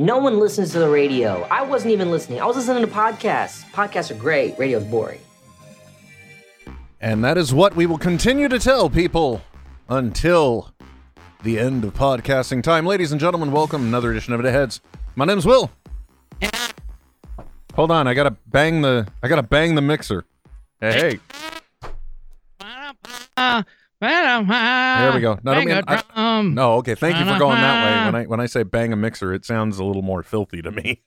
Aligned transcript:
No 0.00 0.16
one 0.16 0.40
listens 0.40 0.72
to 0.72 0.78
the 0.78 0.88
radio. 0.88 1.46
I 1.50 1.60
wasn't 1.60 1.92
even 1.92 2.10
listening. 2.10 2.40
I 2.40 2.46
was 2.46 2.56
listening 2.56 2.86
to 2.86 2.90
podcasts. 2.90 3.70
Podcasts 3.70 4.10
are 4.10 4.14
great. 4.14 4.58
Radio's 4.58 4.84
boring. 4.84 5.20
And 7.02 7.22
that 7.22 7.36
is 7.36 7.52
what 7.52 7.76
we 7.76 7.84
will 7.84 7.98
continue 7.98 8.48
to 8.48 8.58
tell 8.58 8.88
people 8.88 9.42
until 9.90 10.72
the 11.42 11.58
end 11.58 11.84
of 11.84 11.92
podcasting 11.92 12.62
time. 12.62 12.86
Ladies 12.86 13.12
and 13.12 13.20
gentlemen, 13.20 13.52
welcome 13.52 13.82
another 13.82 14.10
edition 14.10 14.32
of 14.32 14.40
Netheads. 14.40 14.80
My 15.16 15.26
name's 15.26 15.44
Will. 15.44 15.70
Hold 17.74 17.90
on, 17.90 18.06
I 18.06 18.14
gotta 18.14 18.34
bang 18.46 18.80
the 18.80 19.06
I 19.22 19.28
gotta 19.28 19.42
bang 19.42 19.74
the 19.74 19.82
mixer. 19.82 20.24
Hey, 20.80 21.20
hey. 21.82 21.90
Uh, 23.36 23.64
There 24.00 25.12
we 25.14 25.20
go. 25.20 25.38
No, 25.42 25.52
I 25.52 25.54
don't 25.56 25.64
mean- 25.66 25.82
I- 25.86 26.42
No, 26.42 26.74
okay. 26.76 26.94
Thank 26.94 27.18
you 27.18 27.24
for 27.30 27.38
going 27.38 27.56
that 27.60 27.84
way. 27.84 28.06
When 28.06 28.14
I 28.14 28.24
when 28.26 28.40
I 28.40 28.46
say 28.46 28.62
bang 28.62 28.92
a 28.92 28.96
mixer, 28.96 29.32
it 29.34 29.44
sounds 29.44 29.78
a 29.78 29.84
little 29.84 30.02
more 30.02 30.22
filthy 30.22 30.62
to 30.62 30.70
me. 30.70 31.02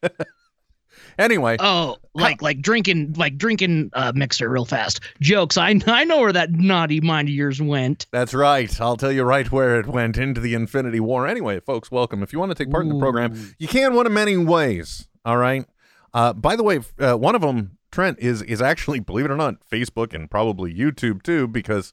anyway, 1.17 1.57
Oh, 1.59 1.97
like 2.13 2.41
like 2.41 2.61
drinking 2.61 3.13
like 3.17 3.37
drinking 3.37 3.89
uh, 3.93 4.11
mixer 4.15 4.49
real 4.49 4.65
fast. 4.65 4.99
Jokes. 5.19 5.57
I 5.57 5.79
I 5.87 6.03
know 6.03 6.19
where 6.19 6.33
that 6.33 6.51
naughty 6.51 7.01
mind 7.01 7.29
of 7.29 7.33
yours 7.35 7.61
went. 7.61 8.05
That's 8.11 8.33
right. 8.33 8.79
I'll 8.79 8.97
tell 8.97 9.11
you 9.11 9.23
right 9.23 9.51
where 9.51 9.79
it 9.79 9.87
went 9.87 10.17
into 10.17 10.39
the 10.41 10.53
Infinity 10.53 10.99
War. 10.99 11.27
Anyway, 11.27 11.59
folks, 11.59 11.91
welcome. 11.91 12.21
If 12.23 12.31
you 12.33 12.39
want 12.39 12.51
to 12.51 12.55
take 12.55 12.71
part 12.71 12.83
in 12.85 12.89
the 12.89 12.99
program, 12.99 13.55
you 13.57 13.67
can 13.67 13.93
one 13.95 14.05
of 14.05 14.11
many 14.11 14.37
ways. 14.37 15.07
All 15.25 15.37
right. 15.37 15.65
Uh, 16.13 16.31
by 16.33 16.55
the 16.55 16.63
way, 16.63 16.79
uh, 16.99 17.15
one 17.15 17.33
of 17.33 17.41
them, 17.41 17.77
Trent, 17.91 18.19
is 18.19 18.43
is 18.43 18.61
actually, 18.61 18.99
believe 19.01 19.25
it 19.25 19.31
or 19.31 19.35
not, 19.37 19.55
Facebook 19.67 20.13
and 20.13 20.29
probably 20.29 20.71
YouTube 20.73 21.23
too, 21.23 21.47
because 21.47 21.91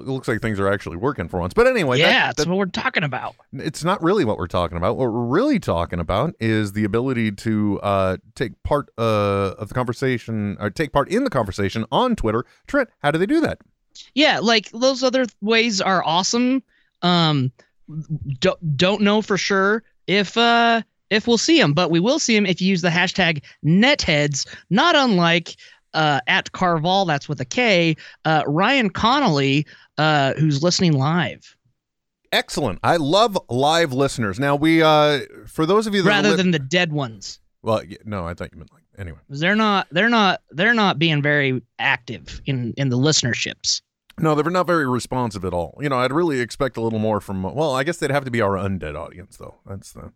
it 0.00 0.06
looks 0.08 0.28
like 0.28 0.40
things 0.40 0.58
are 0.60 0.68
actually 0.72 0.96
working 0.96 1.28
for 1.28 1.40
once. 1.40 1.54
But 1.54 1.66
anyway, 1.66 1.98
yeah, 1.98 2.28
that- 2.28 2.36
that's 2.36 2.48
what 2.48 2.58
we're 2.58 2.66
talking 2.66 3.04
about. 3.04 3.34
it's 3.52 3.84
not 3.84 4.02
really 4.02 4.24
what 4.24 4.38
we're 4.38 4.46
talking 4.46 4.76
about. 4.76 4.96
What 4.96 5.12
we're 5.12 5.26
really 5.26 5.58
talking 5.58 5.98
about 6.00 6.34
is 6.40 6.72
the 6.72 6.84
ability 6.84 7.32
to 7.32 7.80
uh, 7.82 8.16
take 8.34 8.60
part 8.62 8.88
uh, 8.98 9.54
of 9.58 9.68
the 9.68 9.74
conversation 9.74 10.56
or 10.60 10.70
take 10.70 10.92
part 10.92 11.08
in 11.10 11.24
the 11.24 11.30
conversation 11.30 11.84
on 11.92 12.16
Twitter. 12.16 12.44
Trent, 12.66 12.88
how 13.02 13.10
do 13.10 13.18
they 13.18 13.26
do 13.26 13.40
that? 13.40 13.58
Yeah, 14.14 14.38
like 14.40 14.70
those 14.70 15.02
other 15.02 15.26
ways 15.40 15.80
are 15.80 16.02
awesome. 16.04 16.62
Um, 17.02 17.52
don't 18.40 18.76
don't 18.76 19.02
know 19.02 19.22
for 19.22 19.36
sure 19.36 19.82
if 20.06 20.36
uh 20.36 20.82
if 21.10 21.26
we'll 21.26 21.36
see 21.38 21.60
them, 21.60 21.74
but 21.74 21.90
we 21.90 22.00
will 22.00 22.18
see 22.18 22.34
them 22.34 22.46
if 22.46 22.60
you 22.62 22.68
use 22.68 22.80
the 22.80 22.88
hashtag 22.88 23.42
netheads. 23.64 24.46
Not 24.70 24.96
unlike 24.96 25.56
uh 25.94 26.20
at 26.26 26.50
Karval, 26.52 27.06
that's 27.06 27.28
with 27.28 27.40
a 27.40 27.44
K. 27.44 27.96
Uh, 28.24 28.42
Ryan 28.46 28.88
Connolly, 28.88 29.66
uh, 29.98 30.34
who's 30.34 30.62
listening 30.62 30.92
live 30.92 31.56
Excellent. 32.32 32.78
I 32.82 32.96
love 32.96 33.38
live 33.50 33.92
listeners. 33.92 34.40
Now 34.40 34.56
we, 34.56 34.82
uh, 34.82 35.20
for 35.46 35.66
those 35.66 35.86
of 35.86 35.94
you 35.94 36.00
that 36.02 36.08
rather 36.08 36.30
li- 36.30 36.36
than 36.36 36.50
the 36.50 36.58
dead 36.58 36.90
ones. 36.90 37.40
well, 37.60 37.82
no, 38.06 38.26
I 38.26 38.32
thought 38.32 38.48
you 38.52 38.58
meant 38.58 38.72
like 38.72 38.84
anyway. 38.98 39.18
They're 39.28 39.54
not 39.54 39.86
they're 39.90 40.08
not 40.08 40.40
they're 40.50 40.72
not 40.72 40.98
being 40.98 41.20
very 41.20 41.60
active 41.78 42.40
in 42.46 42.72
in 42.78 42.88
the 42.88 42.96
listenerships. 42.96 43.82
No, 44.18 44.34
they're 44.34 44.50
not 44.50 44.66
very 44.66 44.88
responsive 44.88 45.44
at 45.44 45.52
all. 45.52 45.78
You 45.80 45.88
know, 45.88 45.98
I'd 45.98 46.12
really 46.12 46.40
expect 46.40 46.76
a 46.76 46.80
little 46.80 46.98
more 46.98 47.20
from. 47.20 47.42
Well, 47.42 47.74
I 47.74 47.82
guess 47.82 47.98
they'd 47.98 48.10
have 48.10 48.24
to 48.24 48.30
be 48.30 48.40
our 48.40 48.56
undead 48.56 48.94
audience, 48.94 49.36
though. 49.36 49.56
That's 49.66 49.92
the 49.92 50.12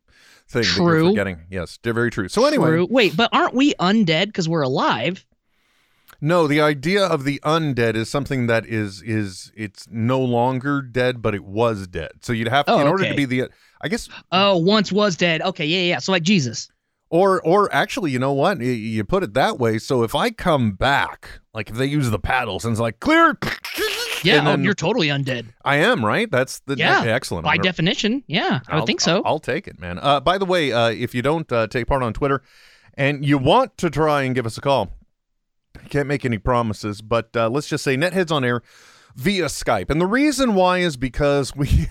thing 0.49 0.63
that 0.63 0.65
True. 0.65 0.99
you're 1.03 1.11
forgetting. 1.11 1.41
Yes, 1.51 1.79
they're 1.83 1.93
very 1.95 2.11
true. 2.11 2.29
So 2.29 2.47
anyway, 2.47 2.69
True. 2.69 2.87
Wait, 2.91 3.17
but 3.17 3.29
aren't 3.33 3.55
we 3.55 3.75
undead 3.75 4.27
because 4.27 4.49
we're 4.49 4.63
alive? 4.63 5.27
No, 6.21 6.47
the 6.47 6.61
idea 6.61 7.05
of 7.05 7.25
the 7.25 7.41
undead 7.45 7.95
is 7.95 8.09
something 8.09 8.47
that 8.47 8.65
is 8.67 9.03
is 9.03 9.53
it's 9.55 9.87
no 9.91 10.21
longer 10.21 10.81
dead, 10.83 11.21
but 11.23 11.35
it 11.35 11.45
was 11.45 11.87
dead. 11.87 12.11
So 12.23 12.33
you'd 12.33 12.49
have 12.49 12.67
to, 12.67 12.73
Oh, 12.73 12.81
in 12.81 12.87
order 12.87 13.05
to 13.09 13.15
be 13.15 13.25
the, 13.25 13.51
I 13.81 13.89
guess, 13.89 14.09
Oh, 14.33 14.57
once 14.57 14.91
was 14.93 15.17
dead. 15.17 15.43
Okay, 15.43 15.67
yeah, 15.67 15.83
yeah. 15.95 15.99
So 15.99 16.13
like 16.13 16.23
Jesus. 16.23 16.69
or 17.11 17.41
or 17.43 17.73
actually, 17.75 18.11
you 18.11 18.19
know 18.19 18.33
what? 18.33 18.61
You 18.61 19.05
put 19.05 19.23
it 19.23 19.35
that 19.35 19.59
way. 19.59 19.79
So 19.79 20.03
if 20.03 20.15
I 20.15 20.31
come 20.31 20.73
back, 20.73 21.41
like 21.55 21.71
if 21.71 21.77
they 21.77 21.87
use 21.87 22.11
the 22.11 22.19
paddles 22.19 22.65
and 22.65 22.73
it's 22.73 22.81
like 22.81 22.99
clear, 23.01 23.37
Yeah, 24.25 24.39
and 24.39 24.49
oh, 24.49 24.57
you're 24.65 24.75
totally 24.75 25.09
undead. 25.09 25.47
I 25.65 25.77
am 25.77 26.05
right. 26.05 26.29
That's 26.31 26.61
the 26.61 26.75
Yeah, 26.77 27.05
excellent. 27.05 27.45
By 27.45 27.59
definition, 27.59 28.25
yeah, 28.27 28.61
I 28.67 28.75
would 28.75 28.81
I'll- 28.81 28.87
think 28.87 29.01
so. 29.01 29.17
I'll, 29.19 29.23
I'll 29.35 29.39
take 29.39 29.69
it, 29.69 29.79
man. 29.79 29.99
Uh, 30.01 30.19
by 30.21 30.39
the 30.39 30.47
way, 30.47 30.73
uh, 30.73 30.89
if 30.91 31.15
you 31.15 31.23
don't 31.23 31.51
uh, 31.53 31.67
take 31.69 31.87
part 31.87 32.03
on 32.03 32.13
Twitter 32.13 32.43
and 32.95 33.25
you 33.25 33.37
want 33.39 33.77
to 33.79 33.91
try 33.91 34.23
and 34.23 34.35
give 34.35 34.47
us 34.47 34.57
a 34.57 34.61
call, 34.63 34.91
can't 35.77 36.09
make 36.09 36.25
any 36.25 36.39
promises, 36.39 37.03
but 37.03 37.37
uh, 37.37 37.49
let's 37.49 37.69
just 37.69 37.85
say 37.85 37.97
Netheads 37.97 38.31
on 38.33 38.45
air 38.45 38.63
via 39.15 39.47
Skype. 39.47 39.91
And 39.91 40.01
the 40.01 40.07
reason 40.07 40.55
why 40.55 40.79
is 40.79 40.97
because 40.97 41.55
we, 41.57 41.89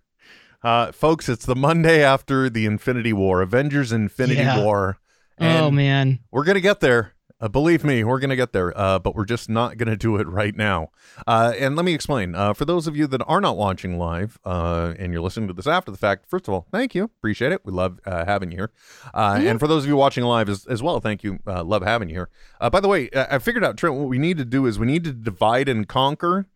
uh, 0.62 0.92
folks, 0.92 1.28
it's 1.28 1.46
the 1.46 1.56
Monday 1.56 2.02
after 2.02 2.48
the 2.50 2.66
Infinity 2.66 3.12
War, 3.12 3.40
Avengers 3.42 3.92
Infinity 3.92 4.40
Yeah. 4.40 4.62
War. 4.62 4.98
oh 5.40 5.70
man. 5.70 6.18
we're 6.30 6.44
going 6.44 6.56
to 6.56 6.60
get 6.60 6.80
there. 6.80 7.14
Uh, 7.40 7.46
believe 7.46 7.84
me, 7.84 8.02
we're 8.02 8.18
going 8.18 8.30
to 8.30 8.36
get 8.36 8.52
there, 8.52 8.76
uh, 8.76 8.98
but 8.98 9.14
we're 9.14 9.24
just 9.24 9.48
not 9.48 9.76
going 9.76 9.88
to 9.88 9.96
do 9.96 10.16
it 10.16 10.26
right 10.26 10.56
now. 10.56 10.88
Uh, 11.26 11.52
and 11.56 11.76
let 11.76 11.84
me 11.84 11.94
explain. 11.94 12.34
Uh, 12.34 12.52
for 12.52 12.64
those 12.64 12.88
of 12.88 12.96
you 12.96 13.06
that 13.06 13.22
are 13.28 13.40
not 13.40 13.56
watching 13.56 13.96
live 13.96 14.38
uh, 14.44 14.94
and 14.98 15.12
you're 15.12 15.22
listening 15.22 15.46
to 15.46 15.54
this 15.54 15.66
after 15.66 15.92
the 15.92 15.96
fact, 15.98 16.26
first 16.28 16.48
of 16.48 16.54
all, 16.54 16.66
thank 16.72 16.96
you. 16.96 17.04
Appreciate 17.04 17.52
it. 17.52 17.64
We 17.64 17.72
love 17.72 18.00
uh, 18.04 18.24
having 18.24 18.50
you 18.50 18.58
here. 18.58 18.70
Uh, 19.14 19.40
And 19.40 19.60
for 19.60 19.68
those 19.68 19.84
of 19.84 19.88
you 19.88 19.96
watching 19.96 20.24
live 20.24 20.48
as, 20.48 20.66
as 20.66 20.82
well, 20.82 20.98
thank 20.98 21.22
you. 21.22 21.38
Uh, 21.46 21.62
love 21.62 21.82
having 21.82 22.08
you 22.08 22.16
here. 22.16 22.28
Uh, 22.60 22.70
by 22.70 22.80
the 22.80 22.88
way, 22.88 23.08
I 23.14 23.38
figured 23.38 23.64
out, 23.64 23.76
Trent, 23.76 23.94
what 23.94 24.08
we 24.08 24.18
need 24.18 24.36
to 24.38 24.44
do 24.44 24.66
is 24.66 24.78
we 24.78 24.86
need 24.86 25.04
to 25.04 25.12
divide 25.12 25.68
and 25.68 25.86
conquer. 25.86 26.46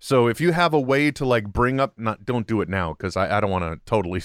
So 0.00 0.28
if 0.28 0.40
you 0.40 0.52
have 0.52 0.74
a 0.74 0.80
way 0.80 1.10
to 1.12 1.24
like 1.24 1.48
bring 1.52 1.80
up, 1.80 1.98
not 1.98 2.24
don't 2.24 2.46
do 2.46 2.60
it 2.60 2.68
now 2.68 2.92
because 2.92 3.16
I, 3.16 3.38
I 3.38 3.40
don't 3.40 3.50
want 3.50 3.64
to 3.64 3.80
totally. 3.84 4.22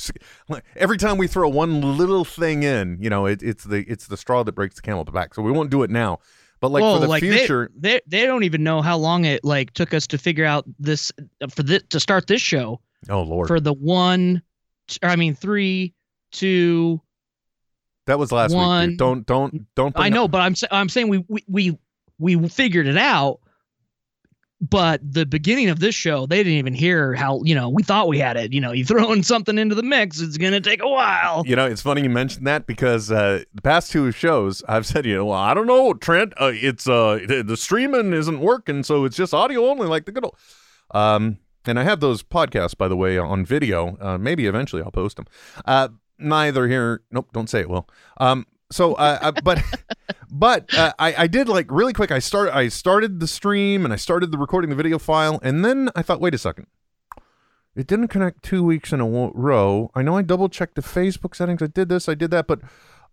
Every 0.75 0.97
time 0.97 1.17
we 1.17 1.27
throw 1.27 1.49
one 1.49 1.97
little 1.97 2.23
thing 2.23 2.63
in, 2.63 2.97
you 3.01 3.09
know, 3.09 3.25
it, 3.25 3.41
it's 3.41 3.63
the 3.63 3.83
it's 3.87 4.07
the 4.07 4.17
straw 4.17 4.43
that 4.43 4.51
breaks 4.51 4.75
the 4.75 4.81
camel's 4.81 5.09
back. 5.11 5.33
So 5.33 5.41
we 5.41 5.51
won't 5.51 5.71
do 5.71 5.83
it 5.83 5.89
now. 5.89 6.19
But 6.59 6.71
like 6.71 6.81
Whoa, 6.81 6.95
for 6.95 7.01
the 7.01 7.07
like 7.07 7.21
future, 7.21 7.71
they, 7.75 7.93
they 8.07 8.21
they 8.21 8.25
don't 8.25 8.43
even 8.43 8.63
know 8.63 8.81
how 8.81 8.97
long 8.97 9.25
it 9.25 9.43
like 9.43 9.73
took 9.73 9.93
us 9.93 10.07
to 10.07 10.17
figure 10.17 10.45
out 10.45 10.63
this 10.79 11.11
uh, 11.41 11.47
for 11.47 11.63
this 11.63 11.83
to 11.89 11.99
start 11.99 12.27
this 12.27 12.41
show 12.41 12.79
oh 13.09 13.21
lord, 13.21 13.47
for 13.47 13.59
the 13.59 13.73
one, 13.73 14.41
I 15.01 15.17
mean 15.17 15.35
three, 15.35 15.93
two. 16.31 17.01
that 18.05 18.17
was 18.17 18.31
last 18.31 18.55
week. 18.55 18.91
Dude. 18.91 18.97
Don't 18.97 19.25
don't 19.25 19.75
don't. 19.75 19.99
I 19.99 20.07
up- 20.07 20.13
know, 20.13 20.27
but 20.29 20.39
I'm 20.39 20.55
I'm 20.71 20.87
saying 20.87 21.09
we 21.09 21.25
we 21.27 21.43
we 21.47 21.77
we 22.17 22.47
figured 22.47 22.87
it 22.87 22.97
out. 22.97 23.41
But 24.69 25.01
the 25.03 25.25
beginning 25.25 25.69
of 25.69 25.79
this 25.79 25.93
show, 25.93 26.25
they 26.25 26.37
didn't 26.37 26.57
even 26.57 26.73
hear 26.73 27.13
how 27.13 27.41
you 27.43 27.53
know 27.53 27.69
we 27.69 27.83
thought 27.83 28.07
we 28.07 28.17
had 28.17 28.37
it. 28.37 28.53
You 28.53 28.61
know, 28.61 28.71
you 28.71 28.85
throwing 28.85 29.21
something 29.23 29.57
into 29.57 29.75
the 29.75 29.83
mix, 29.83 30.21
it's 30.21 30.37
gonna 30.37 30.61
take 30.61 30.81
a 30.81 30.87
while. 30.87 31.43
You 31.45 31.55
know, 31.55 31.65
it's 31.65 31.81
funny 31.81 32.01
you 32.01 32.09
mentioned 32.09 32.47
that 32.47 32.65
because 32.65 33.11
uh, 33.11 33.43
the 33.53 33.61
past 33.61 33.91
two 33.91 34.11
shows 34.11 34.63
I've 34.69 34.85
said, 34.85 35.05
you 35.05 35.15
know, 35.15 35.25
well, 35.25 35.39
I 35.39 35.53
don't 35.53 35.67
know, 35.67 35.93
Trent. 35.93 36.33
Uh, 36.39 36.51
it's 36.53 36.87
uh, 36.87 37.19
the, 37.27 37.57
streaming 37.57 38.13
isn't 38.13 38.39
working, 38.39 38.83
so 38.83 39.05
it's 39.05 39.15
just 39.15 39.33
audio 39.33 39.65
only, 39.67 39.87
like 39.87 40.05
the 40.05 40.11
good 40.11 40.23
old. 40.23 40.37
Um, 40.91 41.39
and 41.65 41.79
I 41.79 41.83
have 41.83 41.99
those 41.99 42.23
podcasts, 42.23 42.77
by 42.77 42.87
the 42.87 42.97
way, 42.97 43.17
on 43.17 43.45
video. 43.45 43.97
Uh, 43.99 44.17
maybe 44.17 44.47
eventually 44.47 44.81
I'll 44.81 44.91
post 44.91 45.17
them. 45.17 45.25
Uh, 45.65 45.89
neither 46.17 46.67
here. 46.67 47.01
Nope, 47.11 47.29
don't 47.33 47.49
say 47.49 47.61
it. 47.61 47.69
Will. 47.69 47.87
Um, 48.17 48.45
so, 48.71 48.93
uh, 48.95 49.19
uh, 49.21 49.31
but, 49.43 49.61
but 50.35 50.73
uh, 50.73 50.91
I, 50.97 51.15
I 51.19 51.27
did 51.27 51.47
like 51.47 51.67
really 51.69 51.93
quick. 51.93 52.11
I 52.11 52.17
started, 52.17 52.55
I 52.55 52.67
started 52.69 53.19
the 53.19 53.27
stream 53.27 53.85
and 53.85 53.93
I 53.93 53.97
started 53.97 54.31
the 54.31 54.37
recording 54.39 54.71
the 54.71 54.75
video 54.75 54.97
file, 54.97 55.39
and 55.43 55.63
then 55.63 55.89
I 55.95 56.01
thought, 56.01 56.19
wait 56.19 56.33
a 56.33 56.39
second. 56.39 56.67
It 57.75 57.87
didn't 57.87 58.07
connect 58.07 58.43
two 58.43 58.63
weeks 58.63 58.91
in 58.91 58.99
a 58.99 59.07
row. 59.07 59.91
I 59.95 60.01
know 60.01 60.17
I 60.17 60.23
double 60.23 60.49
checked 60.49 60.75
the 60.75 60.81
Facebook 60.81 61.35
settings. 61.35 61.61
I 61.61 61.67
did 61.67 61.87
this, 61.87 62.09
I 62.09 62.15
did 62.15 62.31
that, 62.31 62.47
but 62.47 62.61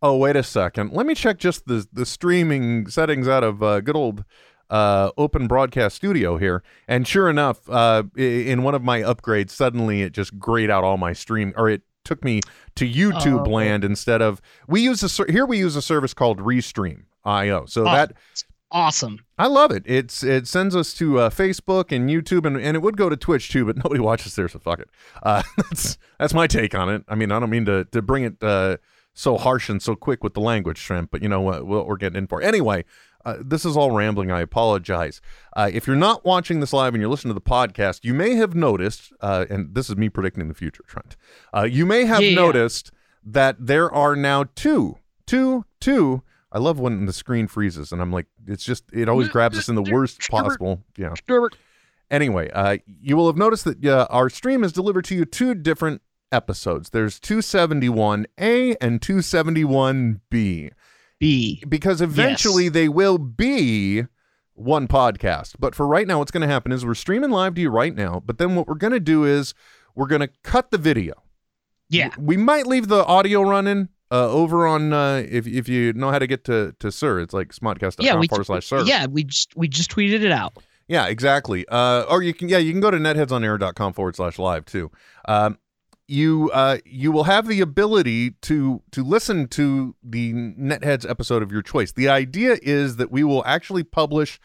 oh 0.02 0.16
wait 0.16 0.34
a 0.36 0.42
second, 0.42 0.92
let 0.92 1.04
me 1.06 1.14
check 1.14 1.38
just 1.38 1.66
the 1.66 1.86
the 1.92 2.06
streaming 2.06 2.88
settings 2.88 3.28
out 3.28 3.44
of 3.44 3.62
uh, 3.62 3.80
good 3.80 3.96
old 3.96 4.24
uh, 4.70 5.10
Open 5.18 5.46
Broadcast 5.46 5.96
Studio 5.96 6.38
here, 6.38 6.62
and 6.88 7.06
sure 7.06 7.28
enough, 7.28 7.68
uh, 7.68 8.04
in 8.16 8.62
one 8.62 8.74
of 8.74 8.82
my 8.82 9.00
upgrades, 9.00 9.50
suddenly 9.50 10.00
it 10.02 10.12
just 10.12 10.38
grayed 10.38 10.70
out 10.70 10.84
all 10.84 10.96
my 10.96 11.12
stream, 11.12 11.52
or 11.56 11.68
it 11.68 11.82
took 12.04 12.24
me 12.24 12.40
to 12.76 12.88
YouTube 12.88 13.46
Oh. 13.46 13.50
land 13.50 13.84
instead 13.84 14.22
of 14.22 14.40
we 14.66 14.80
use 14.80 15.02
a 15.02 15.24
here 15.30 15.44
we 15.44 15.58
use 15.58 15.76
a 15.76 15.82
service 15.82 16.14
called 16.14 16.38
Restream 16.38 17.02
IO. 17.24 17.66
So 17.66 17.82
Oh. 17.82 17.84
that 17.92 18.12
Awesome. 18.72 19.18
I 19.36 19.48
love 19.48 19.72
it. 19.72 19.82
It's 19.84 20.22
it 20.22 20.46
sends 20.46 20.76
us 20.76 20.94
to 20.94 21.18
uh, 21.18 21.30
Facebook 21.30 21.90
and 21.90 22.08
YouTube, 22.08 22.46
and, 22.46 22.56
and 22.56 22.76
it 22.76 22.80
would 22.80 22.96
go 22.96 23.08
to 23.08 23.16
Twitch 23.16 23.48
too, 23.50 23.64
but 23.64 23.76
nobody 23.84 23.98
watches 24.00 24.36
there, 24.36 24.48
so 24.48 24.60
fuck 24.60 24.78
it. 24.78 24.88
Uh, 25.24 25.42
that's 25.56 25.98
that's 26.20 26.32
my 26.34 26.46
take 26.46 26.72
on 26.72 26.88
it. 26.88 27.02
I 27.08 27.16
mean, 27.16 27.32
I 27.32 27.40
don't 27.40 27.50
mean 27.50 27.64
to 27.64 27.84
to 27.86 28.00
bring 28.00 28.22
it 28.22 28.40
uh, 28.40 28.76
so 29.12 29.36
harsh 29.38 29.68
and 29.68 29.82
so 29.82 29.96
quick 29.96 30.22
with 30.22 30.34
the 30.34 30.40
language, 30.40 30.78
shrimp, 30.78 31.10
but 31.10 31.20
you 31.20 31.28
know 31.28 31.40
what, 31.40 31.66
what 31.66 31.88
we're 31.88 31.96
getting 31.96 32.16
in 32.16 32.26
for. 32.28 32.40
Anyway, 32.40 32.84
uh, 33.24 33.38
this 33.44 33.64
is 33.64 33.76
all 33.76 33.90
rambling. 33.90 34.30
I 34.30 34.40
apologize. 34.40 35.20
Uh, 35.56 35.68
if 35.72 35.88
you're 35.88 35.96
not 35.96 36.24
watching 36.24 36.60
this 36.60 36.72
live 36.72 36.94
and 36.94 37.00
you're 37.02 37.10
listening 37.10 37.34
to 37.34 37.40
the 37.40 37.50
podcast, 37.50 38.04
you 38.04 38.14
may 38.14 38.36
have 38.36 38.54
noticed, 38.54 39.12
uh, 39.20 39.46
and 39.50 39.74
this 39.74 39.90
is 39.90 39.96
me 39.96 40.08
predicting 40.10 40.46
the 40.46 40.54
future, 40.54 40.84
Trent. 40.86 41.16
Uh, 41.52 41.64
you 41.64 41.84
may 41.86 42.04
have 42.04 42.22
Yeah. 42.22 42.36
noticed 42.36 42.92
that 43.24 43.56
there 43.58 43.90
are 43.92 44.14
now 44.14 44.44
two, 44.54 44.98
two, 45.26 45.64
two. 45.80 46.22
I 46.52 46.58
love 46.58 46.80
when 46.80 47.06
the 47.06 47.12
screen 47.12 47.46
freezes 47.46 47.92
and 47.92 48.02
I'm 48.02 48.12
like, 48.12 48.26
it's 48.46 48.64
just, 48.64 48.84
it 48.92 49.08
always 49.08 49.28
grabs 49.28 49.56
us 49.58 49.68
in 49.68 49.74
the 49.76 49.82
worst 49.82 50.20
possible. 50.28 50.82
Yeah. 50.96 51.14
Anyway, 52.10 52.50
uh, 52.50 52.78
you 53.00 53.16
will 53.16 53.28
have 53.28 53.36
noticed 53.36 53.64
that 53.64 53.84
uh, 53.84 54.06
our 54.10 54.28
stream 54.28 54.62
has 54.62 54.72
delivered 54.72 55.04
to 55.06 55.14
you 55.14 55.24
two 55.24 55.54
different 55.54 56.02
episodes. 56.32 56.90
There's 56.90 57.20
271A 57.20 58.76
and 58.80 59.00
271B 59.00 60.70
B. 61.20 61.62
because 61.68 62.00
eventually 62.00 62.64
Yes. 62.64 62.72
they 62.72 62.88
will 62.88 63.18
be 63.18 64.04
one 64.54 64.88
podcast. 64.88 65.54
But 65.58 65.74
for 65.74 65.86
right 65.86 66.06
now, 66.06 66.18
what's 66.18 66.30
going 66.30 66.40
to 66.42 66.52
happen 66.52 66.72
is 66.72 66.84
we're 66.84 66.94
streaming 66.94 67.30
live 67.30 67.54
to 67.54 67.60
you 67.60 67.70
right 67.70 67.94
now. 67.94 68.20
But 68.24 68.38
then 68.38 68.56
what 68.56 68.66
we're 68.66 68.74
going 68.74 68.92
to 68.92 69.00
do 69.00 69.24
is 69.24 69.54
we're 69.94 70.06
going 70.06 70.20
to 70.22 70.30
cut 70.42 70.70
the 70.70 70.78
video. 70.78 71.14
Yeah. 71.88 72.10
We 72.18 72.36
might 72.36 72.66
leave 72.66 72.88
the 72.88 73.04
audio 73.04 73.42
running 73.42 73.88
uh, 74.10 74.28
over 74.30 74.66
on 74.66 74.92
uh, 74.92 75.24
if 75.28 75.46
if 75.46 75.68
you 75.68 75.92
know 75.92 76.10
how 76.10 76.18
to 76.18 76.26
get 76.26 76.44
to 76.44 76.74
to 76.80 76.90
Sir. 76.92 77.20
It's 77.20 77.34
like 77.34 77.48
smodcast.com 77.52 78.04
Yeah. 78.06 78.16
We 78.16 78.28
forward 78.28 78.46
slash 78.46 78.66
Sir. 78.66 78.82
yeah. 78.82 79.06
We 79.06 79.24
just 79.24 79.56
we 79.56 79.68
just 79.68 79.90
tweeted 79.90 80.22
it 80.22 80.32
out. 80.32 80.56
Yeah, 80.88 81.06
exactly. 81.06 81.64
Uh, 81.68 82.02
or 82.08 82.22
you 82.22 82.34
can 82.34 82.48
yeah, 82.48 82.58
you 82.58 82.72
can 82.72 82.80
go 82.80 82.90
to 82.90 82.96
netheadsonair.com 82.98 83.92
forward 83.92 84.16
slash 84.16 84.38
live 84.38 84.64
too. 84.64 84.90
Um, 85.28 85.58
you 86.08 86.50
uh, 86.52 86.78
you 86.84 87.12
will 87.12 87.22
have 87.24 87.46
the 87.46 87.60
ability 87.60 88.32
to 88.42 88.82
to 88.90 89.04
listen 89.04 89.46
to 89.48 89.94
the 90.02 90.32
Netheads 90.32 91.08
episode 91.08 91.44
of 91.44 91.52
your 91.52 91.62
choice. 91.62 91.92
The 91.92 92.08
idea 92.08 92.56
is 92.60 92.96
that 92.96 93.12
we 93.12 93.22
will 93.22 93.44
actually 93.46 93.84
publish 93.84 94.40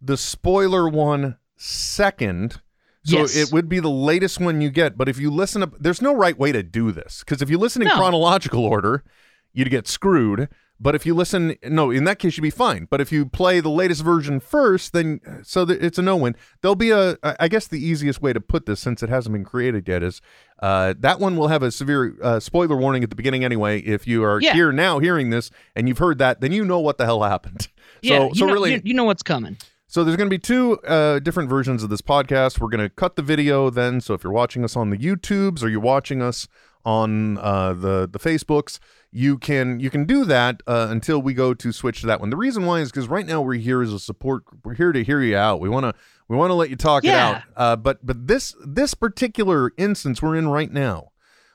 the 0.00 0.16
spoiler 0.16 0.88
one 0.88 1.36
second. 1.56 2.60
So 3.04 3.18
Yes. 3.18 3.36
it 3.36 3.52
would 3.52 3.68
be 3.68 3.80
the 3.80 3.90
latest 3.90 4.40
one 4.40 4.60
you 4.62 4.70
get, 4.70 4.96
but 4.96 5.08
if 5.08 5.18
you 5.18 5.30
listen 5.30 5.62
up, 5.62 5.74
there's 5.78 6.00
no 6.00 6.14
right 6.14 6.38
way 6.38 6.52
to 6.52 6.62
do 6.62 6.90
this 6.90 7.20
because 7.20 7.42
if 7.42 7.50
you 7.50 7.58
listen 7.58 7.82
in 7.82 7.88
No. 7.88 7.96
chronological 7.96 8.64
order, 8.64 9.04
you'd 9.52 9.70
get 9.70 9.86
screwed. 9.86 10.48
But 10.80 10.96
if 10.96 11.06
you 11.06 11.14
listen, 11.14 11.54
no, 11.62 11.90
in 11.92 12.02
that 12.04 12.18
case 12.18 12.36
you'd 12.36 12.42
be 12.42 12.50
fine. 12.50 12.88
But 12.90 13.00
if 13.00 13.12
you 13.12 13.26
play 13.26 13.60
the 13.60 13.68
latest 13.70 14.02
version 14.02 14.40
first, 14.40 14.92
then 14.92 15.20
so 15.42 15.64
that 15.66 15.80
it's 15.82 15.98
a 15.98 16.02
no-win. 16.02 16.34
There'll 16.62 16.74
be 16.74 16.90
a, 16.90 17.16
I 17.22 17.46
guess 17.46 17.68
the 17.68 17.78
easiest 17.78 18.20
way 18.20 18.32
to 18.32 18.40
put 18.40 18.66
this, 18.66 18.80
since 18.80 19.00
it 19.02 19.08
hasn't 19.08 19.32
been 19.34 19.44
created 19.44 19.86
yet, 19.86 20.02
is 20.02 20.20
uh, 20.60 20.94
that 20.98 21.20
one 21.20 21.36
will 21.36 21.46
have 21.48 21.62
a 21.62 21.70
severe 21.70 22.16
uh, 22.20 22.40
spoiler 22.40 22.76
warning 22.76 23.04
at 23.04 23.10
the 23.10 23.16
beginning 23.16 23.44
anyway. 23.44 23.80
If 23.80 24.06
you 24.08 24.24
are 24.24 24.40
Yeah. 24.40 24.54
here 24.54 24.72
now 24.72 24.98
hearing 24.98 25.30
this 25.30 25.50
and 25.76 25.88
you've 25.88 25.98
heard 25.98 26.18
that, 26.18 26.40
then 26.40 26.50
you 26.52 26.64
know 26.64 26.80
what 26.80 26.98
the 26.98 27.04
hell 27.04 27.22
happened. 27.22 27.68
Yeah. 28.02 28.18
so 28.28 28.32
so 28.34 28.46
know, 28.46 28.52
really, 28.52 28.72
you, 28.74 28.80
you 28.84 28.94
know 28.94 29.04
what's 29.04 29.22
coming. 29.22 29.56
So 29.94 30.02
there's 30.02 30.16
going 30.16 30.28
to 30.28 30.34
be 30.34 30.40
two 30.40 30.80
uh, 30.80 31.20
different 31.20 31.48
versions 31.48 31.84
of 31.84 31.88
this 31.88 32.00
podcast. 32.00 32.58
We're 32.58 32.68
going 32.68 32.82
to 32.82 32.88
cut 32.88 33.14
the 33.14 33.22
video 33.22 33.70
then. 33.70 34.00
So 34.00 34.12
if 34.12 34.24
you're 34.24 34.32
watching 34.32 34.64
us 34.64 34.74
on 34.74 34.90
the 34.90 34.96
YouTubes 34.96 35.62
or 35.62 35.68
you're 35.68 35.78
watching 35.78 36.20
us 36.20 36.48
on 36.84 37.38
uh, 37.38 37.74
the 37.74 38.08
the 38.10 38.18
Facebooks, 38.18 38.80
you 39.12 39.38
can 39.38 39.78
you 39.78 39.90
can 39.90 40.04
do 40.04 40.24
that 40.24 40.64
uh, 40.66 40.88
until 40.90 41.22
we 41.22 41.32
go 41.32 41.54
to 41.54 41.70
switch 41.70 42.00
to 42.00 42.08
that 42.08 42.18
one. 42.18 42.30
The 42.30 42.36
reason 42.36 42.66
why 42.66 42.80
is 42.80 42.90
because 42.90 43.06
right 43.06 43.24
now 43.24 43.40
we're 43.40 43.54
here 43.54 43.82
as 43.82 43.92
a 43.92 44.00
support. 44.00 44.42
We're 44.64 44.74
here 44.74 44.90
to 44.90 45.04
hear 45.04 45.20
you 45.20 45.36
out. 45.36 45.60
We 45.60 45.68
want 45.68 45.84
to 45.84 45.94
we 46.26 46.36
want 46.36 46.50
to 46.50 46.54
let 46.54 46.70
you 46.70 46.76
talk 46.76 47.04
it 47.04 47.10
out. 47.10 47.42
Uh, 47.56 47.76
but 47.76 48.04
but 48.04 48.26
this 48.26 48.52
this 48.66 48.94
particular 48.94 49.70
instance 49.76 50.20
we're 50.20 50.34
in 50.34 50.48
right 50.48 50.72
now. 50.72 51.12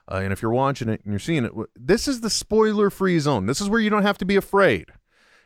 Uh, 0.10 0.22
and 0.24 0.32
if 0.32 0.42
you're 0.42 0.54
watching 0.54 0.88
it 0.88 1.02
and 1.04 1.12
you're 1.12 1.20
seeing 1.20 1.44
it, 1.44 1.52
this 1.76 2.08
is 2.08 2.22
the 2.22 2.30
spoiler 2.30 2.90
free 2.90 3.20
zone. 3.20 3.48
This 3.48 3.60
is 3.60 3.68
where 3.68 3.82
you 3.82 3.90
don't 3.90 4.04
have 4.04 4.18
to 4.20 4.26
be 4.26 4.38
afraid. 4.38 4.86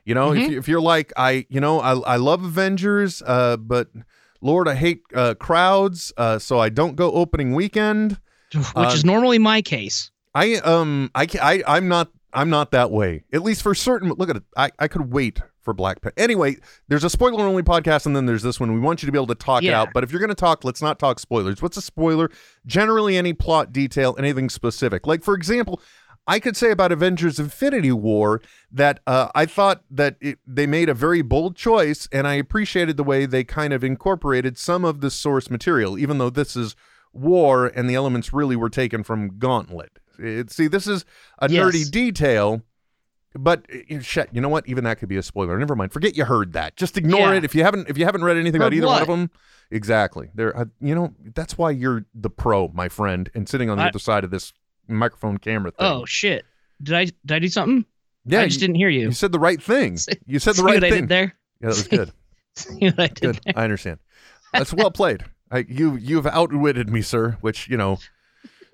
You 0.05 0.15
know, 0.15 0.33
if, 0.33 0.49
you, 0.51 0.57
if 0.59 0.67
you're 0.67 0.81
like, 0.81 1.13
I, 1.15 1.45
you 1.49 1.61
know, 1.61 1.79
I, 1.79 1.93
I 1.99 2.15
love 2.17 2.43
Avengers, 2.43 3.21
uh, 3.25 3.57
but 3.57 3.87
Lord, 4.41 4.67
I 4.67 4.75
hate 4.75 5.01
uh, 5.15 5.33
crowds, 5.35 6.11
uh, 6.17 6.39
so 6.39 6.59
I 6.59 6.69
don't 6.69 6.95
go 6.95 7.11
opening 7.13 7.53
weekend. 7.53 8.19
Which 8.53 8.65
Uh, 8.75 8.91
is 8.93 9.05
normally 9.05 9.39
my 9.39 9.61
case. 9.61 10.11
I, 10.35 10.55
um, 10.55 11.09
I, 11.15 11.27
I, 11.41 11.63
I'm 11.67 11.87
not, 11.87 12.09
I'm 12.33 12.49
not 12.49 12.71
that 12.71 12.91
way. 12.91 13.23
At 13.31 13.43
least 13.43 13.61
for 13.61 13.73
certain. 13.75 14.09
Look 14.09 14.29
at 14.29 14.35
it. 14.37 14.43
I, 14.57 14.71
I 14.79 14.87
could 14.87 15.11
wait 15.13 15.39
for 15.61 15.73
Black 15.73 16.01
Panther. 16.01 16.13
Anyway, 16.17 16.57
there's 16.89 17.03
a 17.05 17.09
spoiler 17.09 17.45
only 17.45 17.63
podcast, 17.63 18.05
and 18.05 18.15
then 18.15 18.25
there's 18.25 18.41
this 18.43 18.59
one. 18.59 18.73
We 18.73 18.79
want 18.81 19.01
you 19.01 19.05
to 19.05 19.11
be 19.13 19.17
able 19.17 19.27
to 19.27 19.35
talk 19.35 19.63
it 19.63 19.67
out. 19.73 19.89
But 19.93 20.03
if 20.03 20.11
you're 20.11 20.19
going 20.19 20.29
to 20.29 20.35
talk, 20.35 20.65
let's 20.65 20.81
not 20.81 20.99
talk 20.99 21.19
spoilers. 21.19 21.61
What's 21.61 21.77
a 21.77 21.81
spoiler? 21.81 22.29
Generally, 22.65 23.15
any 23.15 23.31
plot 23.33 23.71
detail, 23.71 24.15
anything 24.19 24.49
specific. 24.49 25.07
Like 25.07 25.23
for 25.23 25.35
example. 25.35 25.79
I 26.25 26.39
could 26.39 26.55
say 26.55 26.71
about 26.71 26.91
Avengers 26.93 27.37
Infinity 27.39 27.91
War 27.91 28.41
that 28.71 29.01
uh, 29.05 29.27
I 29.35 29.45
thought 29.45 29.83
that 29.91 30.15
it, 30.21 30.39
they 30.47 30.65
made 30.65 30.87
a 30.87 30.93
very 30.93 31.21
bold 31.21 31.55
choice, 31.57 32.07
and 32.13 32.25
I 32.27 32.35
appreciated 32.35 32.95
the 32.95 33.03
way 33.03 33.25
they 33.25 33.43
kind 33.43 33.73
of 33.73 33.83
incorporated 33.83 34.57
some 34.57 34.85
of 34.85 35.01
the 35.01 35.11
source 35.11 35.49
material, 35.49 35.97
even 35.99 36.19
though 36.19 36.29
this 36.29 36.55
is 36.55 36.75
war 37.11 37.67
and 37.67 37.89
the 37.89 37.95
elements 37.95 38.31
really 38.33 38.55
were 38.55 38.69
taken 38.69 39.03
from 39.03 39.37
Gauntlet. 39.37 39.99
It, 40.17 40.49
see, 40.51 40.67
this 40.67 40.87
is 40.87 41.03
a 41.39 41.49
Yes. 41.49 41.61
nerdy 41.75 41.91
detail, 41.91 42.61
but 43.35 43.65
uh, 43.91 43.99
shit, 43.99 44.29
you 44.31 44.39
know 44.39 44.49
what? 44.49 44.67
Even 44.67 44.83
that 44.85 44.99
could 44.99 45.09
be 45.09 45.17
a 45.17 45.23
spoiler. 45.23 45.57
Never 45.59 45.75
mind. 45.75 45.91
Forget 45.91 46.15
you 46.15 46.23
heard 46.25 46.53
that. 46.53 46.77
Just 46.77 46.97
ignore 46.97 47.19
Yeah. 47.31 47.33
it. 47.33 47.43
If 47.43 47.53
you 47.53 47.63
haven't, 47.63 47.89
if 47.89 47.97
you 47.97 48.05
haven't 48.05 48.23
read 48.23 48.37
anything 48.37 48.61
about 48.61 48.73
either 48.73 48.87
one 48.87 49.01
of 49.01 49.07
them, 49.09 49.29
exactly. 49.71 50.29
There, 50.33 50.55
uh, 50.57 50.65
you 50.79 50.95
know, 50.95 51.13
that's 51.35 51.57
why 51.57 51.71
you're 51.71 52.05
the 52.15 52.29
pro, 52.29 52.69
my 52.69 52.87
friend, 52.87 53.29
and 53.35 53.49
sitting 53.49 53.69
on 53.69 53.77
the 53.77 53.83
I- 53.83 53.87
other 53.89 53.99
side 53.99 54.23
of 54.23 54.31
this 54.31 54.53
microphone 54.87 55.37
camera 55.37 55.71
thing. 55.71 55.85
Oh 55.87 56.05
shit! 56.05 56.45
Did 56.81 56.95
I 56.95 57.05
did 57.05 57.31
I 57.31 57.39
do 57.39 57.47
something? 57.47 57.85
yeah, 58.25 58.41
I 58.41 58.45
just 58.45 58.61
you, 58.61 58.67
didn't 58.67 58.75
hear 58.77 58.89
you. 58.89 59.01
you 59.01 59.11
said 59.11 59.31
the 59.31 59.39
right 59.39 59.61
thing. 59.61 59.97
You 60.25 60.39
said 60.39 60.55
the 60.55 60.63
right 60.63 60.81
thing. 60.81 61.07
there? 61.07 61.35
Yeah, 61.61 61.67
that 61.67 61.67
was 61.67 61.87
good. 61.87 62.11
See 62.55 62.85
what 62.85 62.99
I 62.99 63.07
did 63.07 63.19
Good. 63.21 63.39
there? 63.45 63.53
I 63.57 63.63
understand. 63.63 63.99
That's 64.53 64.73
well 64.73 64.91
played. 64.91 65.23
I, 65.51 65.65
you 65.67 65.95
you've 65.95 66.27
outwitted 66.27 66.89
me, 66.89 67.01
sir. 67.01 67.37
Which 67.41 67.67
you 67.67 67.77
know, 67.77 67.99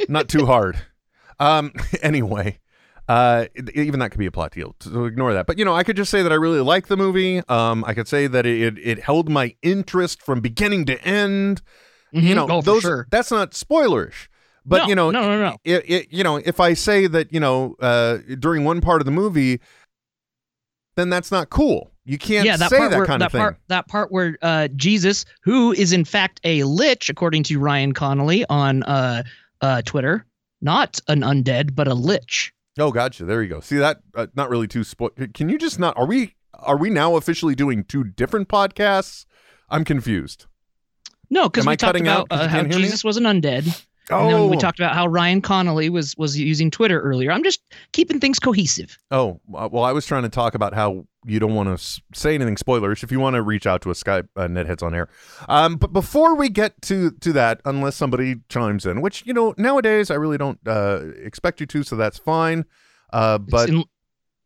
not 0.07 0.27
too 0.29 0.45
hard. 0.45 0.77
Um. 1.39 1.71
Anyway, 2.01 2.59
uh, 3.07 3.45
even 3.73 3.99
that 3.99 4.11
could 4.11 4.19
be 4.19 4.25
a 4.25 4.31
plot 4.31 4.51
deal. 4.53 4.75
So 4.79 5.05
ignore 5.05 5.33
that. 5.33 5.45
But 5.47 5.57
you 5.57 5.65
know, 5.65 5.73
I 5.75 5.83
could 5.83 5.95
just 5.97 6.11
say 6.11 6.21
that 6.23 6.31
I 6.31 6.35
really 6.35 6.59
like 6.61 6.87
the 6.87 6.97
movie. 6.97 7.41
Um, 7.49 7.83
I 7.87 7.93
could 7.93 8.07
say 8.07 8.27
that 8.27 8.45
it 8.45 8.77
it 8.77 8.99
held 8.99 9.29
my 9.29 9.55
interest 9.61 10.21
from 10.21 10.41
beginning 10.41 10.85
to 10.85 11.01
end. 11.03 11.61
You 12.11 12.21
Mhm. 12.21 12.35
know, 12.35 12.47
oh, 12.49 12.61
those 12.61 12.81
sure. 12.81 13.07
that's 13.11 13.31
not 13.31 13.51
spoilerish. 13.51 14.27
But 14.65 14.83
No, 14.83 14.87
you 14.87 14.95
know, 14.95 15.11
no, 15.11 15.21
no, 15.21 15.39
no. 15.39 15.57
It, 15.63 15.89
it, 15.89 16.07
you 16.11 16.23
know, 16.23 16.37
if 16.37 16.59
I 16.59 16.73
say 16.73 17.07
that 17.07 17.33
you 17.33 17.39
know 17.39 17.75
uh, 17.79 18.17
during 18.39 18.63
one 18.63 18.81
part 18.81 19.01
of 19.01 19.05
the 19.05 19.11
movie, 19.11 19.59
then 20.95 21.09
that's 21.09 21.31
not 21.31 21.49
cool. 21.49 21.91
You 22.05 22.17
can't 22.17 22.45
yeah, 22.45 22.57
that 22.57 22.69
say 22.69 22.87
that 22.87 22.97
where 22.97 23.05
kind 23.05 23.21
that 23.21 23.27
of 23.27 23.31
thing. 23.31 23.39
part 23.39 23.57
that 23.67 23.87
part 23.87 24.11
where 24.11 24.37
uh, 24.41 24.67
Jesus, 24.75 25.25
who 25.43 25.71
is 25.73 25.93
in 25.93 26.05
fact 26.05 26.39
a 26.43 26.63
lich, 26.63 27.09
according 27.09 27.43
to 27.43 27.59
Ryan 27.59 27.93
Connolly 27.93 28.45
on 28.49 28.83
uh, 28.83 29.23
uh, 29.61 29.81
Twitter, 29.83 30.25
not 30.61 30.99
an 31.07 31.21
undead 31.21 31.75
but 31.75 31.87
a 31.87 31.93
lich. 31.93 32.53
Oh, 32.79 32.91
gotcha. 32.91 33.25
There 33.25 33.43
you 33.43 33.49
go. 33.49 33.59
See 33.59 33.77
that? 33.77 34.01
Uh, 34.15 34.27
not 34.35 34.49
really 34.49 34.67
too 34.67 34.83
spoil. 34.83 35.11
Can 35.33 35.49
you 35.49 35.57
just 35.57 35.79
not? 35.79 35.97
Are 35.97 36.05
we? 36.05 36.35
Are 36.53 36.77
we 36.77 36.89
now 36.89 37.15
officially 37.15 37.55
doing 37.55 37.83
two 37.83 38.03
different 38.03 38.49
podcasts? 38.49 39.25
I'm 39.69 39.85
confused. 39.85 40.45
No, 41.29 41.47
because 41.47 41.65
we 41.65 41.73
I 41.73 41.75
talked 41.75 41.89
cutting 41.93 42.07
out 42.07 42.27
uh, 42.31 42.47
how 42.47 42.57
can't 42.57 42.69
me? 42.69 42.75
Jesus 42.75 43.03
was 43.03 43.17
an 43.17 43.23
undead, 43.25 43.83
Oh, 44.11 44.23
and 44.25 44.33
then 44.33 44.49
we 44.49 44.57
talked 44.57 44.79
about 44.79 44.95
how 44.95 45.07
Ryan 45.07 45.41
Connolly 45.41 45.89
was 45.89 46.15
was 46.17 46.37
using 46.37 46.71
Twitter 46.71 46.99
earlier. 47.01 47.31
I'm 47.31 47.43
just 47.43 47.61
keeping 47.91 48.19
things 48.19 48.39
cohesive. 48.39 48.97
oh. 49.11 49.39
Well, 49.47 49.83
I 49.83 49.91
was 49.91 50.05
trying 50.05 50.23
to 50.23 50.29
talk 50.29 50.55
about 50.55 50.73
how 50.73 51.05
you 51.25 51.39
don't 51.39 51.53
want 51.53 51.77
to 51.77 52.01
say 52.13 52.33
anything 52.33 52.57
spoilers. 52.57 53.03
If 53.03 53.11
you 53.11 53.19
want 53.19 53.35
to 53.35 53.41
reach 53.41 53.67
out 53.67 53.81
to 53.83 53.91
a 53.91 53.93
Skype 53.93 54.27
uh, 54.35 54.47
Netheads 54.47 54.81
on 54.81 54.95
air, 54.95 55.09
um, 55.47 55.75
but 55.75 55.93
before 55.93 56.35
we 56.35 56.49
get 56.49 56.81
to 56.83 57.11
to 57.11 57.33
that, 57.33 57.61
unless 57.65 57.95
somebody 57.95 58.37
chimes 58.49 58.85
in, 58.85 59.01
which 59.01 59.25
you 59.25 59.33
know 59.33 59.53
nowadays 59.57 60.09
I 60.09 60.15
really 60.15 60.37
don't 60.37 60.59
uh, 60.67 61.01
expect 61.21 61.59
you 61.59 61.65
to, 61.67 61.83
so 61.83 61.95
that's 61.95 62.17
fine. 62.17 62.65
Uh, 63.13 63.37
but 63.37 63.69
in- 63.69 63.83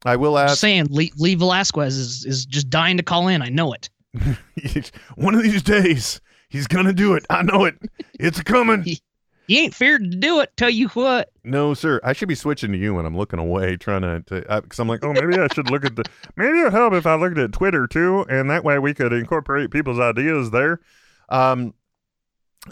I 0.05 0.15
will 0.17 0.37
ask. 0.37 0.51
just 0.51 0.61
saying, 0.61 0.87
Lee, 0.89 1.11
Lee 1.17 1.35
Velasquez 1.35 1.95
is 1.95 2.25
is 2.25 2.45
just 2.45 2.69
dying 2.69 2.97
to 2.97 3.03
call 3.03 3.27
in. 3.29 3.41
I 3.41 3.49
know 3.49 3.73
it. 3.73 3.89
One 5.15 5.33
of 5.35 5.43
these 5.43 5.61
days, 5.63 6.19
he's 6.49 6.67
gonna 6.67 6.93
do 6.93 7.13
it. 7.13 7.25
I 7.29 7.43
know 7.43 7.65
it. 7.65 7.75
It's 8.19 8.41
coming. 8.41 8.85
You 9.47 9.59
ain't 9.59 9.75
feared 9.75 10.09
to 10.09 10.17
do 10.17 10.39
it. 10.39 10.55
Tell 10.55 10.69
you 10.69 10.87
what. 10.89 11.29
No, 11.43 11.73
sir. 11.73 11.99
I 12.03 12.13
should 12.13 12.29
be 12.29 12.35
switching 12.35 12.71
to 12.71 12.77
you 12.77 12.93
when 12.93 13.05
I'm 13.05 13.17
looking 13.17 13.39
away, 13.39 13.75
trying 13.75 14.01
to, 14.01 14.23
because 14.61 14.79
I'm 14.79 14.87
like, 14.87 15.03
oh, 15.03 15.11
maybe 15.13 15.37
I 15.37 15.47
should 15.53 15.69
look 15.69 15.83
at 15.83 15.95
the. 15.97 16.03
Maybe 16.37 16.59
it'll 16.59 16.71
help 16.71 16.93
if 16.93 17.05
I 17.05 17.15
looked 17.15 17.37
at 17.37 17.51
Twitter 17.51 17.85
too, 17.85 18.21
and 18.29 18.49
that 18.49 18.63
way 18.63 18.79
we 18.79 18.93
could 18.93 19.11
incorporate 19.11 19.69
people's 19.71 19.99
ideas 19.99 20.51
there. 20.51 20.79
Um, 21.29 21.73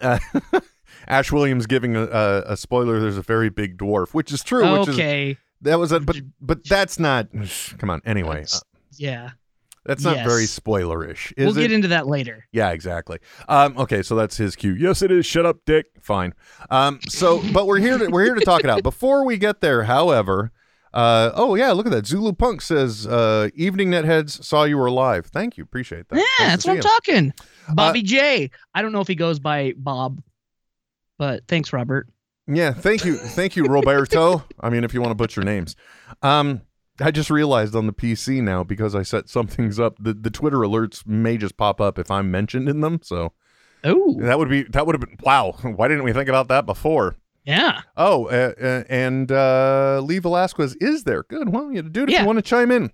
uh, 0.02 0.20
Ash 1.08 1.32
Williams 1.32 1.66
giving 1.68 1.96
a, 1.98 2.04
a, 2.04 2.42
a 2.54 2.58
spoiler. 2.58 3.00
There's 3.02 3.18
a 3.18 3.22
very 3.22 3.50
big 3.50 3.78
dwarf, 3.78 4.14
which 4.14 4.32
is 4.32 4.42
true. 4.44 4.80
Which 4.80 4.88
is 4.90 4.96
Okay. 4.96 5.38
that 5.62 5.78
was 5.78 5.92
a, 5.92 6.00
but 6.00 6.18
but 6.40 6.64
that's 6.66 6.98
not. 7.00 7.28
Come 7.80 7.90
on. 7.90 8.02
Anyway, 8.06 8.46
uh, 8.54 8.60
yeah. 8.98 9.32
That's 9.86 10.04
not 10.04 10.18
very 10.18 10.44
spoilerish, 10.44 11.34
is 11.38 11.46
we'll 11.48 11.58
it? 11.58 11.62
get 11.62 11.72
into 11.72 11.88
that 11.90 12.08
later. 12.08 12.46
Yeah, 12.52 12.72
exactly. 12.72 13.20
Um, 13.50 13.78
okay, 13.78 14.02
so 14.04 14.16
that's 14.16 14.38
his 14.38 14.56
cue. 14.56 14.74
Yes, 14.74 15.02
it 15.02 15.12
is. 15.12 15.26
Shut 15.26 15.46
up, 15.46 15.58
Dick. 15.66 15.88
Fine. 16.02 16.34
Um, 16.70 17.00
so, 17.10 17.42
but 17.52 17.66
we're 17.68 17.80
here 17.80 17.98
to 17.98 18.08
we're 18.10 18.26
here 18.26 18.36
to 18.36 18.46
talk 18.46 18.64
it 18.64 18.70
out. 18.70 18.84
Before 18.84 19.26
we 19.26 19.38
get 19.38 19.62
there, 19.62 19.84
however, 19.84 20.52
uh, 20.94 21.32
oh 21.36 21.56
yeah, 21.56 21.72
look 21.72 21.86
at 21.86 21.92
that. 21.94 22.06
Zulu 22.06 22.34
Punk 22.34 22.62
says, 22.62 23.08
uh, 23.08 23.50
"Evening 23.56 23.90
Netheads 23.90 24.44
saw 24.44 24.64
you 24.66 24.78
were 24.78 24.92
live. 24.92 25.26
Thank 25.28 25.58
you, 25.58 25.64
appreciate 25.64 26.10
that. 26.10 26.18
Yeah, 26.18 26.24
Nice 26.40 26.50
that's 26.50 26.66
what 26.66 26.74
I'm 26.74 26.80
Uh, 26.80 26.82
talking. 26.82 27.34
Bobby 27.74 28.04
J. 28.04 28.52
I 28.76 28.82
don't 28.82 28.92
know 28.92 29.02
if 29.02 29.08
he 29.08 29.16
goes 29.16 29.40
by 29.40 29.74
Bob, 29.78 30.22
but 31.18 31.48
thanks, 31.48 31.72
Robert. 31.74 32.08
Yeah, 32.48 32.74
thank 32.74 33.06
you, 33.06 33.16
thank 33.16 33.56
you, 33.56 33.66
Roberto. 33.66 34.44
I 34.60 34.70
mean, 34.70 34.84
if 34.84 34.94
you 34.94 35.00
want 35.02 35.12
to 35.12 35.16
butcher 35.16 35.42
names, 35.42 35.76
um, 36.22 36.62
I 37.02 37.12
just 37.12 37.30
realized 37.30 37.76
on 37.76 37.88
the 37.88 37.94
PC 37.94 38.42
now 38.42 38.64
because 38.64 38.96
I 38.96 39.04
set 39.04 39.28
some 39.30 39.48
things 39.48 39.80
up. 39.80 39.96
The 40.00 40.14
the 40.14 40.30
Twitter 40.30 40.58
alerts 40.58 41.06
may 41.08 41.38
just 41.38 41.58
pop 41.58 41.82
up 41.82 41.98
if 42.00 42.10
I'm 42.12 42.30
mentioned 42.32 42.70
in 42.70 42.82
them. 42.82 43.00
So 43.04 43.34
Oh, 43.84 44.18
that 44.22 44.38
would 44.38 44.50
be 44.50 44.64
that 44.64 44.86
would 44.86 44.94
have 44.96 45.02
been 45.02 45.18
wow. 45.24 45.54
Why 45.64 45.88
didn't 45.88 46.04
we 46.04 46.14
think 46.14 46.30
about 46.30 46.48
that 46.50 46.66
before? 46.66 47.16
yeah. 47.44 47.82
Oh, 47.98 48.26
uh, 48.28 48.54
uh, 48.62 48.84
and 48.90 49.32
uh, 49.32 50.00
Lee 50.04 50.20
Velasquez 50.20 50.76
is 50.80 51.04
there. 51.06 51.24
Good. 51.24 51.50
Well, 51.50 51.72
you 51.72 51.82
dude, 51.82 52.10
if 52.10 52.14
Yeah. 52.14 52.22
you 52.22 52.28
want 52.28 52.38
to 52.38 52.44
chime 52.44 52.70
in, 52.72 52.92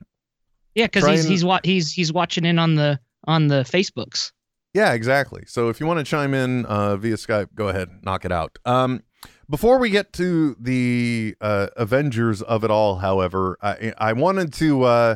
Yeah, 0.76 0.86
because 0.86 1.06
he's 1.06 1.26
and- 1.26 1.32
he's 1.32 1.44
wa- 1.44 1.60
he's 1.64 1.92
he's 1.92 2.14
watching 2.14 2.46
in 2.46 2.58
on 2.58 2.76
the 2.76 3.00
on 3.26 3.48
the 3.48 3.64
Facebooks. 3.64 4.32
yeah, 4.74 4.94
exactly. 4.94 5.44
So 5.48 5.68
if 5.68 5.82
you 5.82 5.86
want 5.88 6.00
to 6.00 6.06
chime 6.06 6.34
in 6.34 6.66
uh, 6.68 6.96
via 6.96 7.16
Skype, 7.16 7.50
go 7.56 7.68
ahead, 7.68 7.90
knock 8.04 8.24
it 8.24 8.32
out. 8.32 8.58
Um, 8.64 9.04
before 9.50 9.80
we 9.80 9.90
get 9.90 10.14
to 10.14 10.56
the 10.60 11.36
uh, 11.40 11.68
Avengers 11.76 12.42
of 12.42 12.64
it 12.64 12.72
all, 12.72 12.98
however, 12.98 13.58
I, 13.62 13.94
I 13.98 14.14
wanted 14.14 14.54
to 14.54 14.84
uh, 14.84 15.16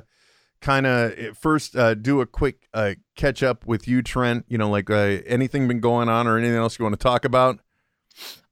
kind 0.62 0.86
of 0.86 1.38
first 1.38 1.76
uh, 1.76 1.94
do 1.96 2.22
a 2.22 2.26
quick 2.26 2.68
uh, 2.74 2.94
catch 3.16 3.44
up 3.44 3.66
with 3.66 3.88
you, 3.88 4.02
Trent. 4.02 4.46
You 4.48 4.58
know, 4.58 4.70
like 4.70 4.90
uh, 4.90 5.20
anything 5.26 5.68
been 5.68 5.80
going 5.82 6.10
on 6.10 6.28
or 6.28 6.38
anything 6.38 6.58
else 6.58 6.80
you 6.80 6.84
want 6.84 6.94
to 6.94 7.04
talk 7.04 7.26
about? 7.26 7.60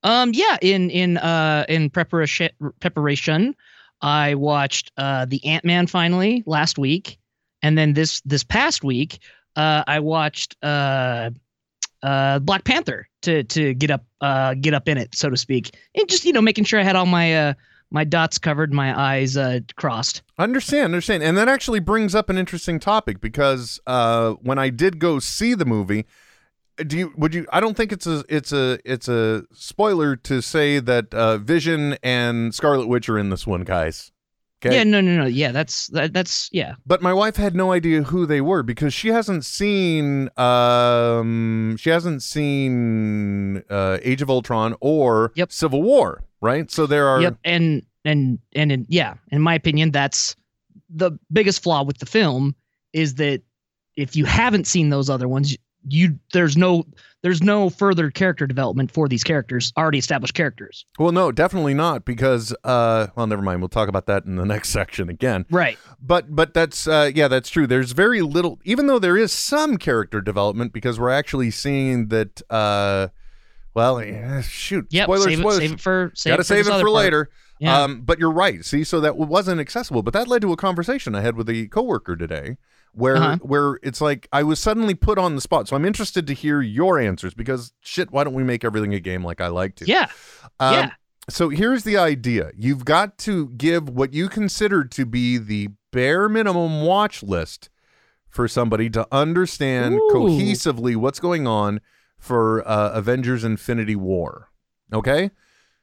Um, 0.04 0.32
yeah, 0.34 0.58
in 0.62 0.90
in 0.90 1.18
uh 1.18 1.66
in 1.68 1.90
preparation 1.90 2.50
preparation, 2.80 3.56
I 4.02 4.36
watched 4.36 4.92
uh 4.98 5.26
the 5.26 5.46
Ant 5.46 5.66
Man 5.66 5.88
finally 5.88 6.44
last 6.46 6.78
week, 6.78 7.18
and 7.62 7.78
then 7.78 7.94
this 7.94 8.22
this 8.22 8.44
past 8.44 8.84
week, 8.84 9.20
uh, 9.56 9.84
I 9.88 10.00
watched 10.00 10.56
uh 10.64 11.32
uh 12.04 12.40
Black 12.40 12.64
Panther 12.64 13.08
to 13.24 13.44
to 13.44 13.74
get 13.74 13.92
up 13.92 14.06
uh 14.22 14.54
get 14.56 14.74
up 14.74 14.88
in 14.88 14.98
it, 14.98 15.16
so 15.16 15.30
to 15.30 15.38
speak, 15.38 15.76
and 15.96 16.08
just 16.10 16.26
you 16.26 16.34
know 16.34 16.42
making 16.42 16.64
sure 16.64 16.80
I 16.80 16.84
had 16.84 16.96
all 16.96 17.06
my 17.06 17.36
uh 17.36 17.54
my 17.92 18.04
dots 18.04 18.38
covered, 18.38 18.74
my 18.74 18.98
eyes 19.00 19.36
uh 19.36 19.60
crossed. 19.76 20.22
Understand, 20.38 20.86
understand. 20.86 21.24
And 21.24 21.38
that 21.38 21.48
actually 21.48 21.80
brings 21.80 22.16
up 22.16 22.30
an 22.30 22.38
interesting 22.38 22.80
topic 22.80 23.20
because 23.20 23.80
uh, 23.88 24.34
when 24.42 24.60
I 24.60 24.70
did 24.70 25.00
go 25.00 25.20
see 25.20 25.54
the 25.54 25.66
movie, 25.66 26.06
do 26.78 26.98
you 26.98 27.14
would 27.18 27.34
you 27.34 27.46
I 27.52 27.60
don't 27.60 27.76
think 27.76 27.92
it's 27.92 28.08
a 28.08 28.24
it's 28.30 28.54
a 28.54 28.80
it's 28.86 29.08
a 29.08 29.44
spoiler 29.54 30.16
to 30.16 30.42
say 30.42 30.80
that 30.80 31.14
uh, 31.14 31.38
Vision 31.40 31.98
and 32.04 32.54
Scarlet 32.56 32.88
Witch 32.88 33.10
are 33.10 33.18
in 33.18 33.30
this 33.30 33.46
one, 33.46 33.64
guys. 33.64 34.12
Okay. 34.66 34.76
Yeah, 34.76 34.84
no, 34.84 35.00
no, 35.00 35.16
no. 35.16 35.26
Yeah, 35.26 35.54
that's 35.54 35.88
that, 35.88 36.12
that's 36.12 36.50
yeah. 36.52 36.76
But 36.86 37.02
my 37.02 37.14
wife 37.14 37.38
had 37.38 37.56
no 37.56 37.72
idea 37.72 38.04
who 38.04 38.26
they 38.26 38.42
were 38.42 38.62
because 38.62 38.94
she 38.94 39.08
hasn't 39.08 39.46
seen 39.46 40.30
um 40.38 41.78
she 41.78 41.90
hasn't 41.90 42.24
seen 42.24 43.64
uh 43.70 44.00
Age 44.02 44.22
of 44.22 44.30
Ultron 44.30 44.76
or 44.82 45.32
Yep. 45.36 45.52
Civil 45.52 45.82
War, 45.82 46.24
right? 46.42 46.70
So 46.70 46.86
there 46.86 47.08
are 47.08 47.22
Yep, 47.22 47.38
and 47.46 47.84
and 48.04 48.40
and 48.54 48.72
in, 48.72 48.86
yeah, 48.90 49.14
in 49.32 49.42
my 49.42 49.56
opinion, 49.56 49.92
that's 49.92 50.36
the 50.90 51.12
biggest 51.32 51.64
flaw 51.64 51.84
with 51.84 52.00
the 52.00 52.06
film 52.06 52.54
is 52.92 53.16
that 53.16 53.42
if 53.96 54.16
you 54.16 54.26
haven't 54.26 54.66
seen 54.68 54.90
those 54.90 55.10
other 55.10 55.28
ones, 55.28 55.56
you 55.88 56.20
there's 56.34 56.58
no 56.58 56.86
there's 57.22 57.42
no 57.42 57.70
further 57.70 58.10
character 58.12 58.48
development 58.48 58.92
for 58.92 59.08
these 59.08 59.24
characters, 59.24 59.74
already 59.78 59.98
established 59.98 60.34
characters. 60.34 60.86
Well, 60.98 61.12
no, 61.12 61.32
definitely 61.32 61.74
not 61.74 62.06
because 62.06 62.54
uh 62.64 63.08
well, 63.16 63.28
never 63.28 63.42
mind. 63.42 63.62
We'll 63.62 63.70
talk 63.70 63.90
about 63.90 64.06
that 64.08 64.26
in 64.26 64.36
the 64.36 64.46
next 64.54 64.70
section 64.70 65.10
again. 65.10 65.46
Right. 65.50 65.78
But 66.02 66.36
but 66.36 66.54
that's 66.54 66.88
uh 66.88 67.12
yeah, 67.14 67.28
that's 67.28 67.50
true. 67.50 67.68
There's 67.68 67.92
very 67.92 68.22
little 68.22 68.60
even 68.64 68.88
though 68.88 69.00
there 69.00 69.18
is 69.18 69.32
some 69.32 69.78
character 69.78 70.22
development 70.22 70.74
because 70.74 71.00
we're 71.00 71.10
actually 71.10 71.52
seeing 71.52 72.08
that 72.10 72.42
uh 72.50 73.08
well, 73.74 74.00
eh, 74.00 74.42
shoot. 74.42 74.88
Yep. 74.90 75.06
spoilers, 75.06 75.26
save, 75.26 75.40
spoilers. 75.40 75.58
it, 75.58 75.62
save 75.62 75.72
it 75.74 75.80
for 75.82 76.12
save 76.16 76.32
Gotta 76.32 76.42
it 76.42 76.44
for 76.44 76.48
save 76.48 76.68
it 76.68 76.72
for 76.72 76.80
part. 76.80 76.90
later. 76.92 77.30
Yeah. 77.60 77.84
Um, 77.84 78.02
but 78.02 78.20
you're 78.20 78.32
right. 78.32 78.64
See, 78.64 78.84
so 78.84 79.00
that 79.02 79.18
wasn't 79.18 79.60
accessible. 79.60 80.02
But 80.02 80.14
that 80.14 80.28
led 80.28 80.42
to 80.44 80.52
a 80.54 80.58
conversation 80.58 81.14
I 81.14 81.22
had 81.22 81.36
with 81.36 81.50
a 81.50 81.68
coworker 81.68 82.16
today, 82.16 82.58
where 82.94 83.16
Uh-huh. 83.18 83.38
where 83.42 83.80
it's 83.84 84.02
like 84.02 84.28
I 84.32 84.44
was 84.44 84.60
suddenly 84.60 84.94
put 84.96 85.18
on 85.18 85.36
the 85.36 85.42
spot. 85.42 85.68
So 85.68 85.76
I'm 85.76 85.86
interested 85.86 86.28
to 86.28 86.34
hear 86.34 86.62
your 86.62 87.00
answers 87.00 87.34
because 87.34 87.74
shit, 87.82 88.12
why 88.12 88.24
don't 88.24 88.34
we 88.34 88.44
make 88.44 88.64
everything 88.64 88.94
a 88.94 89.00
game 89.00 89.24
like 89.24 89.42
I 89.42 89.48
like 89.48 89.76
to? 89.76 89.86
yeah. 89.86 90.08
Um, 90.60 90.74
yeah. 90.74 90.92
So 91.30 91.50
here's 91.50 91.84
the 91.84 91.98
idea: 91.98 92.52
you've 92.56 92.86
got 92.86 93.18
to 93.20 93.50
give 93.50 93.88
what 93.90 94.14
you 94.14 94.30
consider 94.30 94.84
to 94.86 95.06
be 95.06 95.38
the 95.38 95.70
bare 95.92 96.28
minimum 96.28 96.82
watch 96.82 97.22
list 97.24 97.70
for 98.28 98.48
somebody 98.48 98.90
to 98.92 99.08
understand 99.12 99.96
Ooh. 99.96 100.10
cohesively 100.12 100.96
what's 100.96 101.20
going 101.20 101.46
on 101.48 101.82
for 102.20 102.68
uh, 102.68 102.92
Avengers: 102.94 103.44
Infinity 103.44 103.96
War. 103.96 104.50
Okay. 104.92 105.30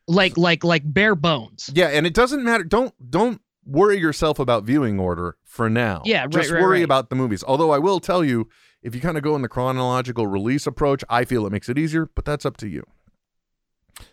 Like 0.09 0.37
like 0.37 0.63
like 0.65 0.83
bare 0.85 1.15
bones. 1.15 1.71
Yeah, 1.75 1.89
and 1.89 2.07
it 2.07 2.15
doesn't 2.15 2.43
matter. 2.45 2.65
Don't 2.65 2.93
don't 3.11 3.41
worry 3.67 3.99
yourself 3.99 4.39
about 4.39 4.65
viewing 4.65 4.99
order 4.99 5.37
for 5.45 5.69
now. 5.69 6.03
Yeah, 6.05 6.23
right, 6.23 6.31
Just 6.31 6.51
right, 6.51 6.63
worry 6.63 6.79
right. 6.79 6.85
about 6.85 7.11
the 7.11 7.17
movies. 7.17 7.43
Although 7.47 7.73
I 7.73 7.79
will 7.79 8.01
tell 8.01 8.25
you, 8.25 8.49
if 8.83 8.95
you 8.95 9.01
kind 9.01 9.17
of 9.17 9.23
go 9.23 9.35
in 9.35 9.43
the 9.43 9.49
chronological 9.49 10.27
release 10.27 10.67
approach, 10.67 11.03
I 11.09 11.25
feel 11.25 11.45
it 11.47 11.53
makes 11.53 11.69
it 11.69 11.77
easier, 11.79 12.09
but 12.15 12.25
that's 12.25 12.47
up 12.47 12.57
to 12.59 12.69
you. 12.69 12.85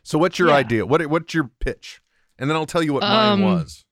So 0.01 0.17
what's 0.17 0.39
your 0.39 0.49
Yeah. 0.49 0.55
idea? 0.55 0.85
What 0.85 1.05
what's 1.07 1.33
your 1.33 1.49
pitch? 1.59 2.01
And 2.39 2.49
then 2.49 2.57
I'll 2.57 2.65
tell 2.65 2.81
you 2.83 2.93
what 2.93 3.03
mine 3.03 3.33
Um, 3.33 3.41
was. 3.41 3.85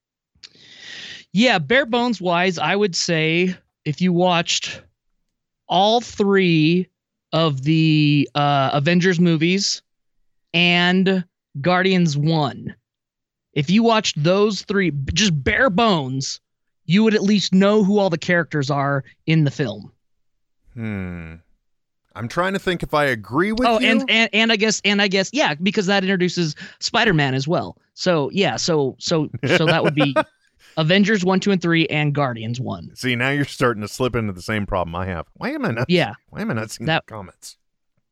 Yeah, 1.34 1.60
bare 1.60 1.86
bones 1.86 2.20
wise, 2.20 2.58
I 2.58 2.76
would 2.76 2.96
say 2.96 3.56
if 3.86 4.02
you 4.02 4.12
watched 4.12 4.82
all 5.68 6.02
three 6.02 6.88
of 7.32 7.62
the 7.64 8.28
uh, 8.36 8.72
Avengers 8.74 9.20
movies 9.20 9.82
and 10.54 11.24
Guardians 11.62 12.18
1, 12.18 12.76
if 13.54 13.70
you 13.70 13.84
watched 13.84 14.22
those 14.22 14.64
three, 14.64 14.92
just 15.14 15.44
bare 15.44 15.70
bones, 15.70 16.40
you 16.86 17.04
would 17.04 17.16
at 17.16 17.24
least 17.24 17.54
know 17.54 17.84
who 17.84 18.00
all 18.00 18.10
the 18.10 18.18
characters 18.18 18.70
are 18.70 19.04
in 19.26 19.44
the 19.44 19.52
film. 19.52 19.92
Hmm. 20.74 21.36
I'm 22.14 22.28
trying 22.28 22.54
to 22.54 22.60
think 22.60 22.84
if 22.84 22.94
I 22.94 23.06
agree 23.06 23.54
with 23.54 23.68
oh, 23.68 23.80
you. 23.80 23.88
and, 23.88 24.10
and 24.10 24.30
and 24.34 24.52
I 24.52 24.58
guess 24.58 24.82
and 24.84 25.02
I 25.02 25.08
guess 25.08 25.30
yeah, 25.32 25.56
because 25.56 25.86
that 25.86 26.04
introduces 26.04 26.56
Spider-Man 26.80 27.34
as 27.34 27.48
well. 27.48 27.78
So 27.94 28.30
yeah, 28.34 28.58
so 28.58 28.96
so 29.00 29.30
so 29.46 29.66
that 29.66 29.82
would 29.84 29.96
be 29.96 30.14
Avengers 30.78 31.24
1, 31.24 31.40
2 31.40 31.52
and 31.52 31.62
3 31.62 31.88
and 31.88 32.14
Guardians 32.14 32.60
1. 32.60 32.96
See, 32.96 33.16
now 33.16 33.30
you're 33.30 33.46
starting 33.46 33.82
to 33.82 33.88
slip 33.88 34.16
into 34.16 34.34
the 34.34 34.42
same 34.42 34.66
problem 34.66 34.96
I 34.96 35.06
have. 35.06 35.28
Why 35.36 35.52
am 35.52 35.66
I 35.66 35.72
not? 35.72 35.90
Yeah. 35.90 36.14
Why 36.30 36.42
am 36.42 36.52
I 36.52 36.54
not 36.54 36.72
seeing 36.72 36.86
That- 36.88 37.06
the 37.08 37.14
comments? 37.14 37.58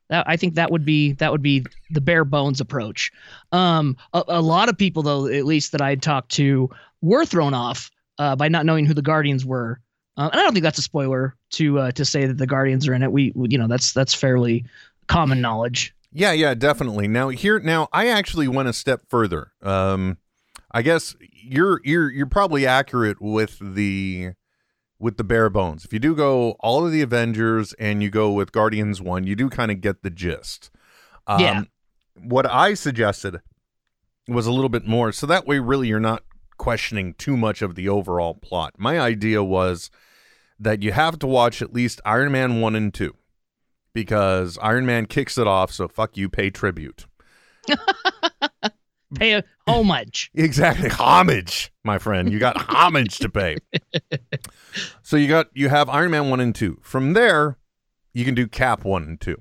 That 0.09 0.27
I 0.27 0.37
think 0.37 0.55
that 0.55 0.71
would 0.71 0.85
be 0.85 1.13
that 1.13 1.31
would 1.31 1.41
be 1.41 1.65
the 1.91 2.01
bare 2.01 2.25
bones 2.25 2.59
approach. 2.61 3.11
Um, 3.51 3.95
a, 4.13 4.23
a 4.27 4.41
lot 4.41 4.69
of 4.69 4.77
people, 4.77 5.03
though, 5.03 5.27
at 5.27 5.45
least 5.45 5.71
that 5.71 5.81
I 5.81 5.89
had 5.89 6.01
talked 6.01 6.31
to, 6.33 6.69
were 7.01 7.25
thrown 7.25 7.53
off 7.53 7.91
uh, 8.17 8.35
by 8.35 8.47
not 8.49 8.65
knowing 8.65 8.85
who 8.85 8.93
the 8.93 9.01
Guardians 9.01 9.45
were. 9.45 9.79
Uh, 10.17 10.29
and 10.31 10.39
I 10.39 10.43
don't 10.43 10.53
think 10.53 10.63
that's 10.63 10.79
a 10.79 10.83
spoiler 10.83 11.35
to 11.51 11.79
uh, 11.79 11.91
to 11.91 12.03
say 12.05 12.25
that 12.25 12.37
the 12.37 12.47
Guardians 12.47 12.87
are 12.87 12.93
in 12.93 13.03
it. 13.03 13.11
We, 13.11 13.31
we- 13.35 13.47
you 13.51 13.57
know, 13.57 13.67
that's 13.67 13.93
that's 13.93 14.13
fairly 14.13 14.65
common 15.07 15.41
knowledge. 15.41 15.93
Yeah, 16.11 16.31
yeah, 16.31 16.55
definitely. 16.55 17.07
Now 17.07 17.29
here, 17.29 17.59
now 17.59 17.87
I 17.93 18.07
actually 18.07 18.47
went 18.47 18.67
a 18.67 18.73
step 18.73 19.01
further. 19.09 19.51
Um, 19.61 20.17
I 20.71 20.81
guess 20.81 21.15
you're 21.31 21.81
you're 21.83 22.11
you're 22.11 22.25
probably 22.25 22.65
accurate 22.65 23.21
with 23.21 23.57
the 23.61 24.31
with 24.99 25.17
the 25.17 25.23
bare 25.23 25.49
bones. 25.49 25.85
If 25.85 25.93
you 25.93 25.99
do 25.99 26.15
go 26.15 26.51
all 26.59 26.85
of 26.85 26.91
the 26.91 27.01
Avengers 27.01 27.73
and 27.73 28.03
you 28.03 28.09
go 28.09 28.31
with 28.31 28.51
Guardians 28.51 29.01
one, 29.01 29.25
you 29.25 29.35
do 29.35 29.49
kind 29.49 29.71
of 29.71 29.81
get 29.81 30.03
the 30.03 30.09
gist. 30.09 30.69
Um, 31.27 31.39
Yeah. 31.41 31.61
What 32.21 32.45
I 32.45 32.73
suggested 32.73 33.39
was 34.27 34.45
a 34.45 34.51
little 34.51 34.69
bit 34.69 34.85
more, 34.85 35.11
so 35.13 35.25
that 35.25 35.47
way, 35.47 35.59
really, 35.59 35.87
you're 35.87 35.99
not 35.99 36.23
questioning 36.57 37.13
too 37.13 37.37
much 37.37 37.61
of 37.61 37.75
the 37.75 37.87
overall 37.87 38.33
plot. 38.33 38.73
My 38.77 38.99
idea 38.99 39.41
was 39.41 39.89
that 40.59 40.83
you 40.83 40.91
have 40.91 41.17
to 41.19 41.27
watch 41.27 41.61
at 41.61 41.73
least 41.73 42.01
Iron 42.03 42.33
Man 42.33 42.59
one 42.59 42.75
and 42.75 42.93
two 42.93 43.15
because 43.93 44.57
Iron 44.61 44.85
Man 44.85 45.05
kicks 45.05 45.37
it 45.37 45.47
off. 45.47 45.71
So 45.71 45.87
fuck 45.87 46.17
you, 46.17 46.27
pay 46.27 46.49
tribute. 46.49 47.05
Pay 49.15 49.33
a 49.33 49.43
homage. 49.67 50.29
Exactly. 50.35 50.89
Homage, 50.89 51.71
my 51.83 51.97
friend. 51.97 52.31
You 52.31 52.37
got 52.39 52.57
homage 52.57 53.17
to 53.19 53.29
pay. 53.29 53.57
So 55.01 55.17
you 55.17 55.27
got 55.27 55.47
you 55.53 55.69
have 55.69 55.89
Iron 55.89 56.11
Man 56.11 56.29
1 56.29 56.39
and 56.39 56.53
2. 56.53 56.79
From 56.83 57.13
there, 57.13 57.57
you 58.13 58.23
can 58.23 58.35
do 58.35 58.47
Cap 58.47 58.85
1 58.85 59.03
and 59.03 59.19
2. 59.19 59.35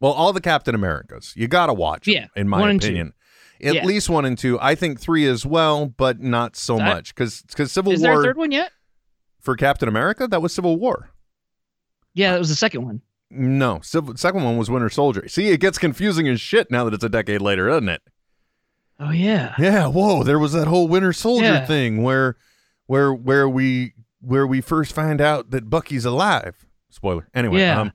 Well, 0.00 0.12
all 0.12 0.32
the 0.32 0.40
Captain 0.40 0.74
Americas. 0.74 1.34
You 1.36 1.46
got 1.48 1.66
to 1.66 1.74
watch 1.74 2.08
'em, 2.08 2.14
Yeah, 2.14 2.26
in 2.34 2.48
my 2.48 2.60
one 2.60 2.70
and 2.70 2.80
two. 2.80 2.86
opinion. 2.88 3.12
At 3.62 3.74
Yeah. 3.74 3.84
least 3.84 4.08
1 4.08 4.24
and 4.24 4.38
2. 4.38 4.58
I 4.60 4.74
think 4.74 4.98
3 4.98 5.26
as 5.26 5.44
well, 5.44 5.86
but 5.86 6.20
not 6.20 6.56
so 6.56 6.78
That- 6.78 6.94
much 6.94 7.14
cuz 7.14 7.44
cuz 7.54 7.70
Civil 7.70 7.90
War 7.90 7.94
Is 7.94 8.00
there 8.00 8.18
a 8.18 8.22
third 8.22 8.38
one 8.38 8.50
yet? 8.52 8.72
for 9.38 9.54
Captain 9.56 9.88
America, 9.88 10.26
that 10.26 10.40
was 10.40 10.54
Civil 10.54 10.78
War. 10.78 11.10
Yeah, 12.14 12.32
that 12.32 12.38
was 12.38 12.48
the 12.48 12.56
second 12.56 12.82
one. 12.84 13.02
No, 13.30 13.80
Civil, 13.82 14.16
second 14.16 14.42
one 14.42 14.56
was 14.56 14.70
Winter 14.70 14.88
Soldier. 14.88 15.28
See, 15.28 15.48
it 15.48 15.60
gets 15.60 15.76
confusing 15.78 16.26
as 16.26 16.40
shit 16.40 16.70
now 16.70 16.84
that 16.84 16.94
it's 16.94 17.04
a 17.04 17.08
decade 17.10 17.42
later, 17.42 17.68
doesn't 17.68 17.90
it? 17.90 18.00
Oh 19.00 19.10
yeah. 19.10 19.54
Yeah, 19.58 19.86
whoa, 19.86 20.22
there 20.22 20.38
was 20.38 20.52
that 20.52 20.68
whole 20.68 20.86
Winter 20.86 21.12
Soldier 21.12 21.44
Yeah. 21.46 21.66
thing 21.66 22.02
where 22.02 22.36
where 22.86 23.12
where 23.14 23.48
we 23.48 23.94
where 24.20 24.46
we 24.46 24.60
first 24.60 24.92
find 24.92 25.20
out 25.20 25.50
that 25.50 25.70
Bucky's 25.70 26.04
alive. 26.04 26.66
Spoiler. 26.90 27.26
Anyway, 27.34 27.60
Yeah. 27.60 27.80
um 27.80 27.92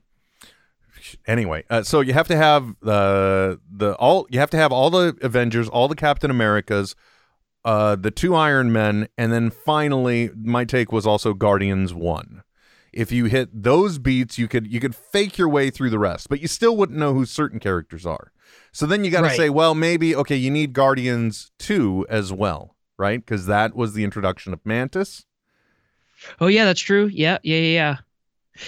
anyway, 1.26 1.64
uh, 1.70 1.82
so 1.82 2.00
you 2.00 2.12
have 2.12 2.28
to 2.28 2.36
have 2.36 2.74
the 2.82 3.60
the 3.70 3.94
all 3.94 4.26
you 4.30 4.40
have 4.40 4.50
to 4.50 4.56
have 4.56 4.72
all 4.72 4.90
the 4.90 5.16
Avengers, 5.22 5.68
all 5.68 5.86
the 5.88 5.94
Captain 5.94 6.30
Americas, 6.30 6.96
uh 7.64 7.94
the 7.96 8.10
two 8.10 8.34
Iron 8.34 8.72
Men, 8.72 9.08
and 9.16 9.32
then 9.32 9.50
finally 9.50 10.30
my 10.36 10.64
take 10.64 10.90
was 10.92 11.06
also 11.06 11.34
Guardians 11.34 11.94
1. 11.94 12.42
If 12.92 13.12
you 13.12 13.26
hit 13.26 13.50
those 13.62 13.98
beats, 13.98 14.38
you 14.38 14.48
could 14.48 14.66
you 14.66 14.80
could 14.80 14.94
fake 14.96 15.38
your 15.38 15.48
way 15.48 15.70
through 15.70 15.90
the 15.90 15.98
rest, 15.98 16.28
but 16.28 16.40
you 16.40 16.48
still 16.48 16.76
wouldn't 16.76 16.98
know 16.98 17.12
who 17.14 17.26
certain 17.26 17.60
characters 17.60 18.04
are. 18.06 18.32
So 18.76 18.84
then 18.84 19.04
you 19.06 19.10
got 19.10 19.22
to 19.22 19.28
Right. 19.28 19.36
say, 19.38 19.48
well, 19.48 19.74
maybe 19.74 20.14
okay, 20.14 20.36
you 20.36 20.50
need 20.50 20.74
Guardians 20.74 21.50
2 21.60 22.04
as 22.10 22.30
well, 22.30 22.76
right? 22.98 23.26
Cuz 23.26 23.46
that 23.46 23.74
was 23.74 23.94
the 23.94 24.04
introduction 24.04 24.52
of 24.52 24.60
Mantis. 24.66 25.24
Oh 26.42 26.46
yeah, 26.46 26.66
that's 26.66 26.80
true. 26.82 27.06
Yeah, 27.10 27.38
yeah, 27.42 27.56
yeah, 27.56 27.72
yeah. 27.72 27.96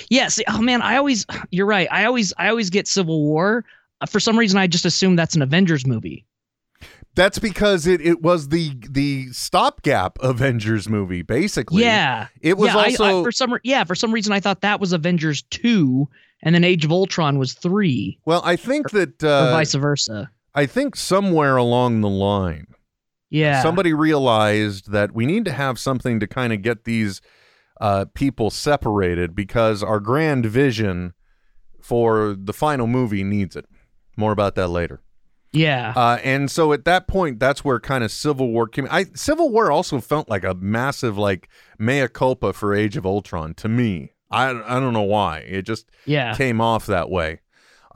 Yeah. 0.08 0.28
See, 0.28 0.44
oh 0.48 0.62
man, 0.62 0.80
I 0.80 0.96
always. 0.96 1.26
You're 1.50 1.66
right. 1.66 1.88
I 1.92 2.06
always, 2.06 2.32
I 2.38 2.48
always 2.48 2.70
get 2.70 2.88
Civil 2.88 3.20
War. 3.22 3.66
Uh, 4.00 4.06
For 4.06 4.18
some 4.18 4.38
reason, 4.38 4.58
I 4.58 4.66
just 4.66 4.86
assume 4.86 5.14
that's 5.14 5.36
an 5.36 5.42
Avengers 5.42 5.86
movie. 5.86 6.24
That's 7.14 7.38
because 7.38 7.86
it, 7.86 8.00
it 8.00 8.22
was 8.22 8.48
the 8.48 8.72
the 8.88 9.30
stopgap 9.32 10.16
Avengers 10.22 10.88
movie, 10.88 11.20
basically. 11.20 11.82
Yeah. 11.82 12.28
It 12.40 12.56
was 12.56 12.68
yeah, 12.72 12.78
I- 12.78 12.84
also 12.84 13.20
I, 13.20 13.22
for 13.24 13.32
some. 13.32 13.58
Yeah, 13.62 13.84
for 13.84 13.94
some 13.94 14.10
reason, 14.12 14.32
I 14.32 14.40
thought 14.40 14.62
that 14.62 14.80
was 14.80 14.94
Avengers 14.94 15.42
two, 15.50 16.08
and 16.42 16.54
then 16.54 16.64
Age 16.64 16.84
of 16.84 16.92
Ultron 16.92 17.38
was 17.38 17.52
three, 17.54 18.18
well, 18.24 18.42
I 18.44 18.56
think 18.56 18.90
that 18.90 19.22
or 19.22 19.28
uh, 19.28 19.50
vice 19.52 19.74
versa. 19.74 20.30
I 20.54 20.66
think 20.66 20.96
somewhere 20.96 21.56
along 21.56 22.00
the 22.00 22.08
line, 22.08 22.66
Yeah. 23.30 23.62
somebody 23.62 23.92
realized 23.92 24.90
that 24.92 25.14
we 25.14 25.26
need 25.26 25.44
to 25.44 25.52
have 25.52 25.78
something 25.78 26.18
to 26.20 26.26
kind 26.26 26.52
of 26.52 26.62
get 26.62 26.84
these 26.84 27.20
uh, 27.80 28.06
people 28.14 28.50
separated 28.50 29.34
because 29.34 29.82
our 29.82 30.00
grand 30.00 30.46
vision 30.46 31.12
for 31.80 32.34
the 32.38 32.52
final 32.52 32.86
movie 32.86 33.22
needs 33.24 33.54
it. 33.56 33.66
More 34.16 34.32
about 34.32 34.56
that 34.56 34.68
later. 34.68 35.00
Yeah. 35.52 35.92
Uh, 35.96 36.18
and 36.24 36.50
so 36.50 36.72
at 36.72 36.84
that 36.84 37.06
point, 37.08 37.38
that's 37.38 37.64
where 37.64 37.78
kind 37.80 38.02
of 38.04 38.10
Civil 38.10 38.50
War 38.50 38.66
came. 38.68 38.86
I 38.90 39.04
Civil 39.14 39.50
War 39.50 39.70
also 39.70 40.00
felt 40.00 40.28
like 40.28 40.44
a 40.44 40.54
massive 40.54 41.16
like 41.16 41.48
mea 41.78 42.08
culpa 42.08 42.52
for 42.52 42.74
Age 42.74 42.96
of 42.96 43.06
Ultron 43.06 43.54
to 43.54 43.68
me. 43.68 44.12
I 44.30 44.50
I 44.50 44.80
don't 44.80 44.92
know 44.92 45.02
why 45.02 45.38
it 45.38 45.62
just 45.62 45.90
yeah. 46.06 46.34
came 46.34 46.60
off 46.60 46.86
that 46.86 47.10
way. 47.10 47.40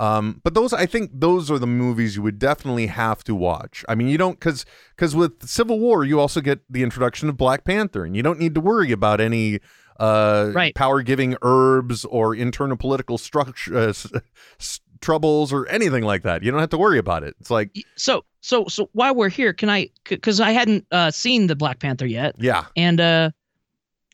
Um, 0.01 0.41
but 0.43 0.55
those 0.55 0.73
I 0.73 0.87
think 0.87 1.11
those 1.13 1.51
are 1.51 1.59
the 1.59 1.67
movies 1.67 2.17
you 2.17 2.23
would 2.23 2.39
definitely 2.39 2.87
have 2.89 3.23
to 3.25 3.35
watch. 3.35 3.85
I 3.89 3.95
mean, 3.95 4.09
you 4.09 4.19
don't 4.19 4.39
because 4.41 4.65
because 4.97 5.15
with 5.15 5.47
Civil 5.49 5.79
War 5.79 6.05
you 6.05 6.19
also 6.19 6.41
get 6.41 6.61
the 6.69 6.83
introduction 6.83 7.29
of 7.29 7.37
Black 7.37 7.65
Panther, 7.65 8.05
and 8.05 8.17
you 8.17 8.23
don't 8.23 8.39
need 8.41 8.55
to 8.55 8.61
worry 8.61 8.91
about 8.91 9.21
any 9.21 9.61
uh, 10.01 10.51
Right. 10.55 10.75
power 10.75 11.03
giving 11.03 11.37
herbs 11.43 12.05
or 12.07 12.35
internal 12.35 12.77
political 12.77 13.19
structure 13.19 13.77
uh, 13.77 13.89
s- 13.89 14.11
s- 14.59 14.81
troubles 15.01 15.53
or 15.53 15.69
anything 15.69 16.03
like 16.03 16.23
that. 16.23 16.43
You 16.43 16.51
don't 16.51 16.59
have 16.61 16.71
to 16.71 16.79
worry 16.79 16.99
about 16.99 17.23
it. 17.23 17.37
It's 17.41 17.51
like 17.51 17.71
So, 17.95 18.25
so, 18.41 18.65
so 18.69 18.89
while 18.95 19.15
we're 19.15 19.29
here, 19.29 19.53
can 19.53 19.69
I? 19.69 19.91
Because 20.09 20.41
I 20.41 20.51
hadn't 20.51 20.87
uh, 20.91 21.11
seen 21.13 21.47
the 21.47 21.55
Black 21.55 21.79
Panther 21.79 22.07
yet. 22.07 22.35
yeah, 22.39 22.65
and 22.77 23.01
uh 23.01 23.31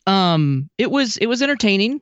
um 0.06 0.68
it 0.78 0.90
was 0.90 1.16
it 1.18 1.26
was 1.26 1.40
entertaining 1.42 2.00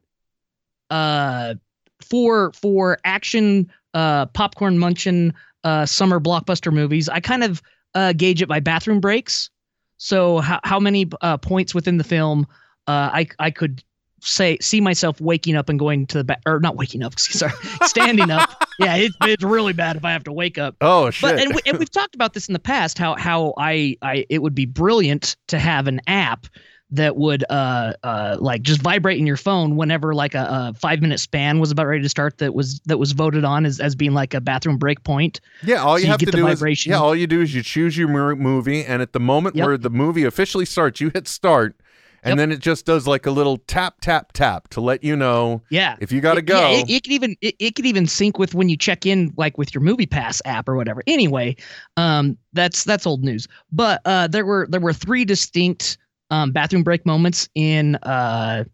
uh 0.91 1.55
for 2.03 2.53
for 2.53 2.99
action 3.05 3.71
uh 3.95 4.27
popcorn 4.27 4.79
munching 4.79 5.33
uh 5.65 5.87
summer 5.87 6.21
blockbuster 6.21 6.73
movies 6.73 7.09
i 7.09 7.21
kind 7.21 7.43
of 7.43 7.63
uh 7.97 8.13
gauge 8.13 8.43
it 8.43 8.49
by 8.49 8.61
bathroom 8.61 9.01
breaks. 9.01 9.51
So 9.99 10.39
how, 10.39 10.61
how 10.63 10.79
many 10.79 11.11
uh 11.23 11.39
points 11.39 11.75
within 11.75 11.97
the 11.97 12.05
film 12.05 12.47
uh 12.87 13.11
i 13.13 13.27
i 13.39 13.51
could 13.51 13.83
say 14.21 14.59
see 14.61 14.81
myself 14.81 15.21
waking 15.21 15.57
up 15.57 15.69
and 15.69 15.79
going 15.79 16.07
to 16.09 16.19
the 16.19 16.25
back 16.25 16.43
or 16.47 16.61
not 16.61 16.77
waking 16.77 17.03
up 17.03 17.19
sorry 17.19 17.53
standing 17.85 18.31
up. 18.31 18.51
Yeah 18.79 18.97
it, 18.97 19.13
it's 19.23 19.43
really 19.43 19.73
bad 19.73 19.97
if 19.97 20.05
i 20.05 20.13
have 20.13 20.25
to 20.25 20.33
wake 20.33 20.59
up. 20.59 20.77
Oh 20.83 21.09
shit! 21.09 21.23
but 21.23 21.41
and, 21.41 21.55
we, 21.55 21.63
and 21.65 21.79
we've 21.79 21.91
talked 21.91 22.15
about 22.15 22.35
this 22.35 22.47
in 22.47 22.53
the 22.53 22.59
past 22.59 22.99
how 22.99 23.15
how 23.15 23.55
I 23.57 23.97
I 24.03 24.27
it 24.29 24.43
would 24.43 24.55
be 24.55 24.67
brilliant 24.67 25.35
to 25.47 25.59
have 25.59 25.87
an 25.87 26.03
app 26.07 26.47
that 26.91 27.17
would 27.17 27.45
uh 27.51 27.93
uh 28.05 28.37
like 28.39 28.63
just 28.63 28.81
vibrate 28.81 29.19
in 29.19 29.27
your 29.27 29.37
phone 29.37 29.75
whenever 29.75 30.15
like 30.15 30.35
a, 30.35 30.73
a 30.73 30.79
five 30.79 31.01
minute 31.01 31.19
span 31.19 31.59
was 31.59 31.73
about 31.73 31.87
ready 31.87 32.03
to 32.03 32.09
start 32.09 32.39
that 32.39 32.55
was 32.55 32.79
that 32.87 32.97
was 32.99 33.11
voted 33.13 33.45
on 33.45 33.67
as, 33.67 33.81
as 33.81 33.97
being 33.97 34.13
like 34.15 34.35
a 34.35 34.41
bathroom 34.41 34.79
break 34.79 35.03
point. 35.03 35.41
yeah, 35.65 35.77
all 35.83 35.95
so 35.95 35.97
you 35.99 36.05
you 36.05 36.11
have 36.11 36.21
get 36.21 36.27
to 36.27 36.31
the 36.33 36.37
do 36.39 36.45
vibration. 36.45 36.93
is 36.93 36.97
yeah, 36.97 37.03
all 37.03 37.15
you 37.17 37.27
do 37.27 37.41
is 37.41 37.55
you 37.55 37.63
choose 37.63 37.97
your 37.99 38.09
movie, 38.37 38.85
and 38.85 39.03
at 39.03 39.13
the 39.13 39.21
moment 39.21 39.57
Yep. 39.57 39.67
where 39.67 39.77
the 39.79 39.91
movie 39.91 40.23
officially 40.25 40.65
starts, 40.65 41.01
you 41.01 41.11
hit 41.13 41.27
start, 41.27 41.77
and 42.23 42.33
Yep. 42.33 42.39
then 42.39 42.53
it 42.53 42.61
just 42.61 42.87
does 42.87 43.07
like 43.09 43.27
a 43.27 43.31
little 43.33 43.57
tap 43.57 44.01
tap 44.01 44.31
tap 44.33 44.69
to 44.69 44.81
let 44.81 45.03
you 45.03 45.17
know 45.17 45.63
Yeah. 45.71 45.97
if 46.01 46.13
you 46.13 46.21
got 46.21 46.35
to 46.35 46.39
It- 46.39 46.47
go. 46.47 46.61
Yeah, 46.61 46.79
it, 46.79 46.89
it 46.91 47.03
could 47.03 47.13
even 47.13 47.37
it, 47.41 47.57
it 47.59 47.75
could 47.75 47.87
even 47.87 48.07
sync 48.07 48.39
with 48.39 48.55
when 48.55 48.69
you 48.69 48.77
check 48.77 49.07
in, 49.07 49.33
like 49.37 49.59
with 49.59 49.75
your 49.75 49.83
Movie 49.83 50.07
Pass 50.07 50.41
app 50.45 50.69
or 50.69 50.77
whatever. 50.77 51.03
Anyway, 51.09 51.57
um, 51.97 52.39
that's 52.53 52.85
that's 52.85 53.07
old 53.09 53.25
news. 53.25 53.49
But 53.73 54.03
uh, 54.05 54.29
there 54.29 54.47
were 54.47 54.69
there 54.71 54.81
were 54.81 54.93
three 54.93 55.25
distinct 55.25 55.99
um, 56.31 56.53
bathroom 56.53 56.83
break 56.83 57.05
moments 57.07 57.49
in 57.55 57.97
uh, 57.97 58.65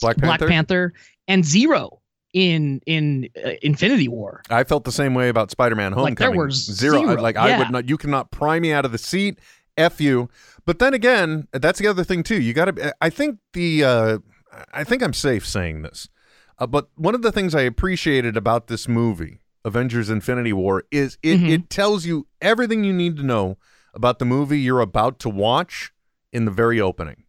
Black 0.00 0.16
Panther. 0.16 0.38
Black 0.46 0.50
Panther 0.50 0.92
and 1.28 1.44
zero 1.44 2.00
in 2.34 2.80
in 2.86 3.28
uh, 3.44 3.50
Infinity 3.62 4.08
War. 4.08 4.42
I 4.50 4.64
felt 4.64 4.84
the 4.84 4.92
same 4.92 5.14
way 5.14 5.28
about 5.28 5.50
Spider-Man: 5.50 5.92
Like, 5.92 6.18
there 6.18 6.28
Homecoming. 6.28 6.46
was 6.48 6.64
zero. 6.64 6.98
I- 6.98 7.06
zero, 7.06 7.20
Like 7.22 7.36
I 7.36 7.58
would 7.58 7.70
not. 7.70 7.88
You 7.88 7.96
cannot 7.96 8.30
pry 8.30 8.58
me 8.60 8.72
out 8.72 8.84
of 8.84 8.92
the 8.92 8.98
seat. 8.98 9.38
F 9.78 10.00
you. 10.00 10.30
But 10.64 10.78
then 10.78 10.94
again, 10.94 11.48
that's 11.52 11.78
the 11.78 11.86
other 11.86 12.02
thing 12.02 12.22
too. 12.22 12.40
You 12.40 12.52
got 12.54 12.76
to. 12.76 12.94
I 13.00 13.10
think 13.10 13.38
the. 13.52 13.84
Uh, 13.84 14.18
I 14.72 14.84
think 14.84 15.02
I'm 15.02 15.12
safe 15.12 15.46
saying 15.46 15.82
this. 15.82 16.08
Uh, 16.58 16.66
but 16.66 16.88
one 16.94 17.14
of 17.14 17.20
the 17.20 17.30
things 17.30 17.54
I 17.54 17.60
appreciated 17.60 18.36
about 18.38 18.68
this 18.68 18.88
movie, 18.88 19.40
Avengers: 19.66 20.08
Infinity 20.08 20.54
War, 20.54 20.84
is 20.90 21.18
it 21.22 21.38
Mhm. 21.40 21.50
it 21.50 21.70
tells 21.70 22.06
you 22.06 22.26
everything 22.40 22.84
you 22.84 22.94
need 22.94 23.16
to 23.18 23.22
know 23.22 23.58
about 23.94 24.18
the 24.18 24.24
movie 24.24 24.58
you're 24.60 24.80
about 24.80 25.18
to 25.20 25.28
watch 25.28 25.92
in 26.32 26.44
the 26.44 26.50
very 26.50 26.80
opening. 26.80 27.24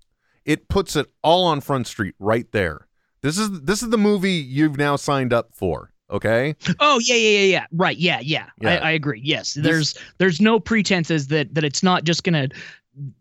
It 0.45 0.69
puts 0.69 0.95
it 0.95 1.07
all 1.23 1.45
on 1.45 1.61
Front 1.61 1.87
Street 1.87 2.15
right 2.19 2.49
there. 2.51 2.87
This 3.21 3.37
is 3.37 3.61
this 3.61 3.83
is 3.83 3.89
the 3.89 3.97
movie 3.97 4.33
you've 4.33 4.77
now 4.77 4.95
signed 4.95 5.33
up 5.33 5.53
for. 5.53 5.91
Okay. 6.09 6.55
Oh 6.79 6.99
yeah 6.99 7.15
yeah 7.15 7.39
yeah 7.39 7.45
yeah 7.47 7.65
right 7.73 7.97
yeah 7.97 8.19
yeah, 8.21 8.45
Yeah. 8.61 8.69
I, 8.75 8.75
I 8.75 8.91
agree 8.91 9.19
yes 9.21 9.55
there's 9.55 9.97
there's 10.19 10.39
no 10.39 10.57
pretenses 10.57 11.27
that 11.27 11.53
that 11.53 11.65
it's 11.65 11.83
not 11.83 12.05
just 12.05 12.23
gonna 12.23 12.47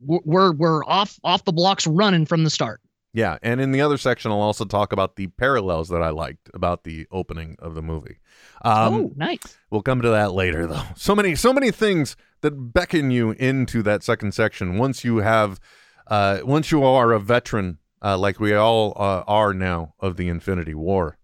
we're 0.07 0.53
we're 0.53 0.85
off 0.85 1.19
off 1.25 1.45
the 1.45 1.53
blocks 1.53 1.87
running 1.87 2.27
from 2.27 2.45
the 2.45 2.51
start. 2.51 2.81
Yeah, 3.13 3.39
and 3.43 3.63
in 3.63 3.73
the 3.73 3.81
other 3.81 3.97
section, 3.97 4.31
I'll 4.31 4.41
also 4.43 4.67
talk 4.67 4.93
about 4.93 5.17
the 5.17 5.29
parallels 5.29 5.89
that 5.89 6.03
I 6.03 6.11
liked 6.11 6.51
about 6.53 6.85
the 6.85 7.07
opening 7.11 7.57
of 7.61 7.75
the 7.75 7.81
movie. 7.81 8.19
Um, 8.63 8.95
oh 8.95 9.13
nice. 9.17 9.57
We'll 9.71 9.81
come 9.81 10.03
to 10.03 10.11
that 10.11 10.33
later, 10.33 10.67
though. 10.67 10.83
So 10.97 11.15
many, 11.15 11.35
so 11.35 11.51
many 11.55 11.71
things 11.71 12.15
that 12.43 12.51
beckon 12.73 13.11
you 13.11 13.33
into 13.33 13.83
that 13.83 14.03
second 14.03 14.33
section. 14.35 14.79
Once 14.79 15.05
you 15.05 15.19
have, 15.19 15.59
uh, 16.07 16.41
once 16.45 16.71
you 16.71 16.85
are 16.85 17.13
a 17.13 17.21
veteran, 17.21 17.79
uh, 18.03 18.17
like 18.19 18.39
we 18.41 18.55
all 18.55 18.93
uh, 18.97 19.23
are 19.27 19.53
now 19.55 19.95
of 20.01 20.17
the 20.17 20.29
Infinity 20.29 20.75
War. 20.75 21.19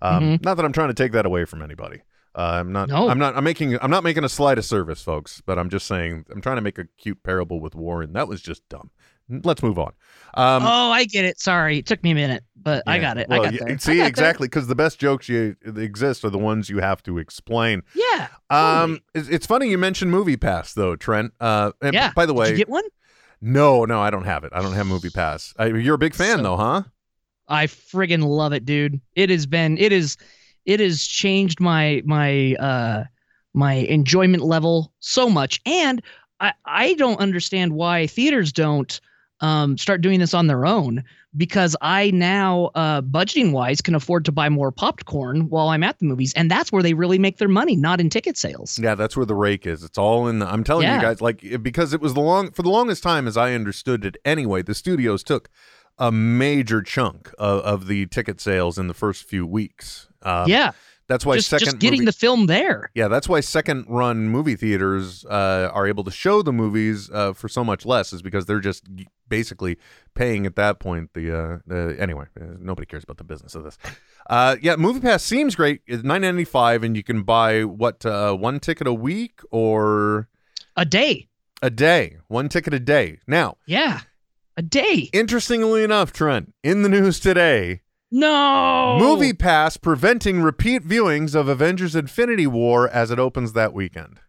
Um, 0.00 0.38
Not 0.42 0.56
that 0.56 0.64
I'm 0.64 0.72
trying 0.72 0.88
to 0.88 0.94
take 0.94 1.12
that 1.12 1.26
away 1.26 1.44
from 1.44 1.62
anybody. 1.62 2.02
Uh, 2.36 2.58
I'm 2.60 2.72
not. 2.72 2.88
No. 2.88 3.08
I'm 3.08 3.18
not. 3.18 3.36
I'm 3.36 3.42
making. 3.42 3.76
I'm 3.82 3.90
not 3.90 4.04
making 4.04 4.22
a 4.22 4.28
slight 4.28 4.58
of 4.58 4.64
service, 4.64 5.02
folks. 5.02 5.42
But 5.44 5.58
I'm 5.58 5.70
just 5.70 5.86
saying. 5.86 6.26
I'm 6.30 6.40
trying 6.40 6.56
to 6.56 6.62
make 6.62 6.78
a 6.78 6.84
cute 6.98 7.22
parable 7.24 7.58
with 7.60 7.74
Warren. 7.74 8.12
that 8.12 8.28
was 8.28 8.40
just 8.40 8.68
dumb. 8.68 8.90
Let's 9.28 9.62
move 9.62 9.78
on. 9.78 9.92
Um, 10.38 10.62
oh 10.64 10.90
I 10.90 11.04
get 11.04 11.24
it. 11.24 11.40
Sorry, 11.40 11.78
it 11.78 11.86
took 11.86 12.02
me 12.02 12.12
a 12.12 12.14
minute, 12.14 12.44
but 12.56 12.82
I 12.86 12.98
got 12.98 13.18
it. 13.18 13.26
I 13.30 13.36
got 13.38 13.52
yeah, 13.52 13.64
there. 13.66 13.78
See, 13.78 13.98
got 13.98 14.06
exactly, 14.06 14.46
because 14.46 14.68
the 14.68 14.74
best 14.74 14.98
jokes 14.98 15.28
you 15.28 15.56
exist 15.64 16.24
are 16.24 16.30
the 16.30 16.38
ones 16.38 16.70
you 16.70 16.78
have 16.78 17.02
to 17.04 17.18
explain. 17.18 17.82
Yeah. 17.94 18.28
Um, 18.50 19.00
it's, 19.14 19.28
it's 19.28 19.46
funny 19.46 19.68
you 19.68 19.78
mentioned 19.78 20.10
Movie 20.10 20.36
Pass 20.36 20.74
though, 20.74 20.94
Trent. 20.96 21.32
Uh, 21.40 21.72
Yeah. 21.82 22.12
By 22.14 22.24
the 22.26 22.32
Did 22.32 22.38
way, 22.38 22.50
you 22.50 22.56
get 22.56 22.68
one? 22.68 22.84
no, 23.40 23.84
no, 23.84 24.00
I 24.00 24.10
don't 24.10 24.24
have 24.24 24.44
it. 24.44 24.52
I 24.54 24.62
don't 24.62 24.72
have 24.74 24.86
Movie 24.86 25.10
Pass. 25.10 25.54
I, 25.58 25.66
you're 25.66 25.96
a 25.96 25.98
big 25.98 26.14
fan 26.14 26.38
So- 26.38 26.42
though, 26.42 26.56
huh? 26.56 26.82
I 27.48 27.66
friggin' 27.66 28.22
love 28.22 28.52
it, 28.52 28.64
dude. 28.64 29.00
It 29.16 29.30
has 29.30 29.46
been 29.46 29.78
it 29.78 29.90
is 29.92 30.16
it 30.66 30.80
has 30.80 31.04
changed 31.06 31.60
my 31.60 32.02
my 32.04 32.54
uh 32.56 33.04
my 33.54 33.72
enjoyment 33.72 34.42
level 34.42 34.92
so 35.00 35.30
much. 35.30 35.58
And 35.64 36.02
I 36.40 36.52
I 36.66 36.94
don't 36.94 37.18
understand 37.18 37.72
why 37.72 38.06
theaters 38.06 38.52
don't 38.52 39.00
um, 39.40 39.78
start 39.78 40.00
doing 40.00 40.20
this 40.20 40.34
on 40.34 40.46
their 40.46 40.66
own 40.66 41.04
because 41.36 41.76
I 41.80 42.10
now, 42.10 42.70
uh, 42.74 43.02
budgeting 43.02 43.52
wise, 43.52 43.80
can 43.80 43.94
afford 43.94 44.24
to 44.24 44.32
buy 44.32 44.48
more 44.48 44.72
popcorn 44.72 45.48
while 45.48 45.68
I'm 45.68 45.82
at 45.82 45.98
the 45.98 46.06
movies, 46.06 46.32
and 46.34 46.50
that's 46.50 46.72
where 46.72 46.82
they 46.82 46.94
really 46.94 47.18
make 47.18 47.38
their 47.38 47.48
money, 47.48 47.76
not 47.76 48.00
in 48.00 48.10
ticket 48.10 48.36
sales. 48.36 48.78
Yeah, 48.78 48.94
that's 48.94 49.16
where 49.16 49.26
the 49.26 49.34
rake 49.34 49.66
is. 49.66 49.84
It's 49.84 49.98
all 49.98 50.28
in 50.28 50.40
the. 50.40 50.50
I'm 50.50 50.64
telling 50.64 50.88
you 50.88 51.00
guys, 51.00 51.20
like 51.20 51.62
because 51.62 51.92
it 51.92 52.00
was 52.00 52.14
the 52.14 52.20
long 52.20 52.50
for 52.50 52.62
the 52.62 52.70
longest 52.70 53.02
time, 53.02 53.26
as 53.26 53.36
I 53.36 53.54
understood 53.54 54.04
it. 54.04 54.16
Anyway, 54.24 54.62
the 54.62 54.74
studios 54.74 55.22
took 55.22 55.48
a 55.98 56.12
major 56.12 56.82
chunk 56.82 57.32
of, 57.38 57.60
of 57.60 57.86
the 57.86 58.06
ticket 58.06 58.40
sales 58.40 58.78
in 58.78 58.86
the 58.86 58.94
first 58.94 59.24
few 59.24 59.46
weeks. 59.46 60.08
Uh, 60.22 60.44
yeah, 60.48 60.72
that's 61.08 61.24
why 61.26 61.36
just 61.36 61.48
second 61.48 61.64
just 61.64 61.78
getting 61.78 62.00
movie- 62.00 62.06
the 62.06 62.12
film 62.12 62.46
there. 62.46 62.90
Yeah, 62.94 63.08
that's 63.08 63.28
why 63.28 63.40
second 63.40 63.86
run 63.88 64.28
movie 64.28 64.56
theaters 64.56 65.24
uh, 65.24 65.70
are 65.72 65.86
able 65.86 66.04
to 66.04 66.10
show 66.10 66.42
the 66.42 66.52
movies 66.52 67.10
uh, 67.10 67.32
for 67.32 67.48
so 67.48 67.64
much 67.64 67.84
less, 67.86 68.12
is 68.12 68.22
because 68.22 68.46
they're 68.46 68.60
just 68.60 68.84
basically 69.28 69.78
paying 70.14 70.46
at 70.46 70.54
that 70.56 70.78
point. 70.80 71.14
The 71.14 71.60
uh, 71.70 71.94
anyway, 71.98 72.26
uh, 72.40 72.44
nobody 72.60 72.86
cares 72.86 73.04
about 73.04 73.16
the 73.16 73.24
business 73.24 73.54
of 73.54 73.64
this. 73.64 73.78
Uh, 74.28 74.56
yeah, 74.60 74.76
Movie 74.76 75.00
Pass 75.00 75.22
seems 75.24 75.54
great. 75.54 75.80
It's 75.86 76.02
nine 76.04 76.20
ninety 76.20 76.44
five, 76.44 76.82
and 76.82 76.96
you 76.96 77.02
can 77.02 77.22
buy 77.22 77.64
what 77.64 78.04
uh, 78.04 78.34
one 78.34 78.60
ticket 78.60 78.86
a 78.86 78.92
week 78.92 79.40
or 79.50 80.28
A 80.76 80.84
day, 80.84 81.28
a 81.62 81.70
day, 81.70 82.18
one 82.28 82.48
ticket 82.50 82.74
a 82.74 82.78
day. 82.80 83.18
Now, 83.26 83.56
yeah, 83.66 84.00
a 84.56 84.62
day. 84.62 85.08
interestingly 85.14 85.82
enough, 85.84 86.12
Trent, 86.12 86.52
in 86.62 86.82
the 86.82 86.88
news 86.90 87.18
today, 87.18 87.80
No 88.10 88.96
Movie 88.98 89.32
Pass 89.32 89.76
preventing 89.76 90.40
repeat 90.40 90.82
viewings 90.82 91.34
of 91.34 91.48
Avengers: 91.48 91.94
Infinity 91.94 92.46
War 92.46 92.88
as 92.88 93.10
it 93.10 93.18
opens 93.18 93.52
that 93.52 93.72
weekend. 93.74 94.20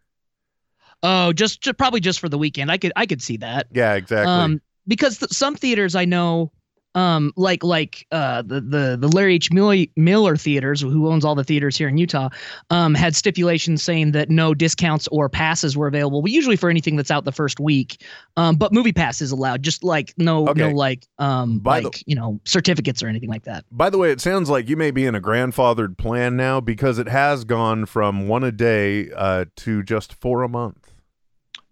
Oh, 1.02 1.32
just, 1.32 1.62
ju- 1.62 1.72
probably 1.72 2.02
just 2.02 2.20
for 2.20 2.28
the 2.28 2.38
weekend. 2.38 2.70
I 2.72 2.78
could 2.78 2.92
I 2.96 3.06
could 3.06 3.22
see 3.22 3.38
that. 3.38 3.68
Yeah, 3.72 3.94
exactly. 3.94 4.34
Um, 4.34 4.62
because 4.88 5.20
th- 5.20 5.32
some 5.32 5.56
theaters 5.56 5.96
I 5.96 6.04
know, 6.06 6.52
um, 6.95 7.32
like 7.36 7.63
like 7.63 8.06
uh 8.12 8.41
the 8.41 8.62
the 8.62 8.97
the 8.99 9.08
Larry 9.08 9.36
H. 9.36 9.52
Miller, 9.52 10.36
theaters, 10.38 10.82
who 10.82 11.08
owns 11.10 11.23
all 11.23 11.36
the 11.36 11.43
theaters 11.43 11.78
here 11.78 11.88
in 11.88 11.97
Utah, 11.97 12.30
um, 12.69 12.95
had 12.95 13.15
stipulations 13.15 13.84
saying 13.84 14.12
that 14.13 14.30
no 14.30 14.54
discounts 14.54 15.08
or 15.12 15.30
passes 15.30 15.78
were 15.78 15.88
available. 15.88 16.28
Usually 16.28 16.56
for 16.56 16.69
anything 16.69 16.95
that's 16.95 17.12
out 17.12 17.25
the 17.25 17.32
first 17.32 17.60
week, 17.60 18.02
um, 18.38 18.56
but 18.56 18.73
movie 18.73 18.91
pass 18.93 19.21
is 19.21 19.32
allowed. 19.32 19.62
Just 19.63 19.84
like 19.84 20.13
no 20.17 20.47
Okay. 20.49 20.62
no 20.62 20.69
like 20.69 21.06
um 21.19 21.60
By 21.60 21.82
the- 21.82 21.88
like 21.89 22.04
you 22.08 22.15
know 22.15 22.39
certificates 22.45 23.04
or 23.04 23.08
anything 23.08 23.30
like 23.30 23.43
that. 23.43 23.65
By 23.71 23.89
the 23.89 23.97
way, 23.97 24.12
it 24.12 24.19
sounds 24.21 24.49
like 24.49 24.67
you 24.67 24.75
may 24.78 24.91
be 24.91 25.06
in 25.06 25.15
a 25.15 25.21
grandfathered 25.21 25.97
plan 25.97 26.36
now 26.36 26.60
because 26.60 26.97
it 26.99 27.08
has 27.08 27.43
gone 27.45 27.86
from 27.86 28.28
one 28.28 28.43
a 28.43 28.52
day 28.52 29.10
uh, 29.15 29.45
to 29.58 29.84
just 29.84 30.13
four 30.13 30.43
a 30.43 30.49
month. 30.49 30.91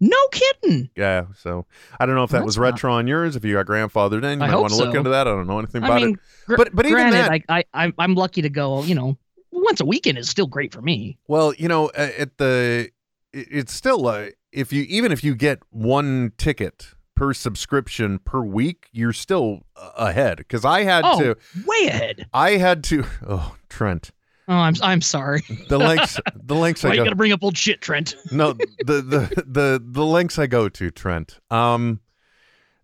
No 0.00 0.16
kidding. 0.30 0.90
Yeah, 0.96 1.26
so 1.36 1.66
I 1.98 2.06
don't 2.06 2.14
know 2.14 2.22
if 2.24 2.30
that 2.30 2.38
That's 2.38 2.46
was 2.46 2.56
not- 2.58 2.64
retro 2.64 2.92
on 2.92 3.06
yours. 3.06 3.34
If 3.36 3.44
you 3.44 3.54
got 3.54 3.66
grandfathered 3.66 4.22
in, 4.24 4.38
you 4.38 4.44
I 4.44 4.50
might 4.50 4.56
want 4.56 4.72
to 4.72 4.78
look 4.78 4.94
into 4.94 5.10
that. 5.10 5.26
I 5.26 5.30
don't 5.30 5.46
know 5.46 5.58
anything 5.58 5.82
I 5.82 5.86
about 5.86 6.00
mean, 6.02 6.14
it. 6.14 6.20
gr- 6.46 6.56
But- 6.56 6.74
but 6.74 6.86
even 6.86 7.10
that- 7.10 7.30
I, 7.32 7.42
I 7.48 7.64
I'm 7.74 7.94
I'm 7.98 8.14
lucky 8.14 8.42
to 8.42 8.48
go. 8.48 8.82
You 8.84 8.94
know, 8.94 9.18
once 9.50 9.80
a 9.80 9.84
weekend 9.84 10.18
is 10.18 10.28
still 10.28 10.46
great 10.46 10.72
for 10.72 10.80
me. 10.82 11.18
Well, 11.26 11.52
you 11.54 11.66
know, 11.68 11.90
at 11.96 12.38
the 12.38 12.90
it's 13.32 13.72
still 13.72 14.06
uh, 14.06 14.26
if 14.52 14.72
you 14.72 14.82
even 14.88 15.10
if 15.12 15.24
you 15.24 15.34
get 15.34 15.58
one 15.70 16.32
ticket 16.38 16.94
per 17.16 17.34
subscription 17.34 18.20
per 18.20 18.40
week, 18.40 18.86
you're 18.92 19.12
still 19.12 19.62
uh, 19.76 19.90
ahead. 19.96 20.38
Because 20.38 20.64
I 20.64 20.84
had 20.84 21.04
Oh, 21.04 21.18
to, 21.20 21.36
way 21.66 21.88
ahead. 21.88 22.26
I 22.32 22.52
had 22.52 22.84
to. 22.84 23.04
Oh, 23.28 23.56
Trent, 23.68 24.12
Oh, 24.48 24.54
I'm 24.54 24.74
I'm 24.82 25.02
sorry. 25.02 25.42
the 25.68 25.78
lengths, 25.78 26.18
the 26.34 26.54
lengths 26.54 26.82
Why 26.82 26.90
I 26.90 26.94
you 26.94 27.04
gotta 27.04 27.16
bring 27.16 27.32
up 27.32 27.44
old 27.44 27.56
shit, 27.56 27.80
Trent? 27.80 28.14
no 28.32 28.54
the 28.54 29.02
the 29.02 29.44
the 29.46 29.82
the 29.84 30.06
links 30.06 30.38
I 30.38 30.46
go 30.46 30.68
to 30.68 30.90
Trent. 30.90 31.38
Um, 31.50 32.00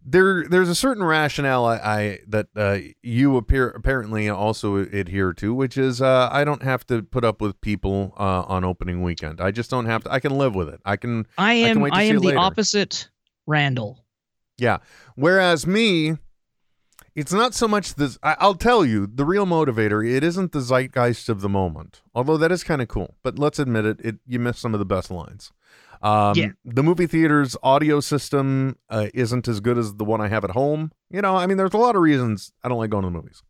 there 0.04 0.46
there's 0.46 0.68
a 0.68 0.74
certain 0.74 1.02
rationale 1.02 1.64
I, 1.64 1.76
I 1.76 2.18
that 2.28 2.48
uh, 2.54 2.78
you 3.02 3.38
appear 3.38 3.68
apparently 3.68 4.28
also 4.28 4.76
adhere 4.76 5.32
to, 5.34 5.54
which 5.54 5.78
is 5.78 6.02
uh, 6.02 6.28
I 6.30 6.44
don't 6.44 6.62
have 6.62 6.86
to 6.88 7.02
put 7.02 7.24
up 7.24 7.40
with 7.40 7.58
people 7.62 8.12
uh, 8.18 8.42
on 8.42 8.64
opening 8.64 9.02
weekend. 9.02 9.40
I 9.40 9.50
just 9.50 9.70
don't 9.70 9.86
have 9.86 10.04
to. 10.04 10.12
I 10.12 10.20
can 10.20 10.36
live 10.36 10.54
with 10.54 10.68
it. 10.68 10.80
I 10.84 10.96
can. 10.96 11.26
I 11.38 11.54
can 11.54 11.78
am 11.78 11.92
I, 11.92 12.04
see 12.04 12.10
am 12.10 12.16
the 12.16 12.26
later. 12.26 12.38
opposite 12.38 13.08
Randall. 13.46 14.04
Yeah. 14.58 14.78
Whereas 15.16 15.66
me, 15.66 16.18
it's 17.14 17.32
not 17.32 17.54
so 17.54 17.68
much 17.68 17.94
this. 17.94 18.18
I, 18.22 18.36
I'll 18.40 18.54
tell 18.54 18.84
you, 18.84 19.06
the 19.06 19.24
real 19.24 19.46
motivator. 19.46 20.06
It 20.08 20.24
isn't 20.24 20.52
the 20.52 20.60
zeitgeist 20.60 21.28
of 21.28 21.40
the 21.40 21.48
moment, 21.48 22.02
although 22.14 22.36
that 22.36 22.50
is 22.52 22.64
kind 22.64 22.82
of 22.82 22.88
cool. 22.88 23.16
But 23.22 23.38
let's 23.38 23.58
admit 23.58 23.84
it, 23.86 24.00
it 24.00 24.16
you 24.26 24.38
miss 24.38 24.58
some 24.58 24.74
of 24.74 24.78
the 24.80 24.84
best 24.84 25.10
lines. 25.10 25.52
Um, 26.02 26.34
Yeah. 26.36 26.48
The 26.64 26.82
movie 26.82 27.06
theater's 27.06 27.56
audio 27.62 28.00
system 28.00 28.76
uh, 28.90 29.08
isn't 29.14 29.48
as 29.48 29.60
good 29.60 29.78
as 29.78 29.94
the 29.94 30.04
one 30.04 30.20
I 30.20 30.28
have 30.28 30.44
at 30.44 30.50
home. 30.50 30.92
You 31.10 31.22
know, 31.22 31.36
I 31.36 31.46
mean, 31.46 31.56
there's 31.56 31.72
a 31.72 31.78
lot 31.78 31.96
of 31.96 32.02
reasons 32.02 32.52
I 32.62 32.68
don't 32.68 32.78
like 32.78 32.90
going 32.90 33.02
to 33.04 33.10
the 33.10 33.16
movies. 33.16 33.42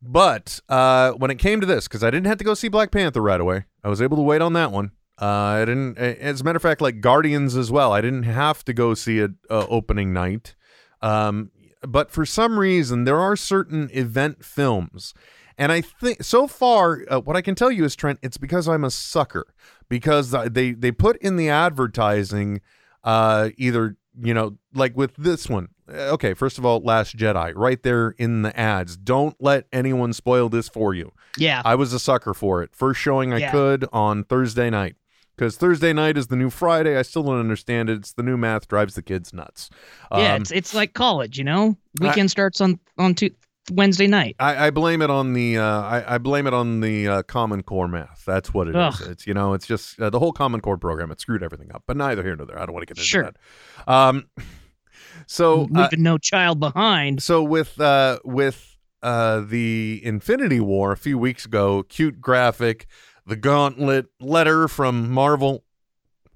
But 0.00 0.58
uh, 0.68 1.12
when 1.12 1.30
it 1.30 1.38
came 1.38 1.60
to 1.60 1.66
this, 1.66 1.86
because 1.86 2.02
I 2.02 2.10
didn't 2.10 2.26
have 2.26 2.38
to 2.38 2.44
go 2.44 2.54
see 2.54 2.68
Black 2.68 2.90
Panther 2.90 3.20
right 3.20 3.40
away, 3.40 3.66
I 3.84 3.88
was 3.88 4.02
able 4.02 4.16
to 4.16 4.22
wait 4.22 4.40
on 4.40 4.52
that 4.54 4.72
one. 4.72 4.90
Uh, 5.20 5.26
I 5.26 5.64
didn't. 5.64 5.98
As 5.98 6.40
a 6.40 6.44
matter 6.44 6.56
of 6.56 6.62
fact, 6.62 6.80
like 6.80 7.00
Guardians 7.00 7.54
as 7.54 7.70
well, 7.70 7.92
I 7.92 8.00
didn't 8.00 8.24
have 8.24 8.64
to 8.64 8.72
go 8.72 8.94
see 8.94 9.20
it 9.20 9.30
uh, 9.48 9.66
opening 9.68 10.12
night. 10.12 10.56
Um, 11.02 11.52
but 11.86 12.10
for 12.10 12.24
some 12.26 12.58
reason, 12.58 13.04
there 13.04 13.18
are 13.20 13.36
certain 13.36 13.90
event 13.92 14.44
films, 14.44 15.14
and 15.58 15.70
I 15.72 15.80
think 15.80 16.22
so 16.22 16.46
far, 16.46 17.02
uh, 17.10 17.20
what 17.20 17.36
I 17.36 17.42
can 17.42 17.54
tell 17.54 17.70
you 17.70 17.84
is 17.84 17.94
Trent, 17.96 18.18
it's 18.22 18.38
because 18.38 18.68
I'm 18.68 18.84
a 18.84 18.90
sucker 18.90 19.46
because 19.88 20.30
they 20.30 20.72
they 20.72 20.92
put 20.92 21.16
in 21.18 21.36
the 21.36 21.48
advertising, 21.48 22.60
uh, 23.04 23.50
either 23.56 23.96
you 24.20 24.34
know, 24.34 24.58
like 24.74 24.96
with 24.96 25.14
this 25.16 25.48
one. 25.48 25.68
Uh, 25.88 26.10
Okay, 26.12 26.34
first 26.34 26.58
of 26.58 26.64
all, 26.66 26.80
Last 26.80 27.16
Jedi, 27.16 27.52
right 27.56 27.82
there 27.82 28.10
in 28.18 28.42
the 28.42 28.58
ads. 28.58 28.96
Don't 28.96 29.34
let 29.40 29.66
anyone 29.72 30.12
spoil 30.12 30.48
this 30.48 30.68
for 30.68 30.94
you. 30.94 31.12
Yeah. 31.38 31.62
I 31.64 31.74
was 31.76 31.92
a 31.94 31.98
sucker 31.98 32.34
for 32.34 32.62
it. 32.62 32.74
First 32.74 33.00
showing 33.00 33.32
I 33.32 33.38
Yeah. 33.38 33.50
could 33.50 33.86
on 33.92 34.24
Thursday 34.24 34.68
night. 34.70 34.96
Because 35.42 35.56
Thursday 35.56 35.92
night 35.92 36.16
is 36.16 36.28
the 36.28 36.36
new 36.36 36.50
Friday. 36.50 36.96
I 36.96 37.02
still 37.02 37.24
don't 37.24 37.40
understand 37.40 37.90
it. 37.90 37.96
It's 37.98 38.12
the 38.12 38.22
new 38.22 38.36
math 38.36 38.68
drives 38.68 38.94
the 38.94 39.02
kids 39.02 39.32
nuts. 39.34 39.70
yeah, 40.12 40.34
Um, 40.34 40.42
it's 40.42 40.52
it's 40.52 40.72
like 40.72 40.94
college, 40.94 41.36
you 41.36 41.42
know. 41.42 41.76
Weekend 42.00 42.30
starts 42.30 42.60
on 42.60 42.78
on 42.96 43.16
tu- 43.16 43.34
Wednesday 43.72 44.06
night. 44.06 44.36
I, 44.38 44.68
I 44.68 44.70
blame 44.70 45.02
it 45.02 45.10
on 45.10 45.32
the 45.32 45.58
uh, 45.58 45.64
I, 45.82 46.14
I 46.14 46.18
blame 46.18 46.46
it 46.46 46.54
on 46.54 46.78
the 46.78 47.08
uh, 47.08 47.22
Common 47.24 47.64
Core 47.64 47.88
math. 47.88 48.22
That's 48.24 48.54
what 48.54 48.68
it 48.68 48.76
is. 48.76 49.00
Ugh. 49.00 49.08
It's 49.10 49.26
you 49.26 49.34
know 49.34 49.52
it's 49.54 49.66
just 49.66 49.98
uh, 50.00 50.10
the 50.10 50.20
whole 50.20 50.30
Common 50.32 50.60
Core 50.60 50.78
program. 50.78 51.10
It 51.10 51.20
screwed 51.20 51.42
everything 51.42 51.72
up. 51.74 51.82
But 51.88 51.96
neither 51.96 52.22
here 52.22 52.36
nor 52.36 52.46
there. 52.46 52.60
I 52.60 52.64
don't 52.64 52.72
want 52.72 52.86
to 52.86 52.94
get 52.94 52.98
into 52.98 53.08
Sure. 53.08 53.24
that. 53.24 53.92
Um, 53.92 54.28
so 55.26 55.62
uh, 55.74 55.82
leaving 55.82 56.04
no 56.04 56.18
child 56.18 56.60
behind. 56.60 57.20
so 57.20 57.42
with 57.42 57.80
uh 57.80 58.20
with 58.24 58.76
uh 59.02 59.40
the 59.40 60.00
Infinity 60.04 60.60
War 60.60 60.92
a 60.92 60.96
few 60.96 61.18
weeks 61.18 61.44
ago, 61.46 61.82
cute 61.82 62.20
graphic, 62.20 62.86
the 63.26 63.36
gauntlet 63.36 64.06
letter 64.20 64.68
from 64.68 65.10
Marvel 65.10 65.64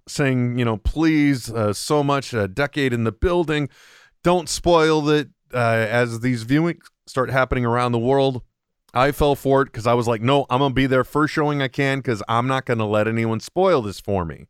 saying, 0.09 0.59
you 0.59 0.65
know, 0.65 0.77
please, 0.77 1.51
uh, 1.51 1.73
so 1.73 2.03
much 2.05 2.33
a 2.33 2.47
decade 2.47 2.93
in 2.93 3.05
the 3.05 3.13
building, 3.13 3.69
don't 4.23 4.49
spoil 4.49 5.09
it 5.09 5.29
uh, 5.53 5.59
as 5.59 6.21
these 6.21 6.45
viewings 6.45 6.83
start 7.07 7.31
happening 7.31 7.65
around 7.65 7.93
the 7.93 7.99
world. 7.99 8.43
I 8.95 9.13
fell 9.13 9.35
for 9.35 9.63
it 9.63 9.67
because 9.67 9.87
I 9.87 9.95
was 9.95 10.09
like, 10.09 10.23
no, 10.23 10.47
I'm 10.49 10.61
gonna 10.61 10.73
be 10.73 10.87
there 10.87 11.05
first 11.05 11.35
showing 11.35 11.61
I 11.61 11.69
can 11.69 11.99
because 11.99 12.23
I'm 12.29 12.47
not 12.47 12.65
gonna 12.65 12.87
let 12.87 13.07
anyone 13.07 13.41
spoil 13.41 13.83
this 13.83 14.01
for 14.01 14.25
me. 14.25 14.47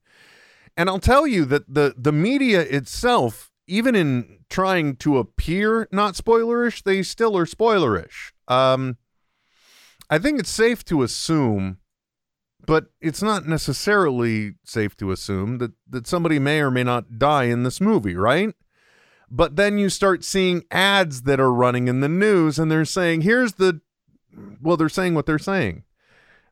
And 0.77 0.89
I'll 0.89 1.01
tell 1.01 1.27
you 1.27 1.45
that 1.47 1.73
the 1.73 1.95
the 1.97 2.13
media 2.13 2.61
itself, 2.61 3.51
even 3.67 3.97
in 3.97 4.39
trying 4.49 4.97
to 4.97 5.19
appear 5.19 5.89
not 5.91 6.15
spoilerish, 6.15 6.83
they 6.85 7.03
still 7.03 7.37
are 7.37 7.47
spoilerish. 7.47 8.33
Um, 8.47 8.99
I 10.09 10.19
think 10.19 10.39
it's 10.39 10.51
safe 10.51 10.85
to 10.85 11.03
assume, 11.03 11.79
but 12.67 12.87
it's 13.01 13.23
not 13.23 13.47
necessarily 13.47 14.55
safe 14.65 14.97
to 14.97 15.11
assume 15.11 15.59
that 15.59 15.73
that 15.89 16.07
somebody 16.07 16.39
may 16.39 16.61
or 16.61 16.71
may 16.71 16.85
not 16.85 17.19
die 17.19 17.45
in 17.45 17.63
this 17.63 17.81
movie, 17.81 18.17
right? 18.17 18.55
But 19.31 19.57
then 19.57 19.79
you 19.79 19.89
start 19.89 20.25
seeing 20.25 20.65
ads 20.71 21.23
that 21.23 21.41
are 21.41 21.53
running 21.53 21.89
in 21.89 22.01
the 22.01 22.09
news, 22.09 22.59
and 22.59 22.71
they're 22.71 22.85
saying, 22.85 23.23
"Here's 23.23 23.55
the," 23.55 23.81
well, 24.61 24.77
they're 24.77 24.89
saying 24.89 25.15
what 25.15 25.27
they're 25.27 25.39
saying. 25.39 25.85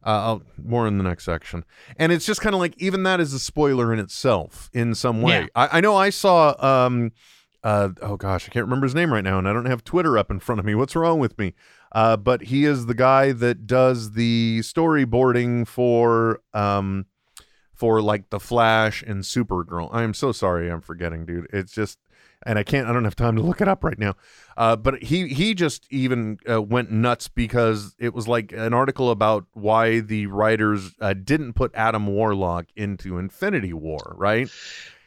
Uh, 0.05 0.11
I'll, 0.11 0.43
more 0.63 0.87
in 0.87 0.99
the 0.99 1.05
next 1.05 1.25
section. 1.25 1.65
And 1.97 2.13
it's 2.13 2.27
just 2.27 2.43
kind 2.43 2.55
of 2.55 2.61
like 2.61 2.75
even 2.77 3.05
that 3.05 3.21
is 3.21 3.33
a 3.33 3.39
spoiler 3.39 3.91
in 3.93 3.99
itself 3.99 4.69
in 4.75 4.95
some 4.95 5.23
way. 5.23 5.43
Yeah. 5.43 5.47
I, 5.55 5.79
I 5.79 5.81
know 5.81 5.97
I 5.97 6.11
saw 6.11 6.55
um 6.59 7.13
uh 7.63 7.89
oh 8.03 8.17
gosh, 8.17 8.47
I 8.47 8.53
can't 8.53 8.67
remember 8.67 8.85
his 8.85 8.95
name 8.95 9.13
right 9.13 9.25
now, 9.25 9.39
and 9.39 9.49
I 9.49 9.55
don't 9.55 9.65
have 9.65 9.83
Twitter 9.83 10.19
up 10.19 10.31
in 10.31 10.41
front 10.41 10.59
of 10.59 10.67
me. 10.67 10.75
What's 10.75 10.95
wrong 10.95 11.19
with 11.19 11.39
me? 11.39 11.55
Uh, 11.95 12.17
but 12.17 12.43
he 12.43 12.65
is 12.65 12.87
the 12.87 12.95
guy 12.95 13.33
that 13.33 13.67
does 13.67 14.13
the 14.13 14.59
storyboarding 14.61 15.67
for 15.67 16.41
um 16.53 17.07
for 17.73 18.01
like 18.03 18.31
the 18.31 18.41
Flash 18.41 19.03
and 19.03 19.23
Supergirl. 19.23 19.89
I 19.93 20.03
am 20.03 20.15
so 20.15 20.33
sorry, 20.33 20.71
I'm 20.71 20.81
forgetting, 20.81 21.25
dude. 21.27 21.47
It's 21.53 21.73
just 21.73 21.99
and 22.47 22.59
I 22.59 22.63
can't. 22.63 22.87
I 22.87 22.93
don't 22.93 23.05
have 23.05 23.17
time 23.17 23.37
to 23.37 23.43
look 23.43 23.61
it 23.61 23.69
up 23.69 23.83
right 23.85 23.99
now. 23.99 24.15
Uh, 24.57 24.77
but 24.77 25.03
he 25.03 25.29
he 25.29 25.55
just 25.55 25.87
even 25.91 26.39
uh, 26.51 26.61
went 26.61 26.91
nuts 26.91 27.27
because 27.29 27.95
it 27.99 28.13
was 28.13 28.29
like 28.29 28.53
an 28.53 28.75
article 28.75 29.11
about 29.11 29.47
why 29.55 30.01
the 30.01 30.27
writers 30.27 30.93
uh, 31.01 31.15
didn't 31.15 31.55
put 31.55 31.71
Adam 31.75 32.07
Warlock 32.07 32.67
into 32.77 33.19
Infinity 33.19 33.73
War, 33.73 34.15
right? 34.17 34.49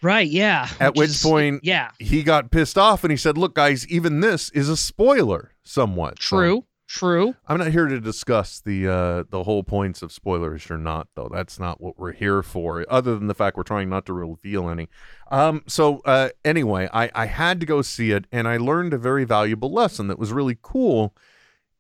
Right. 0.02 0.28
Yeah. 0.28 0.70
At 0.80 0.96
which 0.96 1.10
is- 1.10 1.24
point- 1.24 1.62
yeah. 1.64 1.92
He 2.00 2.24
got 2.24 2.52
pissed 2.52 2.78
off 2.78 3.04
and 3.04 3.12
he 3.12 3.18
said, 3.18 3.38
"Look, 3.38 3.56
guys, 3.56 3.88
even 3.88 4.20
this 4.20 4.50
is 4.52 4.68
a 4.70 4.78
spoiler, 4.78 5.52
somewhat." 5.64 6.18
True. 6.18 6.66
True. 6.88 7.36
I'm 7.46 7.58
not 7.58 7.72
here 7.72 7.88
to 7.88 8.00
discuss 8.00 8.62
the 8.62 8.88
uh, 8.88 9.24
the 9.30 9.44
whole 9.44 9.64
points 9.64 10.02
of 10.02 10.14
spoilers 10.14 10.72
or 10.72 10.78
not, 10.78 11.10
though. 11.16 11.30
That's 11.32 11.60
not 11.60 11.82
what 11.82 12.00
we're 12.00 12.14
here 12.14 12.42
for. 12.42 12.86
Other 12.90 13.18
than 13.18 13.28
the 13.28 13.36
fact 13.36 13.58
we're 13.58 13.64
trying 13.64 13.90
not 13.90 14.06
to 14.06 14.14
reveal 14.14 14.70
any. 14.70 14.88
Um, 15.30 15.64
so 15.68 16.00
uh, 16.06 16.30
anyway, 16.46 16.88
I 16.94 17.12
I 17.14 17.26
had 17.26 17.60
to 17.60 17.66
go 17.66 17.82
see 17.82 18.12
it, 18.12 18.26
and 18.32 18.48
I 18.48 18.56
learned 18.56 18.94
a 18.94 18.98
very 18.98 19.26
valuable 19.26 19.72
lesson 19.72 20.08
that 20.08 20.18
was 20.18 20.32
really 20.32 20.58
cool. 20.62 21.14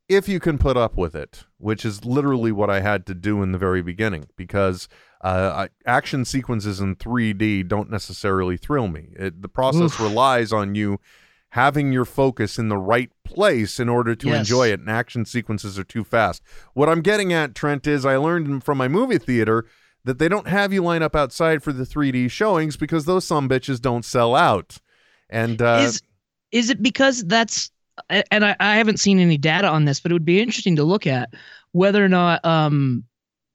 If 0.10 0.28
you 0.28 0.41
can 0.41 0.58
put 0.58 0.76
up 0.76 0.98
with 0.98 1.15
it, 1.15 1.46
which 1.58 1.86
is 1.86 2.04
literally 2.04 2.52
what 2.52 2.70
I 2.70 2.82
had 2.82 3.06
to 3.08 3.13
do 3.13 3.41
in 3.41 3.54
the 3.54 3.58
very 3.58 3.82
beginning, 3.82 4.28
because 4.36 4.89
uh, 5.22 5.67
I, 5.67 5.89
action 5.89 6.26
sequences 6.26 6.80
in 6.80 6.96
3D 6.96 7.67
don't 7.67 7.89
necessarily 7.89 8.58
thrill 8.58 8.88
me. 8.88 9.10
It, 9.17 9.41
the 9.41 9.50
process 9.50 9.93
Oof. 9.93 10.00
relies 10.00 10.54
on 10.54 10.76
you 10.76 11.00
having 11.52 11.92
your 11.92 12.06
focus 12.06 12.60
in 12.60 12.70
the 12.70 12.78
right 12.78 13.10
place 13.24 13.80
in 13.80 13.90
order 13.90 14.16
to 14.16 14.28
Yes. 14.30 14.40
enjoy 14.40 14.68
it 14.68 14.80
and 14.80 14.90
action 14.90 15.26
sequences 15.26 15.80
are 15.80 15.84
too 15.84 16.04
fast. 16.04 16.42
What 16.74 16.90
I'm 16.90 17.02
getting 17.02 17.32
at 17.34 17.56
Trent 17.56 17.88
is 17.88 18.06
I 18.06 18.18
learned 18.18 18.64
from 18.64 18.78
my 18.78 18.88
movie 18.88 19.18
theater 19.18 19.66
that 20.04 20.20
they 20.20 20.28
don't 20.28 20.48
have 20.48 20.72
you 20.74 20.82
line 20.84 21.04
up 21.04 21.16
outside 21.16 21.64
for 21.64 21.72
the 21.74 21.84
3D 21.86 22.30
showings 22.30 22.78
because 22.78 23.06
those 23.06 23.26
some 23.26 23.48
bitches 23.50 23.82
don't 23.82 24.06
sell 24.06 24.36
out. 24.36 24.78
And 25.30 25.62
uh 25.62 25.80
is 25.84 26.02
is 26.52 26.70
it 26.70 26.82
because 26.82 27.24
that's 27.26 27.72
and 28.10 28.46
I, 28.46 28.56
I 28.60 28.76
haven't 28.76 29.00
seen 29.00 29.20
any 29.20 29.38
data 29.38 29.68
on 29.68 29.86
this, 29.86 30.00
but 30.00 30.12
it 30.12 30.16
would 30.16 30.24
be 30.26 30.40
interesting 30.40 30.76
to 30.76 30.84
look 30.84 31.08
at 31.08 31.30
whether 31.72 32.04
or 32.04 32.10
not 32.10 32.44
um 32.46 33.04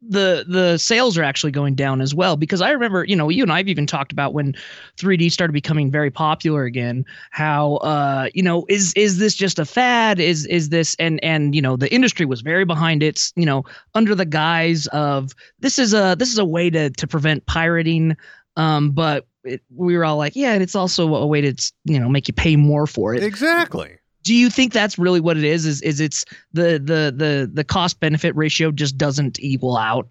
the 0.09 0.45
the 0.49 0.79
sales 0.79 1.17
are 1.17 1.23
actually 1.23 1.53
going 1.53 1.75
down 1.75 2.01
as 2.01 2.15
well 2.15 2.37
because 2.37 2.61
I 2.61 2.71
remember 2.71 3.05
you 3.05 3.15
know 3.15 3.29
you 3.29 3.43
and 3.43 3.53
I've 3.53 3.69
even 3.69 3.87
talked 3.87 4.13
about 4.13 4.35
when 4.35 4.55
3D 4.97 5.31
started 5.31 5.53
becoming 5.53 5.91
very 5.91 6.11
popular 6.11 6.65
again 6.65 7.05
how 7.31 7.77
uh 7.77 8.29
you 8.35 8.43
know 8.43 8.65
is 8.69 8.93
is 8.95 9.19
this 9.19 9.35
just 9.35 9.59
a 9.59 9.65
fad 9.65 10.19
is 10.19 10.47
is 10.47 10.71
this 10.71 10.97
and 10.99 11.23
and 11.23 11.55
you 11.55 11.63
know 11.63 11.77
the 11.77 11.93
industry 11.93 12.27
was 12.27 12.41
very 12.41 12.65
behind 12.65 13.03
it 13.03 13.33
you 13.37 13.47
know 13.47 13.65
under 13.95 14.15
the 14.15 14.25
guise 14.25 14.89
of 14.89 15.33
this 15.61 15.79
is 15.79 15.95
a 15.95 16.17
this 16.19 16.33
is 16.33 16.39
a 16.39 16.45
way 16.45 16.69
to 16.69 16.91
to 16.91 17.07
prevent 17.07 17.47
pirating 17.47 18.17
um 18.57 18.91
but 18.91 19.27
it, 19.45 19.63
we 19.75 19.97
were 19.97 20.05
all 20.05 20.17
like 20.17 20.35
yeah 20.35 20.53
and 20.53 20.63
it's 20.63 20.75
also 20.75 21.15
a 21.15 21.27
way 21.27 21.41
to 21.41 21.73
you 21.85 22.01
know 22.01 22.09
make 22.09 22.27
you 22.27 22.35
pay 22.35 22.57
more 22.57 22.87
for 22.87 23.15
it 23.15 23.23
exactly. 23.23 23.99
Do 24.23 24.35
you 24.35 24.51
think 24.51 24.73
that's 24.73 24.99
really 24.99 25.21
what 25.21 25.37
it 25.37 25.45
is? 25.45 25.67
Is 25.67 25.83
is 25.83 26.01
it's 26.01 26.25
the 26.53 26.73
the 26.73 27.13
the 27.15 27.51
the 27.53 27.65
cost 27.65 28.01
benefit 28.01 28.35
ratio 28.37 28.71
just 28.71 28.97
doesn't 28.97 29.41
equal 29.41 29.77
out? 29.77 30.09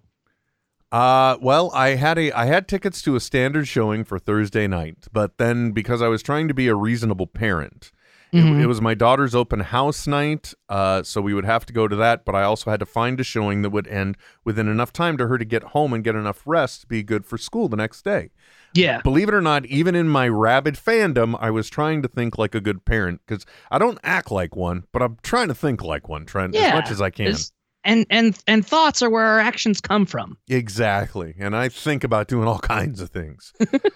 Uh 0.90 1.38
well, 1.40 1.70
I 1.72 1.90
had 1.90 2.18
a 2.18 2.32
I 2.32 2.46
had 2.46 2.68
tickets 2.68 3.00
to 3.02 3.16
a 3.16 3.20
standard 3.20 3.66
showing 3.66 4.04
for 4.04 4.18
Thursday 4.18 4.66
night, 4.66 5.06
but 5.12 5.38
then 5.38 5.72
because 5.72 6.02
I 6.02 6.08
was 6.08 6.22
trying 6.22 6.48
to 6.48 6.54
be 6.54 6.68
a 6.68 6.74
reasonable 6.74 7.26
parent, 7.26 7.92
it, 8.32 8.36
Mhm. 8.42 8.60
it 8.62 8.66
was 8.66 8.80
my 8.80 8.94
daughter's 8.94 9.34
open 9.34 9.60
house 9.60 10.06
night, 10.06 10.54
uh, 10.68 11.02
so 11.02 11.20
we 11.20 11.34
would 11.34 11.44
have 11.44 11.66
to 11.66 11.72
go 11.72 11.86
to 11.86 11.94
that. 11.96 12.24
But 12.24 12.34
I 12.34 12.42
also 12.44 12.70
had 12.70 12.80
to 12.80 12.86
find 12.86 13.20
a 13.20 13.24
showing 13.24 13.62
that 13.62 13.70
would 13.70 13.86
end 13.88 14.16
within 14.44 14.68
enough 14.68 14.92
time 14.92 15.16
to 15.18 15.26
her 15.28 15.36
to 15.38 15.44
get 15.44 15.62
home 15.62 15.92
and 15.92 16.02
get 16.02 16.14
enough 16.14 16.42
rest 16.46 16.80
to 16.82 16.86
be 16.86 17.02
good 17.02 17.26
for 17.26 17.36
school 17.38 17.68
the 17.68 17.76
next 17.76 18.04
day. 18.04 18.30
yeah 18.74 19.02
Believe 19.02 19.28
it 19.28 19.34
or 19.34 19.42
not, 19.42 19.66
even 19.66 19.94
in 19.94 20.08
my 20.08 20.26
rabid 20.28 20.76
fandom, 20.76 21.36
I 21.38 21.50
was 21.50 21.68
trying 21.68 22.00
to 22.02 22.08
think 22.08 22.38
like 22.38 22.54
a 22.54 22.60
good 22.60 22.86
parent 22.86 23.20
because 23.26 23.44
I 23.70 23.78
don't 23.78 23.98
act 24.02 24.30
like 24.30 24.56
one, 24.56 24.84
but 24.92 25.02
I'm 25.02 25.18
trying 25.22 25.48
to 25.48 25.54
think 25.54 25.82
like 25.82 26.08
one, 26.08 26.24
Trent, 26.24 26.56
as 26.56 26.72
much 26.72 26.90
as 26.90 27.00
I 27.02 27.10
can. 27.10 27.26
Is- 27.26 27.52
and 27.84 28.06
and 28.10 28.38
and 28.46 28.64
thoughts 28.64 29.02
are 29.02 29.10
where 29.10 29.24
our 29.24 29.40
actions 29.40 29.80
come 29.80 30.06
from 30.06 30.38
Exactly. 30.48 31.34
And 31.36 31.54
I 31.56 31.68
think 31.68 32.04
about 32.04 32.28
doing 32.28 32.46
all 32.46 32.58
kinds 32.76 33.00
of 33.00 33.10
things. 33.10 33.52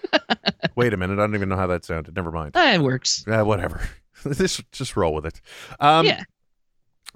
Wait 0.75 0.93
a 0.93 0.97
minute. 0.97 1.13
I 1.19 1.21
don't 1.21 1.35
even 1.35 1.49
know 1.49 1.55
how 1.55 1.67
that 1.67 1.85
sounded. 1.85 2.15
Never 2.15 2.31
mind. 2.31 2.51
It 2.55 2.81
works 2.81 3.23
Uh, 3.27 3.43
whatever. 3.43 3.81
this 4.25 4.61
just 4.71 4.95
roll 4.97 5.13
with 5.13 5.25
it. 5.25 5.41
Um, 5.79 6.05
yeah 6.05 6.23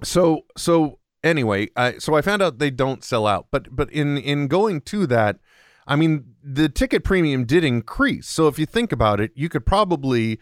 So 0.02 0.42
so 0.56 0.98
anyway, 1.22 1.68
I, 1.76 1.98
so 1.98 2.14
I 2.14 2.22
found 2.22 2.42
out 2.42 2.58
they 2.58 2.70
don't 2.70 3.04
sell 3.04 3.26
out. 3.26 3.46
But 3.50 3.74
but 3.74 3.90
in 3.90 4.18
in 4.18 4.48
going 4.48 4.80
to 4.82 5.06
that, 5.06 5.38
I 5.86 5.96
mean 5.96 6.34
the 6.42 6.68
ticket 6.68 7.04
premium 7.04 7.44
did 7.44 7.64
increase. 7.64 8.28
So 8.28 8.48
if 8.48 8.58
you 8.58 8.66
think 8.66 8.92
about 8.92 9.20
it, 9.20 9.32
you 9.34 9.48
could 9.48 9.66
probably. 9.66 10.40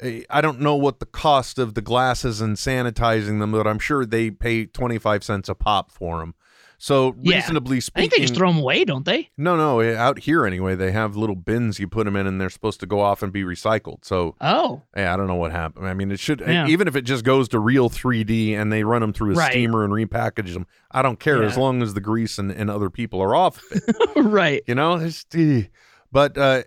eh, 0.00 0.22
I 0.30 0.40
don't 0.40 0.60
know 0.60 0.76
what 0.76 1.00
the 1.00 1.06
cost 1.06 1.58
of 1.58 1.74
the 1.74 1.82
glasses 1.82 2.40
and 2.40 2.56
sanitizing 2.56 3.40
them, 3.40 3.52
but 3.52 3.66
I'm 3.66 3.78
sure 3.78 4.06
they 4.06 4.30
pay 4.30 4.66
25 4.66 5.24
cents 5.24 5.48
a 5.48 5.54
pop 5.54 5.90
for 5.90 6.20
them. 6.20 6.34
So 6.82 7.14
Yeah. 7.20 7.36
reasonably 7.36 7.76
i 7.94 8.00
think 8.00 8.12
they 8.14 8.20
just 8.22 8.34
throw 8.34 8.48
them 8.50 8.58
away 8.62 8.86
don't 8.86 9.04
they 9.04 9.28
no, 9.36 9.54
no. 9.54 9.80
eh, 9.80 9.94
Out 9.94 10.20
here, 10.20 10.46
anyway, 10.46 10.74
they 10.74 10.92
have 10.92 11.14
little 11.14 11.36
bins 11.36 11.78
you 11.78 11.86
put 11.86 12.04
them 12.06 12.16
in, 12.16 12.26
and 12.26 12.40
they're 12.40 12.48
supposed 12.48 12.80
to 12.80 12.86
go 12.86 13.00
off 13.00 13.22
and 13.22 13.30
be 13.32 13.42
recycled. 13.42 14.04
So, 14.04 14.34
oh 14.40 14.80
yeah, 14.96 15.12
I 15.12 15.16
don't 15.18 15.26
know 15.26 15.34
what 15.34 15.52
happened. 15.52 15.86
I 15.86 15.92
mean, 15.94 16.10
it 16.10 16.18
should 16.18 16.40
Yeah. 16.40 16.66
even 16.68 16.88
if 16.88 16.96
it 16.96 17.02
just 17.02 17.22
goes 17.22 17.48
to 17.50 17.58
real 17.58 17.90
3D 17.90 18.54
and 18.54 18.72
they 18.72 18.82
run 18.82 19.02
them 19.02 19.12
through 19.12 19.32
a 19.32 19.34
Right. 19.34 19.52
steamer 19.52 19.84
and 19.84 19.92
repackage 19.92 20.54
them. 20.54 20.66
I 20.90 21.02
don't 21.02 21.20
care 21.20 21.44
as 21.44 21.56
long 21.58 21.82
as 21.82 21.92
the 21.92 22.00
grease 22.00 22.38
and, 22.38 22.50
and 22.50 22.70
other 22.70 22.88
people 22.88 23.20
are 23.22 23.34
off. 23.34 23.62
of 23.70 23.82
it, 24.16 24.16
right 24.22 24.62
you 24.66 24.74
know, 24.74 24.94
it's, 24.94 25.26
eh. 25.34 25.64
but 26.10 26.38
uh, 26.38 26.62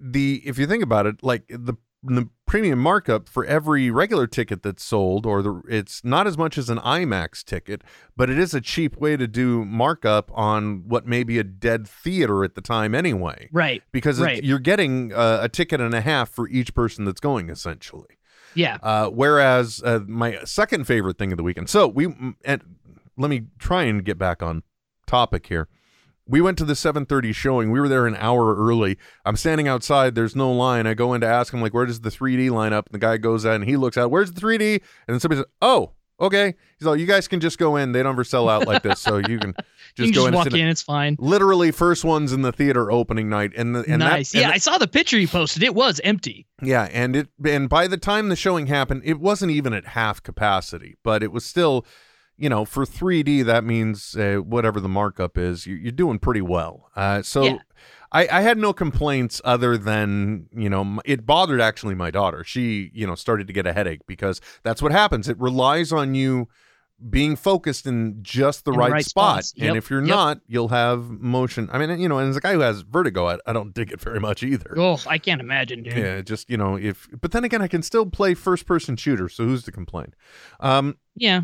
the 0.00 0.42
if 0.44 0.58
you 0.58 0.66
think 0.66 0.82
about 0.82 1.06
it, 1.06 1.22
like 1.22 1.44
the 1.48 1.74
the 2.04 2.28
premium 2.46 2.78
markup 2.78 3.28
for 3.28 3.44
every 3.46 3.90
regular 3.90 4.26
ticket 4.26 4.62
that's 4.62 4.84
sold, 4.84 5.24
or 5.26 5.42
the 5.42 5.62
it's 5.68 6.04
not 6.04 6.26
as 6.26 6.36
much 6.36 6.58
as 6.58 6.68
an 6.68 6.78
IMAX 6.78 7.42
ticket, 7.42 7.82
but 8.16 8.28
it 8.30 8.38
is 8.38 8.52
a 8.54 8.60
cheap 8.60 8.96
way 8.98 9.16
to 9.16 9.26
do 9.26 9.64
markup 9.64 10.30
on 10.34 10.84
what 10.86 11.06
may 11.06 11.24
be 11.24 11.38
a 11.38 11.44
dead 11.44 11.88
theater 11.88 12.44
at 12.44 12.54
the 12.54 12.60
time 12.60 12.94
anyway 12.94 13.48
right 13.52 13.82
because 13.92 14.20
Right. 14.20 14.44
you're 14.44 14.58
getting 14.58 15.12
uh, 15.12 15.38
a 15.42 15.48
ticket 15.48 15.80
and 15.80 15.94
a 15.94 16.00
half 16.02 16.28
for 16.28 16.46
each 16.48 16.74
person 16.74 17.04
that's 17.06 17.20
going 17.20 17.48
essentially. 17.48 18.18
yeah 18.54 18.76
Uh, 18.82 19.08
whereas 19.08 19.82
uh, 19.84 20.00
my 20.06 20.38
second 20.44 20.86
favorite 20.86 21.18
thing 21.18 21.32
of 21.32 21.38
the 21.38 21.42
weekend. 21.42 21.68
So 21.70 21.88
we 21.88 22.14
and 22.44 22.62
let 23.16 23.30
me 23.30 23.46
try 23.58 23.84
and 23.84 24.04
get 24.04 24.18
back 24.18 24.42
on 24.42 24.62
topic 25.06 25.46
here. 25.46 25.68
We 26.26 26.40
went 26.40 26.56
to 26.58 26.64
the 26.64 26.74
7:30 26.74 27.34
showing. 27.34 27.70
We 27.70 27.80
were 27.80 27.88
there 27.88 28.06
an 28.06 28.16
hour 28.16 28.54
early. 28.56 28.96
I'm 29.24 29.36
standing 29.36 29.68
outside. 29.68 30.14
There's 30.14 30.34
no 30.34 30.50
line. 30.52 30.86
I 30.86 30.94
go 30.94 31.12
in 31.14 31.20
to 31.20 31.26
ask 31.26 31.52
him 31.52 31.60
like, 31.60 31.74
"Where 31.74 31.86
does 31.86 32.00
the 32.00 32.10
3D 32.10 32.50
line 32.50 32.72
up?" 32.72 32.86
And 32.86 32.94
the 32.94 32.98
guy 32.98 33.16
goes 33.18 33.44
out 33.44 33.56
and 33.56 33.64
he 33.64 33.76
looks 33.76 33.96
out. 33.98 34.10
Where's 34.10 34.32
the 34.32 34.40
3D? 34.40 34.74
And 35.06 35.14
then 35.14 35.20
somebody 35.20 35.40
says, 35.40 35.46
"Oh, 35.60 35.90
okay." 36.18 36.54
He's 36.78 36.86
like, 36.86 36.98
"You 36.98 37.06
guys 37.06 37.28
can 37.28 37.40
just 37.40 37.58
go 37.58 37.76
in. 37.76 37.92
They 37.92 38.02
don't 38.02 38.12
ever 38.12 38.24
sell 38.24 38.48
out 38.48 38.66
like 38.66 38.82
this, 38.82 39.00
so 39.00 39.16
you 39.28 39.38
can 39.38 39.54
just 39.94 40.08
you 40.08 40.12
can 40.12 40.12
go 40.12 40.12
just 40.12 40.16
in." 40.16 40.26
and 40.26 40.34
walk 40.34 40.52
in 40.54 40.68
it's 40.68 40.82
fine 40.82 41.16
Literally 41.18 41.70
first 41.70 42.04
ones 42.04 42.32
in 42.32 42.40
the 42.40 42.52
theater 42.52 42.90
opening 42.90 43.28
night, 43.28 43.52
and 43.56 43.74
the 43.74 43.84
and 43.86 43.98
nice 43.98 44.32
That, 44.32 44.38
and 44.38 44.48
yeah 44.48 44.54
i 44.54 44.58
saw 44.58 44.78
the 44.78 44.88
picture 44.88 45.18
you 45.18 45.28
posted 45.28 45.62
it 45.62 45.74
was 45.74 46.00
empty 46.04 46.46
yeah, 46.62 46.88
and 46.90 47.14
it 47.16 47.28
and 47.44 47.68
by 47.68 47.86
the 47.86 47.98
time 47.98 48.28
the 48.30 48.36
showing 48.36 48.68
happened, 48.68 49.02
it 49.04 49.20
wasn't 49.20 49.52
even 49.52 49.74
at 49.74 49.88
half 49.88 50.22
capacity, 50.22 50.96
but 51.02 51.22
it 51.22 51.32
was 51.32 51.44
still, 51.44 51.84
you 52.36 52.48
know, 52.48 52.64
for 52.64 52.84
3D 52.84 53.44
that 53.44 53.64
means 53.64 54.16
uh, 54.16 54.36
whatever 54.36 54.80
the 54.80 54.88
markup 54.88 55.38
is, 55.38 55.66
you, 55.66 55.74
you're 55.76 55.92
doing 55.92 56.18
pretty 56.18 56.40
well. 56.42 56.90
Uh, 56.96 57.22
so 57.22 57.42
Yeah. 57.44 57.56
I, 58.12 58.28
I 58.30 58.40
had 58.42 58.58
no 58.58 58.72
complaints 58.72 59.40
other 59.44 59.76
than 59.76 60.46
you 60.54 60.68
know 60.70 61.00
it 61.04 61.26
bothered 61.26 61.60
actually 61.60 61.94
my 61.96 62.10
daughter. 62.12 62.44
She 62.44 62.90
you 62.94 63.06
know 63.06 63.14
started 63.16 63.46
to 63.48 63.52
get 63.52 63.66
a 63.66 63.72
headache 63.72 64.02
because 64.06 64.40
that's 64.62 64.80
what 64.80 64.92
happens. 64.92 65.28
It 65.28 65.38
relies 65.38 65.90
on 65.92 66.14
you 66.14 66.48
being 67.10 67.34
focused 67.34 67.86
in 67.88 68.22
just 68.22 68.64
the 68.64 68.70
In 68.70 68.74
the 68.76 68.78
right, 68.78 68.92
right 68.92 69.04
spot, 69.04 69.44
spots. 69.44 69.54
and 69.60 69.76
if 69.76 69.90
you're 69.90 70.00
yep. 70.00 70.08
not, 70.08 70.40
you'll 70.46 70.68
have 70.68 71.10
motion. 71.10 71.68
I 71.72 71.78
mean, 71.84 71.98
you 71.98 72.08
know, 72.08 72.18
and 72.18 72.30
as 72.30 72.36
a 72.36 72.40
guy 72.40 72.52
who 72.52 72.60
has 72.60 72.82
vertigo, 72.82 73.26
I, 73.26 73.38
I 73.46 73.52
don't 73.52 73.74
dig 73.74 73.90
it 73.90 74.00
very 74.00 74.20
much 74.20 74.44
either. 74.44 74.74
oh 74.78 74.98
i 75.08 75.18
can't 75.18 75.40
imagine 75.40 75.82
dude 75.82 75.96
Yeah, 75.96 76.20
just 76.20 76.48
you 76.48 76.56
know, 76.56 76.76
if 76.78 77.08
but 77.20 77.32
then 77.32 77.42
again, 77.42 77.62
I 77.62 77.66
can 77.68 77.82
still 77.82 78.06
play 78.06 78.34
first 78.34 78.64
person 78.64 78.94
shooter, 78.96 79.28
so 79.28 79.44
who's 79.44 79.64
to 79.64 79.72
complain? 79.72 80.14
Um, 80.60 80.96
yeah 81.16 81.42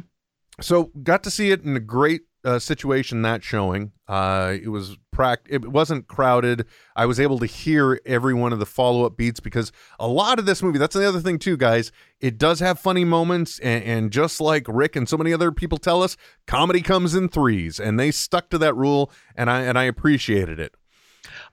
so 0.61 0.91
got 1.03 1.23
to 1.25 1.31
see 1.31 1.51
it 1.51 1.63
in 1.63 1.77
a 1.77 1.81
great 1.81 2.23
uh, 2.45 2.59
situation 2.59 3.23
that 3.23 3.43
showing. 3.43 3.93
Uh, 4.09 4.57
it 4.63 4.69
was 4.69 4.97
pract. 5.15 5.39
It 5.49 5.71
wasn't 5.71 6.09
crowded. 6.09 6.67
I 6.97 7.07
was 7.07 7.21
able 7.21 7.39
to 7.41 7.47
hear 7.47 8.01
every 8.07 8.35
one 8.35 8.53
of 8.53 8.59
the 8.59 8.67
follow 8.67 9.05
up 9.05 9.17
beats 9.17 9.41
because 9.41 9.73
a 9.99 10.09
lot 10.09 10.39
of 10.39 10.47
this 10.47 10.63
movie. 10.63 10.79
That's 10.79 10.97
the 10.97 11.09
other 11.09 11.21
thing 11.21 11.39
too, 11.39 11.57
guys. 11.57 11.93
It 12.21 12.39
does 12.39 12.61
have 12.61 12.79
funny 12.79 13.05
moments, 13.05 13.59
and, 13.61 13.85
and 13.85 14.11
just 14.11 14.41
like 14.41 14.65
Rick 14.69 14.97
and 14.97 15.09
so 15.09 15.17
many 15.17 15.33
other 15.33 15.53
people 15.53 15.79
tell 15.79 16.03
us, 16.03 16.17
comedy 16.47 16.81
comes 16.83 17.15
in 17.15 17.29
threes, 17.29 17.79
and 17.79 17.99
they 17.99 18.11
stuck 18.11 18.51
to 18.51 18.59
that 18.59 18.77
rule, 18.77 19.11
and 19.37 19.51
I 19.51 19.63
and 19.63 19.79
I 19.79 19.85
appreciated 19.85 20.59
it. 20.59 20.75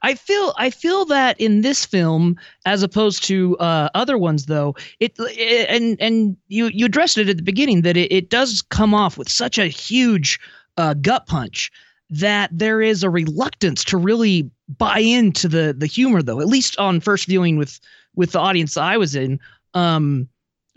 I 0.02 0.16
feel 0.16 0.54
I 0.58 0.70
feel 0.70 1.06
that 1.06 1.40
in 1.40 1.62
this 1.62 1.86
film, 1.86 2.38
as 2.66 2.84
opposed 2.84 3.24
to 3.26 3.58
uh, 3.58 3.90
other 3.96 4.18
ones, 4.18 4.46
though, 4.46 4.76
it, 5.00 5.14
it 5.20 5.70
and 5.70 5.98
and 6.00 6.38
you 6.48 6.68
you 6.68 6.86
addressed 6.86 7.18
it 7.18 7.30
at 7.30 7.38
the 7.38 7.44
beginning 7.44 7.82
that 7.82 7.98
it, 7.98 8.12
it 8.12 8.30
does 8.30 8.62
come 8.62 8.94
off 8.94 9.18
with 9.18 9.30
such 9.30 9.58
a 9.58 9.68
huge 9.68 10.40
uh, 10.78 10.94
gut 10.96 11.26
punch 11.28 11.72
that 12.10 12.50
there 12.54 12.82
is 12.82 13.04
a 13.04 13.10
reluctance 13.10 13.84
to 13.86 13.98
really 13.98 14.50
buy 14.78 15.00
into 15.00 15.48
the 15.48 15.76
the 15.78 15.88
humor, 15.88 16.22
though. 16.22 16.40
At 16.40 16.48
least 16.48 16.78
on 16.78 17.00
first 17.00 17.26
viewing 17.26 17.58
with 17.58 17.80
with 18.16 18.32
the 18.32 18.40
audience 18.40 18.78
I 18.78 18.98
was 18.98 19.16
in, 19.16 19.40
um 19.74 20.28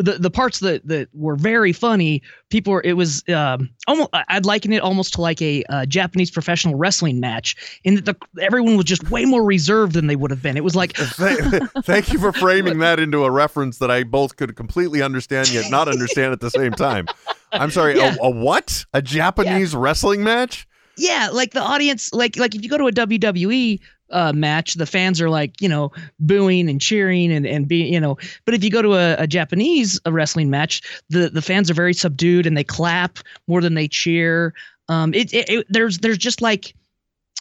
the 0.02 0.12
the 0.18 0.30
parts 0.30 0.60
that 0.60 0.86
that 0.86 1.08
were 1.14 1.36
very 1.36 1.72
funny 1.72 2.22
people 2.48 2.72
were 2.72 2.82
it 2.84 2.94
was 2.94 3.22
um 3.28 3.68
almost 3.86 4.08
i'd 4.28 4.46
liken 4.46 4.72
it 4.72 4.82
almost 4.82 5.14
to 5.14 5.20
like 5.20 5.40
a 5.42 5.62
uh, 5.64 5.84
japanese 5.86 6.30
professional 6.30 6.74
wrestling 6.74 7.20
match 7.20 7.80
in 7.84 7.96
that 7.96 8.04
the 8.06 8.16
everyone 8.40 8.76
was 8.76 8.84
just 8.86 9.10
way 9.10 9.24
more 9.24 9.44
reserved 9.44 9.92
than 9.94 10.06
they 10.06 10.16
would 10.16 10.30
have 10.30 10.42
been 10.42 10.56
it 10.56 10.64
was 10.64 10.74
like 10.76 10.96
Thank 11.84 12.12
you 12.12 12.18
for 12.18 12.32
framing 12.32 12.78
that 12.78 12.98
into 13.00 13.24
a 13.24 13.30
reference 13.30 13.78
that 13.78 13.90
I 13.90 14.04
both 14.04 14.36
could 14.36 14.56
completely 14.56 15.02
understand 15.02 15.50
yet 15.50 15.70
not 15.70 15.88
understand 15.88 16.32
at 16.32 16.40
the 16.40 16.50
same 16.50 16.72
time. 16.72 17.06
I'm 17.52 17.70
sorry, 17.70 17.96
Yeah. 17.96 18.16
a, 18.20 18.26
a 18.26 18.30
what? 18.30 18.84
A 18.94 19.02
Japanese 19.02 19.74
wrestling 19.74 20.22
match? 20.24 20.66
yeah 20.96 21.30
like 21.32 21.52
the 21.52 21.60
audience 21.62 22.12
like 22.12 22.36
like 22.36 22.54
if 22.54 22.62
you 22.62 22.68
go 22.68 22.76
to 22.76 22.86
a 22.86 22.92
wwe 22.92 23.80
uh, 24.11 24.33
match 24.33 24.75
the 24.75 24.87
fans 24.87 25.20
are 25.20 25.31
like 25.31 25.61
you 25.61 25.68
know 25.68 25.92
booing 26.18 26.68
and 26.68 26.81
cheering 26.81 27.33
and 27.33 27.46
and 27.46 27.68
being 27.68 27.92
you 27.92 28.01
know 28.01 28.16
but 28.44 28.55
if 28.55 28.64
you 28.64 28.70
go 28.70 28.83
to 28.83 28.94
a, 28.94 29.14
a 29.14 29.27
japanese 29.27 30.01
wrestling 30.07 30.51
match 30.51 30.83
the 31.09 31.29
the 31.31 31.42
fans 31.42 31.70
are 31.70 31.75
very 31.75 31.94
subdued 31.94 32.46
and 32.46 32.57
they 32.57 32.64
clap 32.64 33.18
more 33.46 33.61
than 33.61 33.75
they 33.75 33.88
cheer. 33.88 34.55
Um 34.88 35.14
it, 35.14 35.33
it, 35.33 35.49
it 35.49 35.66
there's 35.68 35.99
there's 35.99 36.18
just 36.18 36.40
like 36.40 36.75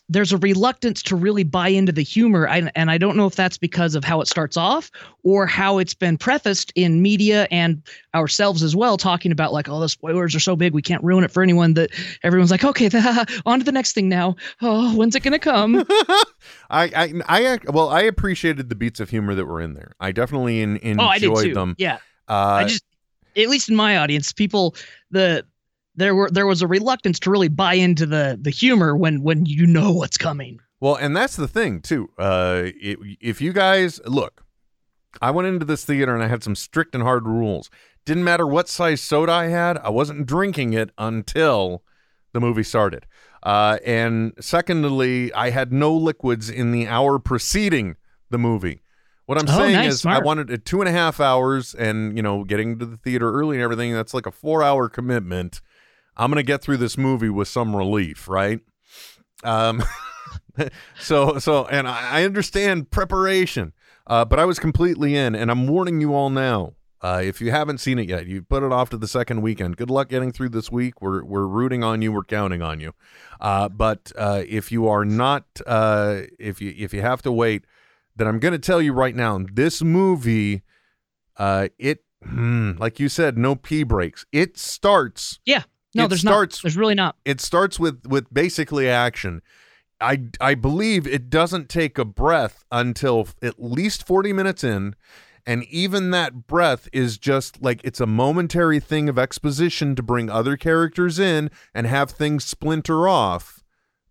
there's 0.09 0.33
a 0.33 0.37
reluctance 0.37 1.03
to 1.03 1.15
really 1.15 1.43
buy 1.43 1.69
into 1.69 1.91
the 1.91 2.01
humor. 2.01 2.47
I, 2.47 2.69
and 2.75 2.91
i 2.91 2.97
don't 2.97 3.15
know 3.15 3.27
if 3.27 3.35
that's 3.35 3.57
because 3.57 3.95
of 3.95 4.03
how 4.03 4.21
it 4.21 4.27
starts 4.27 4.57
off 4.57 4.91
or 5.23 5.45
how 5.45 5.77
it's 5.77 5.93
been 5.93 6.17
prefaced 6.17 6.71
in 6.75 7.01
media 7.01 7.47
and 7.51 7.81
ourselves 8.15 8.63
as 8.63 8.75
well 8.75 8.97
talking 8.97 9.31
about 9.31 9.53
like 9.53 9.69
oh 9.69 9.79
the 9.79 9.89
spoilers 9.89 10.35
are 10.35 10.39
so 10.39 10.55
big 10.55 10.73
we 10.73 10.81
can't 10.81 11.03
ruin 11.03 11.23
it 11.23 11.31
for 11.31 11.43
anyone 11.43 11.75
that 11.75 11.91
everyone's 12.23 12.51
like 12.51 12.63
okay 12.63 12.89
on 13.45 13.59
to 13.59 13.65
the 13.65 13.71
next 13.71 13.93
thing 13.93 14.09
now. 14.09 14.35
Oh 14.61 14.95
when's 14.95 15.15
it 15.15 15.21
gonna 15.21 15.39
come? 15.39 15.75
I, 16.69 16.85
I, 16.95 17.13
I, 17.27 17.59
well, 17.71 17.89
I 17.89 18.01
appreciated 18.01 18.69
the 18.69 18.75
beats 18.75 18.99
of 18.99 19.09
humor 19.09 19.35
that 19.35 19.45
were 19.45 19.61
in 19.61 19.73
there. 19.73 19.93
I 19.99 20.11
definitely 20.11 20.61
in, 20.61 20.77
enjoyed 20.77 20.99
oh 20.99 21.09
i 21.09 21.19
did 21.19 21.35
too. 21.35 21.53
them. 21.53 21.75
yeah. 21.77 21.97
Uh, 22.27 22.59
i 22.61 22.63
just 22.65 22.83
at 23.37 23.47
least 23.47 23.69
in 23.69 23.75
my 23.75 23.97
audience 23.97 24.31
people 24.33 24.75
the 25.11 25.45
there 25.99 26.15
were 26.15 26.29
there 26.31 26.47
was 26.47 26.61
a 26.61 26.67
reluctance 26.67 27.19
to 27.19 27.29
really 27.29 27.47
buy 27.49 27.73
into 27.75 28.05
the 28.05 28.37
the 28.41 28.49
humor 28.49 28.95
when 28.95 29.21
when 29.21 29.45
you 29.45 29.65
know 29.67 29.91
what's 29.91 30.17
coming 30.17 30.59
Well, 30.79 30.95
and 30.95 31.15
that's 31.15 31.35
the 31.35 31.47
thing 31.47 31.81
too. 31.81 32.09
Uh, 32.17 32.69
i 32.83 32.95
if 33.31 33.41
you 33.41 33.51
guys 33.53 33.99
look, 34.05 34.43
I 35.21 35.31
went 35.31 35.47
into 35.47 35.65
this 35.65 35.85
theater 35.85 36.13
and 36.15 36.23
I 36.23 36.27
had 36.27 36.43
some 36.43 36.55
strict 36.55 36.95
and 36.95 37.03
hard 37.03 37.25
rules. 37.27 37.69
Didn't 38.05 38.23
matter 38.23 38.47
what 38.47 38.69
size 38.69 39.01
soda 39.01 39.31
I 39.33 39.47
had, 39.47 39.77
I 39.79 39.89
wasn't 39.89 40.25
drinking 40.25 40.73
it 40.73 40.89
until 40.97 41.83
the 42.33 42.39
movie 42.39 42.63
started. 42.63 43.05
Uh, 43.43 43.77
and 43.85 44.33
secondly, 44.39 45.31
I 45.33 45.49
had 45.51 45.71
no 45.71 45.93
liquids 45.95 46.49
in 46.49 46.71
the 46.71 46.87
hour 46.87 47.19
preceding 47.19 47.95
the 48.29 48.37
movie. 48.37 48.81
What 49.25 49.37
I'm 49.37 49.47
Oh, 49.47 49.57
saying 49.57 49.73
nice, 49.73 49.93
is, 49.93 50.05
I 50.05 50.19
wanted 50.19 50.49
it 50.49 50.65
two 50.65 50.81
and 50.81 50.89
a 50.89 50.91
half 50.91 51.19
hours, 51.19 51.75
and 51.75 52.15
you 52.17 52.23
know, 52.23 52.43
getting 52.43 52.79
to 52.79 52.85
the 52.85 52.97
theater 52.97 53.31
early 53.31 53.57
and 53.57 53.63
everything. 53.63 53.93
That's 53.93 54.13
like 54.13 54.25
a 54.25 54.31
four-hour 54.31 54.89
commitment. 54.89 55.61
I'm 56.19 56.29
gonna 56.29 56.43
get 56.43 56.61
through 56.61 56.77
this 56.77 56.97
movie 56.97 57.29
with 57.29 57.47
some 57.47 57.75
relief, 57.75 58.27
right? 58.27 58.59
Um, 59.43 59.83
so 60.99 61.39
so 61.39 61.65
and 61.67 61.87
I 61.87 62.19
I 62.19 62.23
understand 62.25 62.91
preparation, 62.91 63.73
uh, 64.05 64.25
but 64.25 64.37
I 64.37 64.45
was 64.45 64.59
completely 64.59 65.15
in, 65.15 65.33
and 65.33 65.49
I'm 65.49 65.67
warning 65.67 66.01
you 66.01 66.13
all 66.13 66.29
now. 66.29 66.73
Uh, 67.01 67.21
if 67.23 67.39
you 67.39 67.51
haven't 67.51 67.77
seen 67.77 67.97
it 67.97 68.09
yet, 68.09 68.27
you 68.27 68.41
put 68.41 68.61
it 68.61 68.73
off 68.73 68.89
to 68.89 68.97
the 68.97 69.07
second 69.07 69.41
weekend. 69.41 69.77
Good 69.77 69.89
luck 69.89 70.09
getting 70.09 70.33
through 70.33 70.49
this 70.49 70.69
week. 70.69 71.01
We're 71.01 71.23
we're 71.23 71.47
rooting 71.47 71.83
on 71.83 72.01
you. 72.01 72.11
We're 72.11 72.25
counting 72.25 72.61
on 72.61 72.81
you. 72.81 72.93
Uh, 73.39 73.69
but 73.69 74.11
uh, 74.17 74.43
if 74.45 74.71
you 74.71 74.87
are 74.89 75.05
not, 75.05 75.45
uh, 75.65 76.23
if 76.37 76.59
you 76.61 76.73
if 76.77 76.93
you 76.93 77.01
have 77.01 77.21
to 77.21 77.31
wait, 77.31 77.63
then 78.17 78.27
I'm 78.27 78.39
going 78.39 78.51
to 78.51 78.59
tell 78.59 78.81
you 78.81 78.91
right 78.91 79.15
now. 79.15 79.39
This 79.53 79.81
movie, 79.81 80.63
uh, 81.37 81.69
it 81.77 82.03
hmm, 82.21 82.73
like 82.77 82.99
you 82.99 83.07
said, 83.07 83.37
no 83.37 83.55
pee 83.55 83.83
breaks. 83.83 84.25
It 84.33 84.57
starts 84.57 85.39
yeah 85.45 85.63
no 85.95 86.05
It 86.05 86.09
there's 86.09 86.21
starts- 86.21 86.57
not 86.57 86.63
there's 86.63 86.77
really 86.77 86.95
not 86.95 87.15
it 87.25 87.41
starts 87.41 87.79
with 87.79 88.05
with 88.07 88.31
basically 88.33 88.89
action. 88.89 89.41
I 90.01 90.23
I 90.39 90.55
believe 90.55 91.05
it 91.07 91.29
doesn't 91.29 91.67
take 91.69 91.97
a 91.97 92.05
breath 92.05 92.63
until 92.71 93.27
at 93.41 93.55
least 93.61 94.05
40 94.07 94.31
minutes 94.33 94.63
in 94.63 94.95
and 95.45 95.63
even 95.65 96.11
that 96.11 96.47
breath 96.47 96.87
is 96.93 97.17
just 97.17 97.61
like 97.61 97.81
it's 97.83 97.99
a 97.99 98.05
momentary 98.05 98.79
thing 98.79 99.09
of 99.09 99.17
exposition 99.19 99.95
to 99.95 100.03
bring 100.03 100.29
other 100.29 100.55
characters 100.57 101.17
in 101.19 101.49
and 101.73 101.87
have 101.87 102.11
things 102.11 102.45
splinter 102.45 103.07
off. 103.09 103.61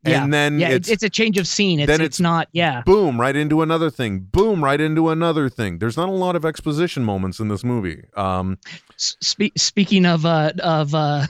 yeah 0.04 0.22
And 0.24 0.32
then 0.34 0.58
yeah 0.58 0.70
it's, 0.70 0.88
it's, 0.90 1.02
a 1.02 1.08
change 1.10 1.38
of 1.38 1.46
scene 1.46 1.80
it's, 1.80 1.86
then 1.86 2.00
it's 2.00 2.18
it's- 2.18 2.20
not 2.20 2.48
yeah 2.52 2.82
boom 2.84 3.18
right 3.20 3.36
into 3.36 3.62
another 3.62 3.90
thing. 3.90 4.20
Boom 4.20 4.62
right 4.62 4.80
into 4.80 5.08
another 5.10 5.48
thing. 5.48 5.78
There's 5.78 5.96
not 5.96 6.08
a 6.10 6.12
lot 6.12 6.36
of 6.36 6.44
exposition 6.44 7.02
moments 7.04 7.40
in 7.40 7.48
this 7.48 7.64
movie. 7.64 8.02
Um 8.14 8.58
Spe- 8.96 9.56
speaking 9.56 10.04
of 10.04 10.26
uh 10.26 10.52
of 10.62 10.94
uh 10.94 11.26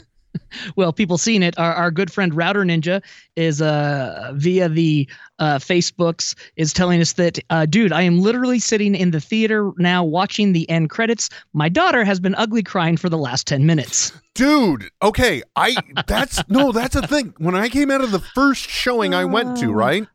well 0.77 0.93
people 0.93 1.19
seeing 1.19 1.43
it 1.43 1.59
our, 1.59 1.75
our 1.75 1.91
good 1.91 2.13
friend 2.13 2.35
router 2.35 2.65
ninja 2.65 3.03
is 3.37 3.63
uh 3.63 4.33
via 4.35 4.69
the 4.69 5.09
uh 5.39 5.59
facebooks 5.59 6.35
is 6.57 6.73
telling 6.73 7.01
us 7.01 7.15
that 7.15 7.39
uh 7.51 7.67
dude 7.67 7.93
i 7.93 8.03
am 8.03 8.21
literally 8.21 8.59
sitting 8.59 8.95
in 8.95 9.11
the 9.11 9.21
theater 9.21 9.73
now 9.79 10.05
watching 10.05 10.53
the 10.53 10.69
end 10.71 10.91
credits 10.91 11.29
my 11.53 11.69
daughter 11.69 12.05
has 12.05 12.21
been 12.21 12.35
ugly 12.37 12.63
crying 12.63 12.97
for 12.97 13.09
the 13.09 13.19
last 13.19 13.47
10 13.47 13.67
minutes 13.67 14.13
Dude, 14.39 14.89
okay, 15.03 15.43
I 15.57 15.75
that's 16.07 16.41
no, 16.49 16.71
that's 16.71 16.95
a 16.95 17.05
thing. 17.05 17.35
When 17.39 17.57
I 17.57 17.69
came 17.69 17.91
out 17.91 18.03
of 18.03 18.13
the 18.13 18.21
first 18.21 18.71
showing 18.71 19.13
I 19.13 19.25
went 19.25 19.57
to, 19.57 19.73
right? 19.73 20.07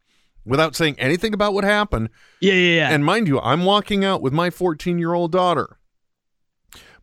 Without 0.45 0.77
saying 0.77 0.95
anything 0.97 1.33
about 1.33 1.53
what 1.53 1.65
happened, 1.65 2.07
yeah 2.39 2.53
yeah 2.53 2.75
yeah 2.77 2.89
and 2.91 3.03
mind 3.03 3.27
you, 3.27 3.41
I'm 3.41 3.65
walking 3.65 4.05
out 4.05 4.21
with 4.21 4.31
my 4.31 4.49
14-year-old 4.49 5.33
daughter. 5.33 5.77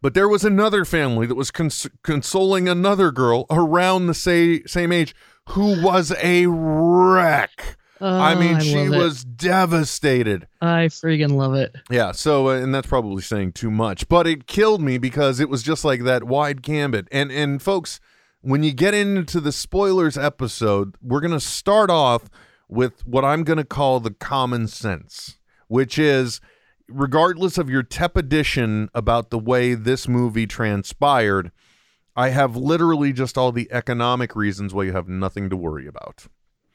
But 0.03 0.15
there 0.15 0.29
was 0.29 0.45
another 0.45 0.85
family 0.85 1.27
that 1.27 1.35
was 1.35 1.51
cons- 1.51 1.89
consoling 2.03 2.69
another 2.69 3.11
girl 3.11 3.47
around 3.51 4.07
the 4.07 4.15
sa- 4.15 4.67
same 4.67 4.93
age 4.93 5.15
who 5.51 5.83
was 5.83 6.13
a 6.23 6.47
wreck. 6.47 7.77
I 8.03 8.33
Oh, 8.35 8.41
mean, 8.41 8.61
she 8.61 8.89
was 8.89 9.25
devastated. 9.25 10.47
i 10.63 10.87
freaking 10.87 11.33
love 11.35 11.55
it 11.55 11.77
Yeah, 11.91 12.13
so 12.13 12.49
uh, 12.49 12.53
and 12.55 12.75
that's 12.75 12.87
probably 12.87 13.21
saying 13.23 13.53
too 13.53 13.71
much, 13.71 14.09
but 14.09 14.27
it 14.27 14.47
killed 14.47 14.81
me 14.81 14.97
because 14.97 15.39
it 15.39 15.51
was 15.51 15.63
just 15.63 15.85
like 15.85 16.05
that 16.05 16.25
wide 16.25 16.63
gambit. 16.63 17.09
And 17.13 17.31
and 17.31 17.61
folks, 17.61 18.01
when 18.41 18.63
you 18.63 18.73
get 18.73 18.95
into 18.95 19.39
the 19.39 19.53
spoilers 19.53 20.17
episode, 20.17 20.95
we're 21.03 21.21
going 21.21 21.33
to 21.33 21.41
start 21.41 21.91
off 21.91 22.31
with 22.71 23.07
what 23.07 23.23
I'm 23.23 23.45
going 23.45 23.59
to 23.59 23.65
call 23.65 24.01
the 24.01 24.13
common 24.15 24.67
sense, 24.67 25.37
which 25.69 25.99
is 25.99 26.41
regardless 26.91 27.59
of 27.59 27.71
your 27.71 27.83
tepidation 27.83 28.89
about 28.95 29.31
the 29.31 29.39
way 29.39 29.75
this 29.75 30.07
movie 30.09 30.47
transpired, 30.47 31.51
I 32.17 32.31
have 32.31 32.57
literally 32.57 33.13
just 33.13 33.39
all 33.39 33.53
the 33.53 33.69
economic 33.73 34.35
reasons 34.37 34.75
why 34.75 34.85
you 34.85 34.93
have 34.93 35.09
nothing 35.09 35.49
to 35.51 35.57
worry 35.57 35.87
about. 35.87 36.27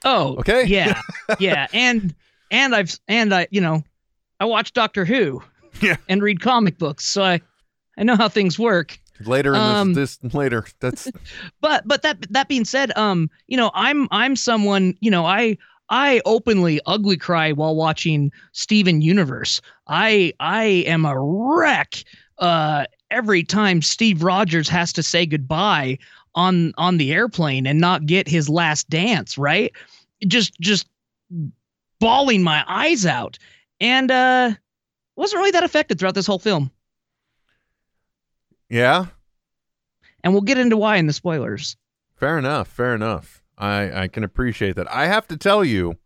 oh 0.03 0.35
Okay. 0.37 0.65
yeah 0.65 1.01
yeah 1.39 1.67
and 1.73 2.13
and 2.51 2.75
i've 2.75 2.97
and 3.07 3.33
i 3.33 3.47
you 3.49 3.59
know 3.61 3.83
i 4.39 4.45
watch 4.45 4.71
doctor 4.73 5.03
who 5.05 5.41
Yeah. 5.81 5.95
and 6.07 6.21
read 6.21 6.41
comic 6.41 6.77
books 6.77 7.05
so 7.05 7.23
i 7.23 7.41
i 7.97 8.03
know 8.03 8.15
how 8.15 8.29
things 8.29 8.57
work 8.59 8.99
Later 9.21 9.55
in 9.55 9.61
Um, 9.61 9.93
this, 9.93 10.17
this 10.17 10.33
later. 10.33 10.65
That's 10.81 11.09
but 11.61 11.87
but 11.87 12.01
that 12.01 12.21
that 12.31 12.47
being 12.49 12.65
said 12.65 12.91
um 12.97 13.29
you 13.47 13.55
know 13.57 13.71
i'm 13.73 14.07
i'm 14.11 14.35
someone 14.35 14.95
you 14.99 15.09
know 15.09 15.25
i 15.25 15.57
i 15.89 16.21
openly 16.25 16.79
ugly 16.85 17.17
cry 17.17 17.51
while 17.51 17.75
watching 17.75 18.31
steven 18.51 19.01
universe 19.01 19.61
i 19.87 20.33
i 20.39 20.63
am 20.63 21.05
a 21.05 21.15
wreck 21.17 22.03
uh 22.39 22.85
every 23.11 23.43
time 23.43 23.81
steve 23.81 24.23
rogers 24.23 24.69
has 24.69 24.91
to 24.93 25.03
say 25.03 25.25
goodbye 25.25 25.97
on 26.35 26.73
on 26.77 26.97
the 26.97 27.13
airplane 27.13 27.65
and 27.65 27.79
not 27.79 28.05
get 28.05 28.27
his 28.27 28.49
last 28.49 28.89
dance 28.89 29.37
right 29.37 29.71
just 30.27 30.59
just 30.59 30.87
bawling 31.99 32.43
my 32.43 32.63
eyes 32.67 33.05
out 33.05 33.37
and 33.79 34.11
uh 34.11 34.51
wasn't 35.15 35.39
really 35.39 35.51
that 35.51 35.63
affected 35.63 35.97
throughout 35.97 36.15
this 36.15 36.27
whole 36.27 36.39
film 36.39 36.69
yeah. 38.67 39.05
and 40.23 40.33
we'll 40.33 40.41
get 40.41 40.57
into 40.57 40.75
why 40.75 40.97
in 40.97 41.05
the 41.05 41.13
spoilers 41.13 41.77
Fair 42.15 42.37
enough. 42.37 42.67
Fair 42.67 42.95
enough. 42.95 43.43
I 43.57 44.03
I 44.03 44.07
can 44.07 44.23
appreciate 44.23 44.75
that. 44.75 44.91
I 44.91 45.07
have 45.07 45.27
to 45.29 45.37
tell 45.37 45.63
you, 45.63 45.97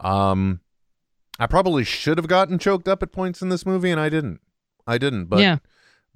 um, 0.00 0.60
I 1.38 1.46
probably 1.46 1.84
should 1.84 2.18
have 2.18 2.28
gotten 2.28 2.58
choked 2.58 2.88
up 2.88 3.02
at 3.02 3.12
points 3.12 3.42
in 3.42 3.48
this 3.48 3.66
movie, 3.66 3.90
and 3.90 4.00
I 4.00 4.08
didn't. 4.08 4.40
I 4.86 4.98
didn't. 4.98 5.26
But 5.26 5.40
yeah 5.40 5.58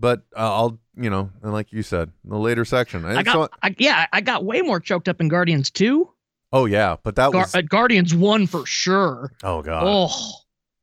but 0.00 0.20
uh, 0.36 0.54
I'll 0.54 0.78
you 0.96 1.10
know, 1.10 1.30
and 1.42 1.52
like 1.52 1.72
you 1.72 1.82
said, 1.82 2.12
the 2.24 2.36
later 2.38 2.64
section. 2.64 3.04
I 3.04 3.14
And 3.14 3.24
got, 3.24 3.32
so- 3.32 3.48
I, 3.64 3.74
yeah, 3.78 4.06
I 4.12 4.20
got 4.20 4.44
way 4.44 4.62
more 4.62 4.78
choked 4.78 5.08
up 5.08 5.20
in 5.20 5.26
Guardians 5.26 5.70
2. 5.72 6.08
oh 6.52 6.66
yeah, 6.66 6.94
but 7.02 7.16
that 7.16 7.32
Gar- 7.32 7.42
was 7.42 7.54
uh, 7.56 7.62
Guardians 7.62 8.14
1 8.14 8.46
for 8.46 8.64
sure. 8.64 9.32
oh 9.42 9.60
god. 9.62 9.82
oh, 9.84 10.30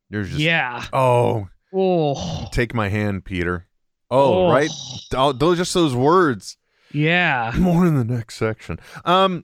You're 0.10 0.24
just 0.26 0.40
yeah. 0.40 0.84
oh 0.92 1.48
Oh, 1.74 2.48
take 2.52 2.74
my 2.74 2.90
hand, 2.90 3.24
Peter. 3.26 3.68
Oh, 4.12 4.50
right. 4.52 4.70
Oh, 5.14 5.32
those 5.34 5.58
just 5.58 5.74
those 5.74 5.96
words. 5.96 6.58
Yeah. 6.94 7.54
More 7.58 7.86
in 7.86 7.96
the 7.96 8.04
next 8.06 8.36
section. 8.36 8.80
Um, 9.06 9.44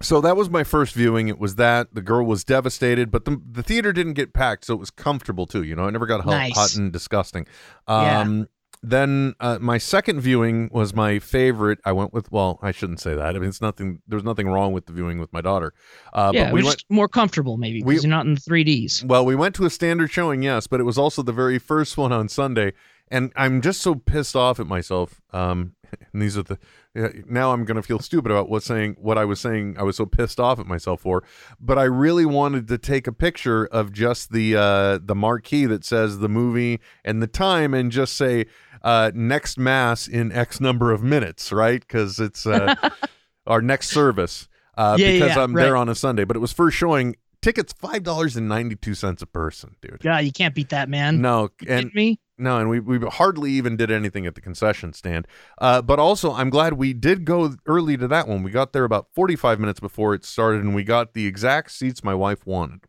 so 0.00 0.20
that 0.20 0.36
was 0.36 0.48
my 0.50 0.64
first 0.64 0.94
viewing. 0.94 1.28
It 1.28 1.38
was 1.38 1.56
that 1.56 1.94
the 1.94 2.02
girl 2.02 2.24
was 2.24 2.44
devastated, 2.44 3.10
but 3.10 3.24
the 3.24 3.40
the 3.50 3.62
theater 3.62 3.92
didn't 3.92 4.14
get 4.14 4.32
packed, 4.32 4.64
so 4.66 4.74
it 4.74 4.78
was 4.80 4.90
comfortable 4.90 5.46
too. 5.46 5.62
You 5.62 5.74
know, 5.76 5.84
I 5.86 5.90
never 5.90 6.06
got 6.06 6.20
hot, 6.22 6.30
Nice. 6.30 6.54
hot 6.56 6.74
and 6.76 6.92
disgusting. 6.92 7.46
Yeah. 7.88 8.20
Um, 8.20 8.48
Then 8.80 9.34
uh, 9.40 9.58
my 9.60 9.76
second 9.78 10.20
viewing 10.20 10.68
was 10.72 10.94
my 10.94 11.18
favorite. 11.18 11.80
I 11.84 11.90
went 11.90 12.12
with 12.14 12.30
well, 12.30 12.60
I 12.62 12.70
shouldn't 12.70 13.00
say 13.00 13.12
that. 13.12 13.34
I 13.34 13.38
mean, 13.40 13.48
it's 13.48 13.60
nothing. 13.60 14.02
There's 14.06 14.22
nothing 14.22 14.46
wrong 14.46 14.72
with 14.72 14.86
the 14.86 14.92
viewing 14.92 15.18
with 15.18 15.32
my 15.32 15.40
daughter. 15.40 15.72
Uh, 16.12 16.30
yeah, 16.32 16.44
but 16.44 16.52
we're 16.54 16.64
went. 16.64 16.84
more 16.88 17.08
comfortable 17.08 17.56
maybe 17.56 17.82
we- 17.82 17.94
because 17.94 18.04
you're 18.04 18.10
not 18.10 18.24
in 18.26 18.34
the 18.34 18.40
3Ds. 18.40 19.02
Well, 19.04 19.26
we 19.26 19.34
went 19.34 19.56
to 19.56 19.64
a 19.64 19.70
standard 19.70 20.12
showing, 20.12 20.44
yes, 20.44 20.68
but 20.68 20.78
it 20.78 20.84
was 20.84 20.96
also 20.96 21.22
the 21.24 21.32
very 21.32 21.58
first 21.58 21.96
one 21.98 22.12
on 22.12 22.28
Sunday, 22.28 22.72
and 23.08 23.32
I'm 23.34 23.60
just 23.62 23.80
so 23.80 23.96
pissed 23.96 24.36
off 24.36 24.60
at 24.60 24.68
myself. 24.68 25.20
Um, 25.32 25.72
and 26.12 26.22
these 26.22 26.38
are 26.38 26.44
the 26.44 26.54
yeah, 26.54 26.58
now 26.94 27.52
I'm 27.52 27.64
gonna 27.64 27.82
feel 27.82 27.98
stupid 27.98 28.30
about 28.32 28.48
what 28.48 28.62
saying 28.62 28.96
what 28.98 29.18
I 29.18 29.24
was 29.24 29.40
saying. 29.40 29.76
I 29.78 29.82
was 29.82 29.96
so 29.96 30.06
pissed 30.06 30.40
off 30.40 30.58
at 30.58 30.66
myself 30.66 31.02
for, 31.02 31.22
but 31.60 31.78
I 31.78 31.84
really 31.84 32.26
wanted 32.26 32.68
to 32.68 32.78
take 32.78 33.06
a 33.06 33.12
picture 33.12 33.66
of 33.66 33.92
just 33.92 34.32
the 34.32 34.56
uh, 34.56 34.98
the 35.02 35.14
marquee 35.14 35.66
that 35.66 35.84
says 35.84 36.18
the 36.18 36.28
movie 36.28 36.80
and 37.04 37.22
the 37.22 37.26
time, 37.26 37.74
and 37.74 37.92
just 37.92 38.14
say 38.14 38.46
uh, 38.82 39.10
next 39.14 39.58
mass 39.58 40.08
in 40.08 40.32
X 40.32 40.60
number 40.60 40.92
of 40.92 41.02
minutes, 41.02 41.52
right? 41.52 41.80
Because 41.80 42.18
it's 42.18 42.46
uh, 42.46 42.74
our 43.46 43.60
next 43.62 43.90
service. 43.90 44.48
Uh, 44.76 44.96
Yeah, 44.98 45.12
because 45.12 45.36
yeah, 45.36 45.42
I'm 45.42 45.52
there 45.52 45.76
on 45.76 45.88
a 45.88 45.94
Sunday, 45.94 46.24
but 46.24 46.36
it 46.36 46.40
was 46.40 46.52
first 46.52 46.76
showing. 46.76 47.16
Tickets 47.40 47.72
five 47.72 48.02
dollars 48.02 48.36
and 48.36 48.48
ninety 48.48 48.74
two 48.74 48.94
cents 48.94 49.22
a 49.22 49.26
person, 49.26 49.76
dude. 49.80 50.00
Yeah, 50.02 50.18
you 50.18 50.32
can't 50.32 50.56
beat 50.56 50.70
that, 50.70 50.88
man. 50.88 51.20
No, 51.20 51.50
and 51.68 51.94
me? 51.94 52.18
No, 52.38 52.58
and 52.58 52.70
we 52.70 52.80
we 52.80 52.98
hardly 52.98 53.50
even 53.52 53.76
did 53.76 53.90
anything 53.90 54.26
at 54.26 54.34
the 54.34 54.40
concession 54.40 54.92
stand. 54.92 55.26
Uh, 55.58 55.82
but 55.82 55.98
also, 55.98 56.32
I'm 56.32 56.50
glad 56.50 56.74
we 56.74 56.92
did 56.92 57.24
go 57.24 57.54
early 57.66 57.96
to 57.96 58.08
that 58.08 58.28
one. 58.28 58.42
We 58.42 58.50
got 58.50 58.72
there 58.72 58.84
about 58.84 59.08
45 59.12 59.58
minutes 59.58 59.80
before 59.80 60.14
it 60.14 60.24
started, 60.24 60.62
and 60.62 60.74
we 60.74 60.84
got 60.84 61.14
the 61.14 61.26
exact 61.26 61.72
seats 61.72 62.04
my 62.04 62.14
wife 62.14 62.46
wanted, 62.46 62.80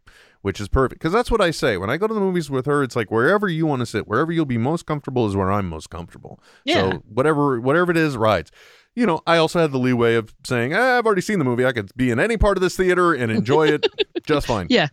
which 0.42 0.62
is 0.62 0.68
perfect. 0.68 1.02
Because 1.02 1.14
that's 1.14 1.32
what 1.32 1.42
I 1.42 1.52
say 1.52 1.78
when 1.78 1.90
I 1.90 1.98
go 1.98 2.08
to 2.08 2.14
the 2.14 2.20
movies 2.20 2.50
with 2.50 2.66
her. 2.68 2.84
It's 2.84 2.96
like 2.96 3.10
wherever 3.10 3.48
you 3.48 3.66
want 3.66 3.80
to 3.82 3.86
sit, 3.86 4.08
wherever 4.08 4.32
you'll 4.32 4.46
be 4.46 4.58
most 4.58 4.86
comfortable 4.86 5.28
is 5.28 5.36
where 5.36 5.52
I'm 5.52 5.68
most 5.68 5.90
comfortable. 5.90 6.40
Yeah. 6.64 6.92
So 6.92 7.04
whatever 7.08 7.60
whatever 7.60 7.92
it 7.92 7.98
is, 7.98 8.16
rides. 8.16 8.52
You 8.96 9.06
know, 9.06 9.22
I 9.26 9.38
also 9.38 9.60
had 9.60 9.72
the 9.72 9.78
leeway 9.78 10.16
of 10.16 10.34
saying, 10.46 10.74
"Ah, 10.74 10.98
I've 10.98 11.06
already 11.06 11.22
seen 11.22 11.40
the 11.40 11.46
movie. 11.46 11.66
I 11.66 11.72
could 11.72 11.90
be 11.96 12.12
in 12.12 12.20
any 12.20 12.38
part 12.38 12.58
of 12.58 12.62
this 12.62 12.76
theater 12.76 13.14
and 13.14 13.32
enjoy 13.32 13.68
it 13.68 13.88
just 14.26 14.48
fine. 14.48 14.68
Yeah. 14.70 14.90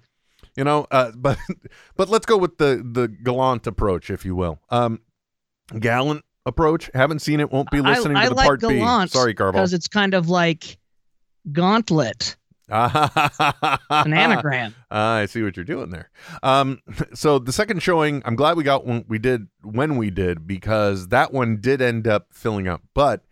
You 0.57 0.65
know, 0.65 0.87
uh, 0.91 1.13
but 1.17 1.39
but 1.97 2.09
let's 2.09 2.27
go 2.27 2.37
with 2.37 2.59
the 2.59 2.83
the 2.85 3.09
gallant 3.09 3.67
approach, 3.67 4.11
if 4.11 4.25
you 4.25 4.35
will. 4.35 4.59
Um, 4.71 5.01
gallant 5.79 6.25
approach. 6.45 6.91
Haven't 6.95 7.21
seen 7.21 7.41
it. 7.41 7.51
Won't 7.51 7.71
be 7.71 7.81
listening 7.81 8.17
I, 8.17 8.25
to 8.25 8.29
the 8.31 8.35
like 8.37 8.47
part 8.47 8.61
Gallant 8.61 9.13
B. 9.13 9.19
Sorry, 9.19 9.35
Karval. 9.35 9.53
because 9.53 9.73
it's 9.73 9.89
kind 9.89 10.15
of 10.15 10.29
like 10.29 10.79
Gauntlet, 11.53 12.37
an 12.69 14.13
anagram. 14.13 14.75
Ah, 14.91 15.17
I 15.17 15.27
see 15.27 15.43
what 15.43 15.57
you're 15.57 15.65
doing 15.65 15.91
there. 15.91 16.11
Um, 16.43 16.81
so 17.15 17.39
the 17.39 17.53
second 17.53 17.83
showing, 17.83 18.23
I'm 18.25 18.35
glad 18.35 18.57
we 18.57 18.65
got 18.65 18.87
one. 18.87 19.05
We 19.09 19.19
did 19.19 19.47
when 19.63 19.97
we 19.97 20.11
did 20.11 20.47
because 20.47 21.09
that 21.09 21.33
one 21.33 21.61
did 21.61 21.81
end 21.81 22.09
up 22.09 22.29
filling 22.33 22.67
up. 22.67 22.83
But 22.95 23.25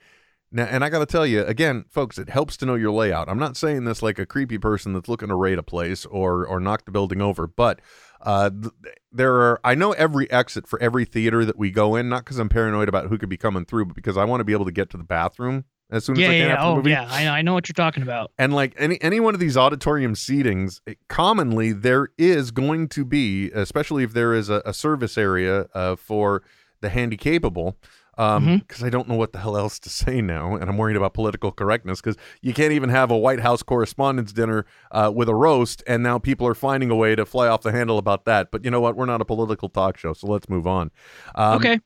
now, 0.54 0.64
and 0.64 0.82
I 0.84 0.88
got 0.88 1.00
to 1.00 1.06
tell 1.06 1.26
you 1.26 1.44
again, 1.44 1.84
folks, 1.90 2.16
it 2.16 2.30
helps 2.30 2.56
to 2.58 2.66
know 2.66 2.74
your 2.76 2.92
layout. 2.92 3.28
I'm 3.28 3.38
not 3.38 3.56
saying 3.56 3.84
this 3.84 4.02
like 4.02 4.18
a 4.18 4.24
creepy 4.26 4.56
person 4.56 4.92
that's 4.94 5.08
looking 5.08 5.28
to 5.28 5.34
raid 5.34 5.58
a 5.58 5.62
place 5.62 6.06
or 6.06 6.46
or 6.46 6.60
knock 6.60 6.84
the 6.86 6.90
building 6.92 7.20
over, 7.20 7.46
but 7.46 7.80
uh, 8.22 8.48
th- 8.50 8.72
there 9.12 9.34
are. 9.34 9.60
I 9.64 9.74
know 9.74 9.92
every 9.92 10.30
exit 10.30 10.66
for 10.66 10.80
every 10.80 11.04
theater 11.04 11.44
that 11.44 11.58
we 11.58 11.70
go 11.70 11.96
in, 11.96 12.08
not 12.08 12.24
because 12.24 12.38
I'm 12.38 12.48
paranoid 12.48 12.88
about 12.88 13.08
who 13.08 13.18
could 13.18 13.28
be 13.28 13.36
coming 13.36 13.64
through, 13.66 13.86
but 13.86 13.96
because 13.96 14.16
I 14.16 14.24
want 14.24 14.40
to 14.40 14.44
be 14.44 14.52
able 14.54 14.64
to 14.64 14.72
get 14.72 14.88
to 14.90 14.96
the 14.96 15.04
bathroom 15.04 15.64
as 15.90 16.04
soon 16.06 16.16
as 16.16 16.20
Yeah, 16.20 16.28
I 16.28 16.30
can 16.30 16.38
yeah. 16.38 16.52
after 16.54 16.62
the 16.64 16.70
Oh, 16.70 16.76
movie. 16.76 16.90
yeah. 16.90 17.06
I, 17.10 17.28
I 17.38 17.42
know 17.42 17.52
what 17.52 17.68
you're 17.68 17.74
talking 17.74 18.02
about. 18.02 18.30
And 18.38 18.54
like 18.54 18.74
any 18.78 19.00
any 19.02 19.20
one 19.20 19.34
of 19.34 19.40
these 19.40 19.56
auditorium 19.56 20.14
seatings, 20.14 20.80
it- 20.86 20.98
commonly 21.08 21.72
there 21.72 22.08
is 22.16 22.50
going 22.52 22.88
to 22.90 23.04
be, 23.04 23.50
especially 23.52 24.04
if 24.04 24.12
there 24.14 24.32
is 24.32 24.48
a, 24.48 24.62
a 24.64 24.72
service 24.72 25.18
area 25.18 25.66
uh, 25.74 25.96
for 25.96 26.42
the 26.80 26.88
handy 26.88 27.16
capable. 27.18 27.76
Um, 28.16 28.58
because 28.58 28.82
I 28.82 28.90
don't 28.90 29.08
know 29.08 29.14
what 29.16 29.32
the 29.32 29.38
hell 29.38 29.56
else 29.56 29.78
to 29.80 29.90
say 29.90 30.20
now, 30.20 30.54
and 30.54 30.68
I'm 30.70 30.76
worried 30.78 30.96
about 30.96 31.14
political 31.14 31.50
correctness 31.52 32.00
because 32.00 32.16
you 32.42 32.54
can't 32.54 32.72
even 32.72 32.90
have 32.90 33.10
a 33.10 33.16
White 33.16 33.40
House 33.40 33.62
Correspondents' 33.62 34.32
Dinner 34.32 34.66
uh, 34.92 35.12
with 35.14 35.28
a 35.28 35.34
roast, 35.34 35.82
and 35.86 36.02
now 36.02 36.18
people 36.18 36.46
are 36.46 36.54
finding 36.54 36.90
a 36.90 36.96
way 36.96 37.14
to 37.14 37.26
fly 37.26 37.48
off 37.48 37.62
the 37.62 37.72
handle 37.72 37.98
about 37.98 38.24
that. 38.24 38.50
But 38.50 38.64
you 38.64 38.70
know 38.70 38.80
what? 38.80 38.96
We're 38.96 39.06
not 39.06 39.20
a 39.20 39.24
political 39.24 39.68
talk 39.68 39.96
show, 39.96 40.12
so 40.12 40.26
let's 40.26 40.48
move 40.48 40.66
on. 40.66 40.90
Um, 41.34 41.56
okay. 41.58 41.80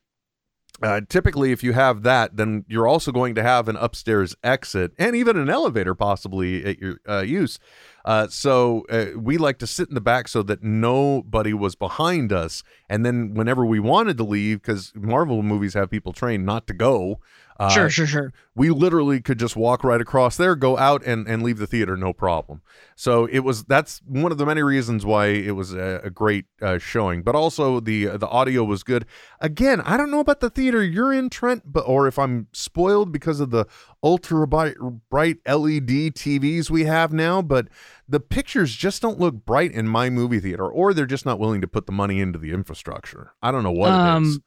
Uh, 0.83 1.01
typically, 1.09 1.51
if 1.51 1.65
you 1.65 1.73
have 1.73 2.03
that, 2.03 2.37
then 2.37 2.65
you're 2.69 2.87
also 2.87 3.11
going 3.11 3.35
to 3.35 3.43
have 3.43 3.69
an 3.69 3.77
upstairs 3.77 4.37
exit 4.45 4.93
and 4.99 5.17
even 5.17 5.37
an 5.37 5.51
elevator 5.51 5.95
possibly 5.95 6.65
at 6.65 6.79
your 6.79 7.01
uh, 7.09 7.23
use. 7.23 7.59
Uh, 8.05 8.29
so 8.29 8.87
uh, 8.89 9.07
we 9.17 9.37
like 9.37 9.59
to 9.59 9.67
sit 9.67 9.89
in 9.89 9.95
the 9.95 10.01
back 10.01 10.29
so 10.29 10.43
that 10.43 10.63
nobody 10.63 11.53
was 11.53 11.75
behind 11.75 12.33
us. 12.33 12.63
And 12.89 13.05
then 13.05 13.35
whenever 13.35 13.67
we 13.67 13.81
wanted 13.81 14.17
to 14.19 14.25
leave, 14.25 14.63
because 14.63 14.93
Marvel 14.95 15.43
movies 15.43 15.75
have 15.75 15.91
people 15.91 16.13
trained 16.13 16.47
not 16.47 16.67
to 16.69 16.75
go, 16.75 17.21
uh, 17.59 17.69
sure, 17.71 17.91
sure, 17.91 18.07
sure. 18.07 18.33
we 18.55 18.71
literally 18.71 19.21
could 19.21 19.39
just 19.39 19.57
walk 19.57 19.83
right 19.83 20.01
across 20.01 20.37
there, 20.37 20.55
go 20.55 20.79
out, 20.79 21.03
and 21.05 21.27
and 21.27 21.43
leave 21.43 21.59
the 21.59 21.67
theater 21.67 21.97
no 21.97 22.13
problem. 22.13 22.63
So 22.95 23.27
it 23.27 23.41
was 23.41 23.65
that's 23.65 24.01
one 24.07 24.31
of 24.31 24.39
the 24.39 24.47
many 24.47 24.63
reasons 24.63 25.05
why 25.05 25.27
it 25.27 25.57
was 25.57 25.75
a, 25.75 26.01
a 26.05 26.11
great 26.11 26.45
uh, 26.63 26.79
showing. 26.79 27.23
But 27.23 27.35
also 27.35 27.81
the 27.81 28.07
the 28.17 28.29
audio 28.29 28.63
was 28.63 28.85
good. 28.85 29.07
Again, 29.41 29.81
I 29.81 29.97
don't 29.97 30.11
know 30.11 30.21
about 30.21 30.39
the 30.39 30.51
theater 30.51 30.85
you're 30.85 31.13
in, 31.13 31.31
Trent, 31.31 31.65
but 31.67 31.81
or 31.81 32.07
if 32.07 32.17
I'm 32.17 32.47
spoiled 32.53 33.11
because 33.11 33.41
of 33.41 33.51
the 33.51 33.67
ultra 34.03 34.47
bright, 34.47 34.77
bright 35.11 35.39
LED 35.47 36.15
TVs 36.15 36.71
we 36.71 36.85
have 36.85 37.13
now, 37.13 37.43
but 37.43 37.67
the 38.09 38.21
pictures 38.21 38.75
just 38.75 39.03
don't 39.03 39.19
look 39.19 39.45
bright 39.45 39.73
in 39.73 39.89
my 39.89 40.11
movie 40.11 40.41
theater, 40.41 40.67
or 40.67 40.95
they're 40.95 41.07
just 41.07 41.27
not 41.27 41.39
willing 41.39 41.61
to 41.61 41.69
put 41.69 41.87
the 41.87 41.93
money 41.93 42.21
into 42.21 42.39
the 42.39 42.53
infrastructure. 42.53 43.33
I 43.43 43.51
don't 43.51 43.65
know 43.65 43.73
what 43.73 43.91
it 43.91 44.23
is. 44.23 44.39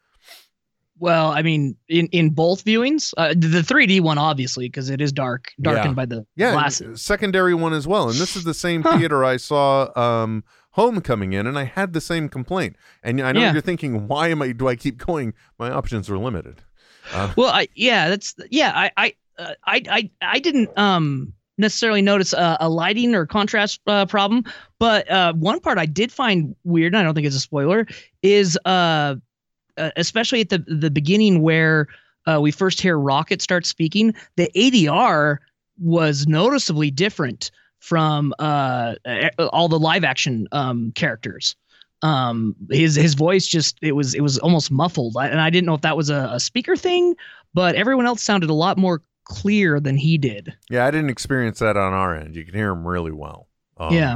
Well, 1.02 1.32
I 1.32 1.42
mean, 1.42 1.76
in 1.90 2.06
in 2.12 2.30
both 2.30 2.64
viewings, 2.64 3.12
uh, 3.18 3.30
the 3.30 3.64
3D 3.64 4.02
one 4.02 4.20
obviously 4.20 4.68
because 4.70 4.92
it 4.92 5.02
is 5.02 5.12
dark, 5.12 5.52
darkened 5.60 5.92
Yeah. 5.94 5.96
by 5.96 6.06
the 6.06 6.26
Yeah, 6.36 6.52
glasses. 6.52 7.02
secondary 7.02 7.56
one 7.56 7.74
as 7.74 7.88
well. 7.88 8.10
And 8.10 8.22
this 8.22 8.36
is 8.36 8.44
the 8.44 8.54
same 8.54 8.84
Huh. 8.84 8.98
theater 8.98 9.26
I 9.26 9.38
saw 9.38 9.90
um 10.00 10.44
Homecoming 10.76 11.34
in, 11.34 11.48
and 11.48 11.60
I 11.60 11.66
had 11.66 11.92
the 11.92 12.00
same 12.00 12.30
complaint. 12.30 12.78
And 13.04 13.20
I 13.20 13.34
know 13.34 13.42
Yeah. 13.42 13.52
you're 13.52 13.62
thinking, 13.62 14.08
why 14.08 14.30
am 14.30 14.42
I? 14.42 14.54
Do 14.54 14.70
I 14.70 14.76
keep 14.78 14.98
going? 15.06 15.34
My 15.60 15.70
options 15.70 16.10
are 16.10 16.18
limited. 16.18 16.62
Uh, 17.12 17.34
Well, 17.36 17.50
I 17.52 17.68
yeah, 17.76 18.08
that's 18.08 18.36
yeah. 18.52 18.72
I 18.74 18.92
I 18.96 19.14
uh, 19.40 19.54
I 19.66 19.82
I 19.90 20.10
I 20.22 20.40
didn't 20.40 20.70
um 20.78 21.34
necessarily 21.58 22.02
notice 22.02 22.32
a, 22.34 22.58
a 22.62 22.70
lighting 22.70 23.16
or 23.16 23.26
contrast 23.26 23.82
uh, 23.88 24.06
problem, 24.06 24.44
but 24.80 25.10
uh, 25.12 25.34
one 25.34 25.60
part 25.60 25.78
I 25.78 25.88
did 25.88 26.12
find 26.12 26.56
weird. 26.64 26.94
And 26.94 27.02
I 27.02 27.04
don't 27.04 27.16
think 27.16 27.28
it's 27.28 27.36
a 27.36 27.40
spoiler. 27.42 27.86
Is 28.22 28.58
uh, 28.66 29.16
uh 29.78 29.92
especially 29.96 30.42
at 30.42 30.50
the 30.50 30.60
the 30.60 30.92
beginning 30.92 31.42
where 31.42 31.88
uh, 32.28 32.40
we 32.40 32.52
first 32.52 32.80
hear 32.80 33.00
Rocket 33.00 33.42
start 33.42 33.66
speaking, 33.66 34.14
the 34.36 34.52
ADR 34.56 35.38
was 35.80 36.28
noticeably 36.28 36.92
different 36.92 37.50
from 37.80 38.34
uh 38.38 38.94
all 39.52 39.68
the 39.68 39.80
live 39.80 40.04
action 40.04 40.48
um 40.52 40.92
characters 40.94 41.56
um 42.04 42.56
his 42.70 42.96
his 42.96 43.16
voice 43.16 43.48
just 43.48 43.80
it 43.82 43.94
was 43.94 44.14
it 44.14 44.22
was 44.22 44.38
almost 44.40 44.70
muffled 44.70 45.18
I, 45.18 45.28
and 45.28 45.42
i 45.42 45.50
didn't 45.50 45.66
know 45.66 45.74
if 45.74 45.82
that 45.82 45.98
was 45.98 46.12
a, 46.12 46.30
a 46.34 46.40
speaker 46.40 46.76
thing 46.76 47.16
but 47.56 47.74
everyone 47.74 48.06
else 48.06 48.22
sounded 48.22 48.52
a 48.52 48.54
lot 48.54 48.78
more 48.78 49.02
clear 49.26 49.80
than 49.80 49.98
he 49.98 50.20
did 50.20 50.54
yeah, 50.70 50.86
I 50.86 50.92
didn't 50.92 51.10
experience 51.10 51.60
that 51.60 51.76
on 51.78 51.94
our 51.94 52.16
end. 52.16 52.36
You 52.36 52.46
can 52.46 52.54
hear 52.54 52.70
him 52.72 52.88
really 52.88 53.12
well. 53.12 53.48
Um, 53.78 53.94
Yeah. 53.94 54.16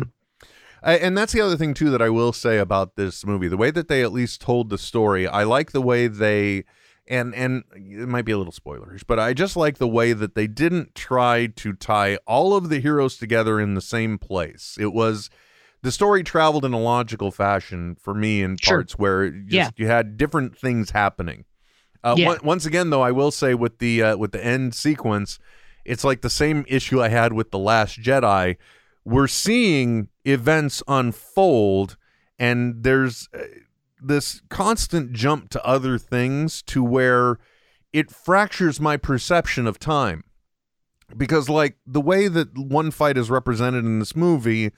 And 0.85 1.17
that's 1.17 1.33
the 1.33 1.41
other 1.41 1.57
thing 1.57 1.73
too 1.73 1.89
that 1.91 2.01
I 2.01 2.09
will 2.09 2.31
say 2.33 2.57
about 2.57 2.95
this 2.95 3.25
movie. 3.25 3.47
The 3.47 3.57
way 3.57 3.71
that 3.71 3.87
they 3.87 4.03
at 4.03 4.13
least 4.13 4.39
told 4.41 4.69
the 4.69 4.77
story, 4.77 5.27
I 5.27 5.43
like 5.43 5.71
the 5.71 5.81
way 5.81 6.07
they 6.07 6.63
and 7.07 7.35
and 7.35 7.63
it 7.75 8.07
might 8.07 8.25
be 8.25 8.31
a 8.31 8.37
little 8.37 8.53
spoilerish, 8.53 9.03
but 9.05 9.19
I 9.19 9.33
just 9.33 9.55
like 9.55 9.77
the 9.77 9.87
way 9.87 10.13
that 10.13 10.33
they 10.35 10.47
didn't 10.47 10.95
try 10.95 11.47
to 11.47 11.73
tie 11.73 12.17
all 12.25 12.55
of 12.55 12.69
the 12.69 12.79
heroes 12.79 13.17
together 13.17 13.59
in 13.59 13.73
the 13.75 13.81
same 13.81 14.17
place. 14.17 14.77
It 14.79 14.93
was 14.93 15.29
the 15.83 15.91
story 15.91 16.23
traveled 16.23 16.65
in 16.65 16.73
a 16.73 16.79
logical 16.79 17.29
fashion 17.31 17.95
for 17.99 18.13
me 18.15 18.41
in 18.41 18.57
Sure. 18.57 18.77
parts 18.77 18.93
where 18.97 19.29
just, 19.29 19.51
Yeah. 19.51 19.69
you 19.75 19.85
had 19.87 20.17
different 20.17 20.57
things 20.57 20.91
happening. 20.91 21.45
Uh, 22.03 22.15
Yeah. 22.17 22.29
on- 22.31 22.39
once 22.43 22.65
again, 22.65 22.89
though, 22.89 23.03
I 23.03 23.11
will 23.11 23.29
say 23.31 23.53
with 23.53 23.77
the 23.79 24.01
uh, 24.01 24.17
with 24.17 24.31
the 24.31 24.43
end 24.43 24.73
sequence, 24.73 25.37
it's 25.83 26.03
like 26.03 26.21
the 26.21 26.29
same 26.29 26.65
issue 26.67 27.01
I 27.01 27.09
had 27.09 27.33
with 27.33 27.51
the 27.51 27.59
Last 27.59 28.01
Jedi. 28.01 28.57
We're 29.03 29.27
seeing 29.27 30.09
events 30.25 30.81
unfold, 30.87 31.97
and 32.37 32.83
there's 32.83 33.29
uh, 33.33 33.39
this 34.01 34.41
constant 34.49 35.13
jump 35.13 35.49
to 35.51 35.65
other 35.65 35.97
things 35.97 36.61
to 36.63 36.83
where 36.83 37.37
it 37.93 38.11
fractures 38.11 38.79
my 38.79 38.97
perception 38.97 39.65
of 39.67 39.79
time. 39.79 40.23
Because, 41.15 41.49
like, 41.49 41.77
the 41.85 42.01
way 42.01 42.27
that 42.27 42.57
one 42.57 42.91
fight 42.91 43.17
is 43.17 43.29
represented 43.29 43.85
in 43.85 43.99
this 43.99 44.15
movie, 44.15 44.71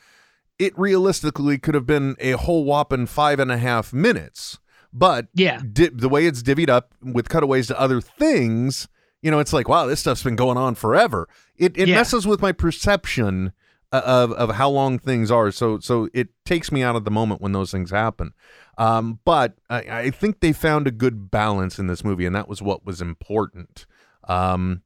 it 0.60 0.78
realistically 0.78 1.58
could 1.58 1.74
have 1.74 1.86
been 1.86 2.16
a 2.20 2.32
whole 2.34 2.66
whopping 2.66 3.06
five 3.06 3.40
and 3.40 3.52
a 3.52 3.58
half 3.58 3.94
minutes. 3.94 4.60
But 4.94 5.28
yeah 5.34 5.62
di- 5.72 5.90
the 5.90 6.10
way 6.10 6.26
it's 6.26 6.42
divvied 6.42 6.70
up 6.70 6.94
with 7.02 7.30
cutaways 7.30 7.68
to 7.68 7.80
other 7.80 8.02
things, 8.02 8.88
You 9.22 9.32
know, 9.32 9.40
it's 9.40 9.52
like, 9.54 9.68
wow, 9.68 9.86
this 9.88 10.00
stuff's 10.00 10.24
been 10.24 10.36
going 10.36 10.58
on 10.58 10.76
forever. 10.76 11.28
It 11.58 11.76
it 11.78 11.88
Yeah. 11.88 11.96
messes 11.96 12.28
with 12.28 12.42
my 12.42 12.52
perception 12.52 13.52
of 13.92 14.32
of 14.34 14.56
how 14.56 14.70
long 14.70 15.00
things 15.00 15.32
are. 15.32 15.52
So 15.52 15.80
so 15.80 16.10
it 16.14 16.30
takes 16.46 16.72
me 16.72 16.84
out 16.84 16.96
of 16.96 17.06
the 17.06 17.12
moment 17.12 17.42
when 17.42 17.52
those 17.52 17.72
things 17.72 17.92
happen. 17.92 18.34
Um, 18.78 19.20
but 19.26 19.58
I, 19.70 19.78
I 19.80 20.10
think 20.12 20.40
they 20.40 20.54
found 20.54 20.88
a 20.88 20.92
good 20.92 21.32
balance 21.32 21.80
in 21.80 21.88
this 21.88 22.04
movie, 22.04 22.26
and 22.26 22.36
that 22.36 22.48
was 22.48 22.62
what 22.62 22.86
was 22.86 23.02
important. 23.02 23.86
Um, 24.28 24.84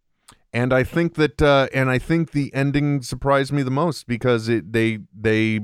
and 0.54 0.74
I 0.74 0.84
think 0.84 1.16
that, 1.16 1.42
uh, 1.42 1.68
and 1.74 1.90
I 1.90 1.98
think 1.98 2.32
the 2.32 2.54
ending 2.54 3.02
surprised 3.02 3.52
me 3.52 3.64
the 3.64 3.72
most 3.72 4.08
because 4.08 4.50
it 4.50 4.72
they 4.74 5.00
they 5.18 5.62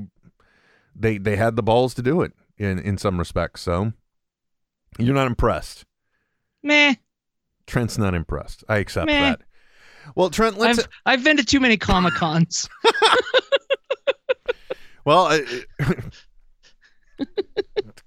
they 0.94 1.18
they 1.18 1.36
had 1.36 1.56
the 1.56 1.62
balls 1.62 1.94
to 1.94 2.02
do 2.02 2.22
it 2.22 2.32
in 2.56 2.78
in 2.78 2.98
some 2.98 3.18
respects. 3.18 3.62
So 3.62 3.92
you're 4.98 5.14
not 5.14 5.26
impressed. 5.26 5.84
Meh. 6.62 6.94
Trent's 7.66 7.98
not 7.98 8.14
impressed. 8.14 8.64
I 8.68 8.78
accept 8.78 9.06
Meh. 9.06 9.20
that. 9.20 9.42
Well, 10.14 10.30
Trent, 10.30 10.58
let's. 10.58 10.80
I've 10.80 10.88
I've 11.06 11.24
been 11.24 11.36
to 11.36 11.44
too 11.44 11.60
many 11.60 11.76
Comic 11.76 12.14
Cons. 12.14 12.68
well, 15.04 15.40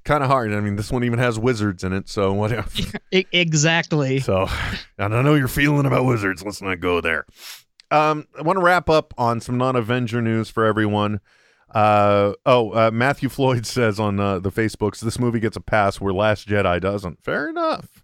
kind 0.04 0.24
of 0.24 0.30
hard. 0.30 0.54
I 0.54 0.60
mean, 0.60 0.76
this 0.76 0.92
one 0.92 1.04
even 1.04 1.20
has 1.20 1.40
wizards 1.40 1.84
in 1.84 1.94
it, 1.94 2.10
so 2.10 2.34
whatever. 2.34 2.70
E- 3.14 3.26
exactly. 3.34 4.22
So 4.22 4.46
I 4.48 5.08
don't 5.10 5.26
know 5.26 5.36
your 5.36 5.50
feeling 5.50 5.86
about 5.86 6.06
wizards. 6.06 6.42
Let's 6.44 6.62
not 6.62 6.80
go 6.80 7.02
there. 7.02 7.26
Um, 7.92 8.26
I 8.40 8.44
want 8.44 8.58
to 8.58 8.64
wrap 8.64 8.90
up 8.90 9.14
on 9.18 9.42
some 9.42 9.58
non-Avenger 9.58 10.22
news 10.22 10.50
for 10.50 10.64
everyone. 10.64 11.20
Uh, 11.76 12.32
oh, 12.46 12.72
uh, 12.72 12.90
Matthew 12.92 13.28
Floyd 13.28 13.66
says 13.66 14.00
on 14.00 14.18
uh, 14.18 14.40
the 14.40 14.50
Facebooks 14.52 15.02
this 15.02 15.20
movie 15.20 15.42
gets 15.42 15.58
a 15.58 15.62
pass 15.62 16.00
where 16.00 16.14
Last 16.14 16.48
Jedi 16.48 16.80
doesn't. 16.80 17.22
Fair 17.22 17.50
enough. 17.50 18.01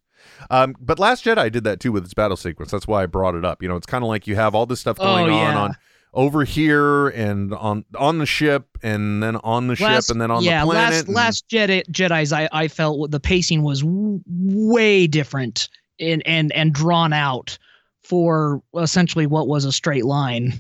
Um, 0.50 0.76
but 0.80 1.00
Last 1.00 1.26
Jedi 1.26 1.52
did 1.52 1.64
that 1.66 1.80
too 1.80 1.92
with 1.92 2.04
its 2.06 2.14
battle 2.14 2.38
sequence. 2.38 2.72
That's 2.72 2.88
why 2.88 3.04
I 3.04 3.06
brought 3.06 3.36
it 3.36 3.44
up. 3.46 3.62
You 3.62 3.70
know, 3.70 3.76
it's 3.76 3.86
kind 3.86 4.04
of 4.04 4.08
like 4.08 4.28
you 4.28 4.36
have 4.36 4.56
all 4.56 4.66
this 4.66 4.80
stuff 4.80 4.98
going 4.98 5.30
Oh, 5.30 5.34
on 5.34 5.54
yeah. 5.54 5.60
on 5.60 5.76
over 6.14 6.44
here 6.46 7.10
and 7.10 7.54
on 7.54 7.86
on 7.96 8.18
the 8.18 8.26
ship 8.26 8.66
and 8.82 9.22
then 9.22 9.36
on 9.38 9.68
the 9.68 9.76
Last- 9.80 10.08
ship 10.08 10.14
and 10.14 10.22
then 10.22 10.32
on 10.32 10.42
yeah, 10.44 10.62
the 10.66 10.72
planet. 10.72 10.92
last 10.94 11.06
and- 11.08 11.16
last 11.16 11.50
Jedi 11.50 11.84
Jedi's 11.92 12.32
I 12.34 12.48
I 12.52 12.68
felt 12.68 13.12
the 13.12 13.20
pacing 13.20 13.62
was 13.64 13.82
w- 13.82 14.22
way 14.28 15.06
different 15.08 15.70
and 16.00 16.22
and 16.26 16.52
and 16.54 16.74
drawn 16.74 17.14
out 17.14 17.58
for 18.04 18.62
essentially 18.78 19.28
what 19.28 19.48
was 19.48 19.66
a 19.66 19.72
straight 19.72 20.06
line. 20.06 20.54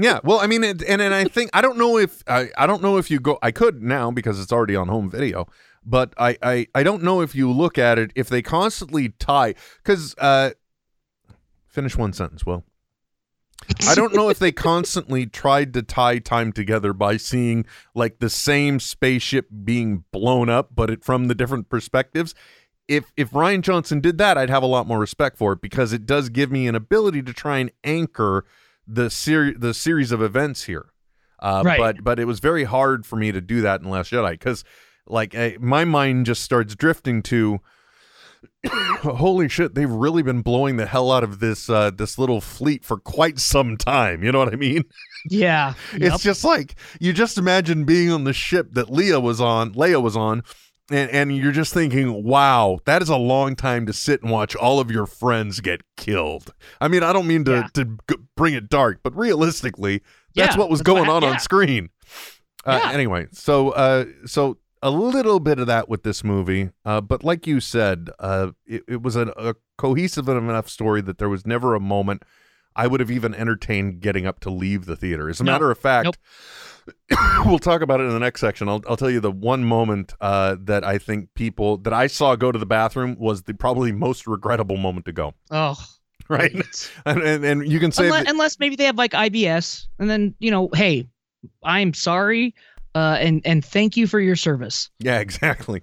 Yeah, 0.00 0.20
well, 0.22 0.38
I 0.38 0.46
mean, 0.46 0.62
it, 0.62 0.80
and 0.84 1.02
and 1.02 1.12
I 1.12 1.24
think 1.24 1.50
I 1.52 1.60
don't 1.60 1.76
know 1.76 1.98
if 1.98 2.22
I 2.28 2.50
I 2.56 2.68
don't 2.68 2.82
know 2.82 2.98
if 2.98 3.10
you 3.10 3.18
go. 3.18 3.36
I 3.42 3.50
could 3.50 3.82
now 3.82 4.12
because 4.12 4.38
it's 4.40 4.52
already 4.52 4.76
on 4.76 4.86
home 4.86 5.10
video, 5.10 5.48
but 5.88 6.12
I 6.18 6.36
I 6.42 6.66
I 6.74 6.82
don't 6.82 7.02
know 7.02 7.22
if 7.22 7.34
you 7.34 7.50
look 7.50 7.78
at 7.78 7.98
it 7.98 8.12
if 8.14 8.28
they 8.28 8.42
constantly 8.42 9.08
tie 9.08 9.54
because 9.82 10.14
uh, 10.18 10.50
finish 11.66 11.96
one 11.96 12.12
sentence. 12.12 12.44
Well, 12.44 12.64
I 13.88 13.94
don't 13.94 14.14
know 14.14 14.28
if 14.28 14.38
they 14.38 14.52
constantly 14.70 15.26
tried 15.26 15.72
to 15.74 15.82
tie 15.82 16.18
time 16.18 16.52
together 16.52 16.92
by 16.92 17.16
seeing 17.16 17.64
like 17.94 18.18
the 18.18 18.30
same 18.30 18.80
spaceship 18.80 19.48
being 19.64 20.04
blown 20.12 20.48
up, 20.48 20.70
but 20.74 20.90
it 20.90 21.04
from 21.04 21.28
the 21.28 21.34
different 21.34 21.68
perspectives. 21.70 22.34
If 22.86 23.10
if 23.16 23.30
Rian 23.30 23.62
Johnson 23.62 24.00
did 24.00 24.18
that, 24.18 24.36
I'd 24.36 24.50
have 24.50 24.62
a 24.62 24.66
lot 24.66 24.86
more 24.86 24.98
respect 24.98 25.38
for 25.38 25.52
it 25.52 25.62
because 25.62 25.92
it 25.92 26.04
does 26.06 26.28
give 26.28 26.50
me 26.50 26.68
an 26.68 26.74
ability 26.74 27.22
to 27.22 27.32
try 27.32 27.58
and 27.58 27.70
anchor 27.82 28.44
the 28.86 29.08
series 29.10 29.56
the 29.58 29.72
series 29.72 30.12
of 30.12 30.22
events 30.22 30.64
here. 30.64 30.90
Uh, 31.38 31.62
Right. 31.64 31.78
But 31.78 32.04
but 32.04 32.18
it 32.18 32.26
was 32.26 32.40
very 32.40 32.64
hard 32.64 33.06
for 33.06 33.16
me 33.16 33.32
to 33.32 33.40
do 33.40 33.62
that 33.62 33.80
in 33.80 33.88
Last 33.88 34.10
Jedi 34.12 34.32
because 34.32 34.64
like 35.10 35.34
I, 35.34 35.56
my 35.60 35.84
mind 35.84 36.26
just 36.26 36.42
starts 36.42 36.74
drifting 36.74 37.22
to 37.24 37.60
holy 39.02 39.48
shit 39.48 39.74
they've 39.74 39.90
really 39.90 40.22
been 40.22 40.42
blowing 40.42 40.76
the 40.76 40.86
hell 40.86 41.10
out 41.12 41.24
of 41.24 41.40
this 41.40 41.68
uh 41.70 41.90
this 41.90 42.18
little 42.18 42.40
fleet 42.40 42.84
for 42.84 42.98
quite 42.98 43.38
some 43.38 43.76
time 43.76 44.22
you 44.22 44.30
know 44.32 44.38
what 44.38 44.52
i 44.52 44.56
mean 44.56 44.84
Yeah. 45.28 45.74
it's 45.92 46.22
just 46.22 46.44
like 46.44 46.74
you 47.00 47.12
just 47.12 47.38
imagine 47.38 47.84
being 47.84 48.10
on 48.10 48.24
the 48.24 48.32
ship 48.32 48.68
that 48.72 48.90
leah 48.90 49.20
was 49.20 49.40
on 49.40 49.74
leia 49.74 50.02
was 50.02 50.16
on 50.16 50.42
and, 50.90 51.10
and 51.10 51.36
you're 51.36 51.52
just 51.52 51.72
thinking 51.74 52.24
wow 52.24 52.78
that 52.84 53.02
is 53.02 53.08
a 53.08 53.16
long 53.16 53.54
time 53.56 53.86
to 53.86 53.92
sit 53.92 54.22
and 54.22 54.30
watch 54.30 54.54
all 54.56 54.80
of 54.80 54.90
your 54.90 55.06
friends 55.06 55.60
get 55.60 55.80
killed 55.96 56.52
i 56.80 56.88
mean 56.88 57.02
i 57.02 57.12
don't 57.12 57.26
mean 57.26 57.44
to, 57.44 57.50
Yeah. 57.52 57.68
to 57.74 57.84
g- 58.08 58.16
bring 58.36 58.54
it 58.54 58.68
dark 58.68 59.00
but 59.02 59.16
realistically 59.16 60.02
that's 60.34 60.54
Yeah, 60.54 60.58
what 60.60 60.70
was 60.70 60.80
that's 60.80 60.88
what 60.90 60.96
going 60.96 61.10
on 61.10 61.22
yeah. 61.22 61.30
on 61.30 61.38
screen 61.40 61.90
uh, 62.64 62.90
anyway 62.92 63.26
so 63.32 63.70
uh 63.70 64.04
so 64.26 64.58
a 64.82 64.90
little 64.90 65.40
bit 65.40 65.58
of 65.58 65.66
that 65.66 65.88
with 65.88 66.02
this 66.02 66.22
movie 66.22 66.70
uh 66.84 67.00
but 67.00 67.24
like 67.24 67.46
you 67.46 67.60
said 67.60 68.10
uh 68.18 68.50
it, 68.66 68.82
it 68.88 69.02
was 69.02 69.16
a, 69.16 69.28
a 69.36 69.54
cohesive 69.76 70.28
enough 70.28 70.68
story 70.68 71.00
that 71.00 71.18
there 71.18 71.28
was 71.28 71.46
never 71.46 71.74
a 71.74 71.80
moment 71.80 72.22
i 72.76 72.86
would 72.86 73.00
have 73.00 73.10
even 73.10 73.34
entertained 73.34 74.00
getting 74.00 74.26
up 74.26 74.40
to 74.40 74.50
leave 74.50 74.86
the 74.86 74.94
theater. 74.96 75.28
As 75.28 75.40
a 75.40 75.44
No. 75.44 75.52
matter 75.52 75.70
of 75.70 75.78
fact 75.78 76.04
Nope. 76.04 76.16
we'll 77.46 77.58
talk 77.58 77.82
about 77.82 78.00
it 78.00 78.04
in 78.04 78.10
the 78.10 78.18
next 78.18 78.40
section. 78.40 78.68
I'll, 78.68 78.82
I'll 78.88 78.96
tell 78.96 79.10
you 79.10 79.20
the 79.20 79.30
one 79.30 79.62
moment 79.64 80.14
uh 80.20 80.56
that 80.60 80.84
i 80.84 80.96
think 80.98 81.28
people 81.34 81.76
that 81.78 81.92
i 81.92 82.06
saw 82.06 82.34
go 82.36 82.50
to 82.52 82.58
the 82.58 82.66
bathroom 82.66 83.16
was 83.18 83.42
the 83.42 83.54
probably 83.54 83.92
most 83.92 84.26
regrettable 84.26 84.76
moment 84.76 85.04
to 85.06 85.12
go. 85.12 85.34
Oh, 85.50 85.76
right? 86.28 86.54
And, 87.06 87.22
and, 87.22 87.44
and 87.44 87.66
you 87.72 87.80
can 87.80 87.90
say 87.92 88.04
unless, 88.06 88.24
that, 88.24 88.30
unless 88.30 88.58
maybe 88.58 88.76
they 88.76 88.84
have 88.84 88.96
like 88.96 89.12
IBS, 89.12 89.86
and 89.98 90.08
then 90.10 90.34
you 90.38 90.50
know, 90.50 90.68
hey, 90.74 91.06
I'm 91.62 91.94
sorry, 91.94 92.54
uh, 92.94 93.16
and 93.20 93.42
and 93.44 93.64
thank 93.64 93.96
you 93.96 94.06
for 94.06 94.20
your 94.20 94.36
service. 94.36 94.90
Yeah, 94.98 95.18
exactly. 95.20 95.82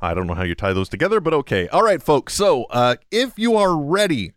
I 0.00 0.14
don't 0.14 0.26
know 0.26 0.34
how 0.34 0.44
you 0.44 0.54
tie 0.54 0.72
those 0.72 0.88
together, 0.88 1.20
but 1.20 1.34
okay. 1.34 1.68
All 1.68 1.82
right, 1.82 2.02
folks. 2.02 2.34
So, 2.34 2.64
uh, 2.64 2.96
if 3.10 3.38
you 3.38 3.56
are 3.56 3.76
ready 3.76 4.32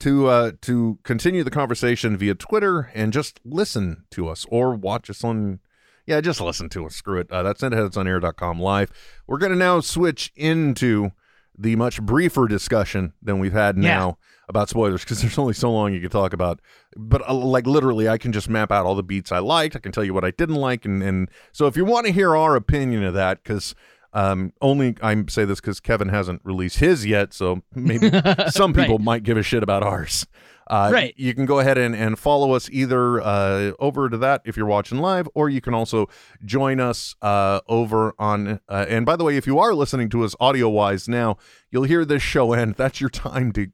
to 0.00 0.28
uh, 0.28 0.52
to 0.62 0.98
continue 1.02 1.44
the 1.44 1.50
conversation 1.50 2.16
via 2.16 2.34
Twitter 2.34 2.90
and 2.94 3.12
just 3.12 3.40
listen 3.44 4.04
to 4.10 4.28
us 4.28 4.46
or 4.50 4.74
watch 4.74 5.10
us 5.10 5.22
on, 5.22 5.60
yeah, 6.06 6.20
just 6.20 6.40
listen 6.40 6.68
to 6.70 6.86
us. 6.86 6.94
Screw 6.94 7.18
it. 7.18 7.30
Uh, 7.30 7.42
that's 7.42 7.62
headsonair.com 7.62 8.60
live. 8.60 8.90
We're 9.26 9.38
going 9.38 9.52
to 9.52 9.58
now 9.58 9.80
switch 9.80 10.32
into 10.34 11.10
the 11.58 11.76
much 11.76 12.00
briefer 12.02 12.46
discussion 12.48 13.12
than 13.22 13.38
we've 13.38 13.52
had 13.52 13.76
Yeah. 13.76 13.98
now 13.98 14.18
about 14.48 14.68
spoilers 14.68 15.02
because 15.02 15.20
there's 15.22 15.38
only 15.38 15.54
so 15.54 15.72
long 15.72 15.92
you 15.92 16.00
can 16.00 16.10
talk 16.10 16.32
about. 16.32 16.60
But 16.96 17.28
uh, 17.28 17.34
like 17.34 17.66
literally, 17.66 18.08
I 18.08 18.18
can 18.18 18.32
just 18.32 18.48
map 18.48 18.70
out 18.70 18.86
all 18.86 18.94
the 18.94 19.02
beats 19.02 19.32
I 19.32 19.38
liked. 19.38 19.74
I 19.76 19.78
can 19.80 19.92
tell 19.92 20.04
you 20.04 20.14
what 20.14 20.24
I 20.24 20.30
didn't 20.30 20.56
like, 20.56 20.84
and 20.84 21.02
and 21.02 21.28
so 21.52 21.66
if 21.66 21.76
you 21.76 21.84
want 21.84 22.06
to 22.06 22.12
hear 22.12 22.36
our 22.36 22.56
opinion 22.56 23.02
of 23.04 23.14
that, 23.14 23.42
because 23.42 23.74
um, 24.12 24.52
only 24.62 24.96
I 25.02 25.24
say 25.28 25.44
this 25.44 25.60
because 25.60 25.80
Kevin 25.80 26.08
hasn't 26.08 26.40
released 26.44 26.78
his 26.78 27.04
yet, 27.04 27.34
so 27.34 27.62
maybe 27.74 28.10
some 28.48 28.72
people 28.72 28.98
might 28.98 29.24
give 29.24 29.36
a 29.36 29.42
shit 29.42 29.62
about 29.62 29.82
ours. 29.82 30.26
Uh, 30.68 30.90
Right. 30.92 31.14
You 31.16 31.32
can 31.34 31.46
go 31.46 31.58
ahead 31.60 31.78
and, 31.78 31.94
and 31.94 32.18
follow 32.18 32.52
us 32.52 32.68
either 32.72 33.20
uh, 33.20 33.72
over 33.78 34.08
to 34.08 34.16
that 34.18 34.42
if 34.44 34.56
you're 34.56 34.66
watching 34.66 34.98
live, 34.98 35.28
or 35.34 35.48
you 35.48 35.60
can 35.60 35.74
also 35.74 36.08
join 36.44 36.80
us 36.80 37.14
uh, 37.22 37.60
over 37.68 38.14
on. 38.18 38.60
Uh, 38.68 38.86
and 38.88 39.06
by 39.06 39.16
the 39.16 39.24
way, 39.24 39.36
if 39.36 39.46
you 39.46 39.58
are 39.58 39.74
listening 39.74 40.08
to 40.10 40.24
us 40.24 40.34
audio 40.40 40.68
wise 40.68 41.08
now, 41.08 41.36
you'll 41.70 41.84
hear 41.84 42.04
this 42.04 42.22
show 42.22 42.52
end. 42.52 42.74
That's 42.76 43.00
your 43.00 43.10
time 43.10 43.52
to 43.52 43.68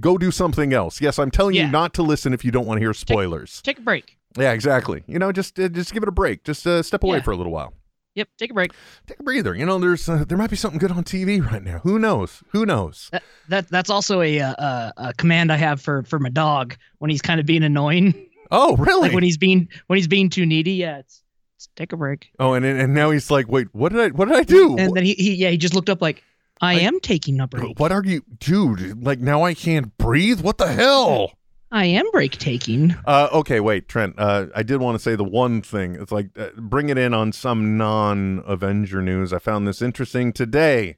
go 0.00 0.16
do 0.18 0.30
something 0.30 0.72
else. 0.72 1.00
Yes, 1.00 1.18
I'm 1.18 1.30
telling 1.30 1.54
Yeah. 1.56 1.66
you 1.66 1.72
not 1.72 1.92
to 1.94 2.02
listen 2.02 2.32
if 2.32 2.44
you 2.44 2.50
don't 2.52 2.66
want 2.66 2.78
to 2.78 2.82
hear 2.82 2.94
spoilers. 2.94 3.60
Take 3.62 3.78
a 3.78 3.82
break. 3.82 4.16
yeah, 4.38 4.52
exactly. 4.52 5.02
You 5.08 5.18
know, 5.18 5.32
just 5.32 5.58
uh, 5.58 5.68
just 5.68 5.92
give 5.92 6.02
it 6.04 6.08
a 6.08 6.12
break. 6.12 6.44
Just 6.44 6.66
uh, 6.66 6.82
step 6.82 7.02
away 7.02 7.16
Yeah. 7.18 7.22
for 7.24 7.32
a 7.32 7.36
little 7.36 7.52
while. 7.52 7.72
Yep, 8.18 8.28
take 8.36 8.50
a 8.50 8.54
break. 8.54 8.72
Take 9.06 9.20
a 9.20 9.22
breather. 9.22 9.54
You 9.54 9.64
know, 9.64 9.78
there's 9.78 10.08
uh, 10.08 10.24
there 10.26 10.36
might 10.36 10.50
be 10.50 10.56
something 10.56 10.78
good 10.80 10.90
on 10.90 11.04
TV 11.04 11.40
right 11.44 11.62
now. 11.62 11.78
Who 11.84 11.98
knows? 12.00 12.42
Who 12.48 12.66
knows? 12.66 13.08
That, 13.12 13.22
that 13.48 13.68
that's 13.70 13.90
also 13.90 14.20
a, 14.22 14.40
uh, 14.40 14.52
uh, 14.54 14.92
a 14.96 15.14
command 15.14 15.52
I 15.52 15.56
have 15.56 15.80
for 15.80 16.02
for 16.02 16.18
my 16.18 16.28
dog 16.30 16.76
when 16.98 17.10
he's 17.10 17.22
kind 17.22 17.38
of 17.38 17.46
being 17.46 17.62
annoying, 17.62 18.28
Oh, 18.50 18.76
really? 18.76 19.02
like 19.02 19.12
when 19.12 19.22
he's 19.22 19.38
being 19.38 19.68
when 19.86 19.96
he's 19.98 20.08
being 20.08 20.30
too 20.30 20.44
needy. 20.46 20.72
Yeah, 20.72 20.98
it's, 20.98 21.22
it's 21.56 21.68
take 21.76 21.92
a 21.92 21.96
break. 21.96 22.30
oh, 22.40 22.54
and 22.54 22.64
and 22.66 22.92
now 22.92 23.10
he's 23.10 23.30
like, 23.30 23.46
wait, 23.48 23.68
what 23.72 23.92
did 23.92 24.00
I 24.00 24.08
what 24.08 24.26
did 24.26 24.36
I 24.36 24.42
do? 24.42 24.76
And 24.76 24.94
then 24.96 25.04
he, 25.04 25.14
he 25.14 25.34
yeah 25.34 25.50
he 25.50 25.56
just 25.56 25.74
looked 25.74 25.88
up 25.88 26.02
like 26.02 26.24
I, 26.60 26.74
I- 26.74 26.80
am 26.80 26.98
taking 26.98 27.38
a 27.38 27.46
break. 27.46 27.78
What 27.78 27.92
are 27.92 28.02
you, 28.04 28.22
dude? 28.40 29.04
Like 29.04 29.20
now 29.20 29.44
I 29.44 29.54
can't 29.54 29.96
breathe. 29.96 30.40
What 30.40 30.58
the 30.58 30.66
hell? 30.66 31.37
I 31.70 31.84
am 31.86 32.10
break 32.10 32.38
taking. 32.38 32.96
Uh, 33.06 33.28
okay, 33.32 33.60
wait, 33.60 33.88
Trent. 33.88 34.14
Uh, 34.18 34.46
I 34.54 34.62
did 34.62 34.80
want 34.80 34.94
to 34.96 35.02
say 35.02 35.16
the 35.16 35.24
one 35.24 35.60
thing. 35.60 35.94
It's 35.96 36.12
like 36.12 36.30
uh, 36.38 36.48
bring 36.56 36.88
it 36.88 36.96
in 36.96 37.12
on 37.12 37.32
some 37.32 37.76
non-Avenger 37.76 39.02
news. 39.02 39.32
I 39.32 39.38
found 39.38 39.66
this 39.66 39.82
interesting 39.82 40.32
today, 40.32 40.96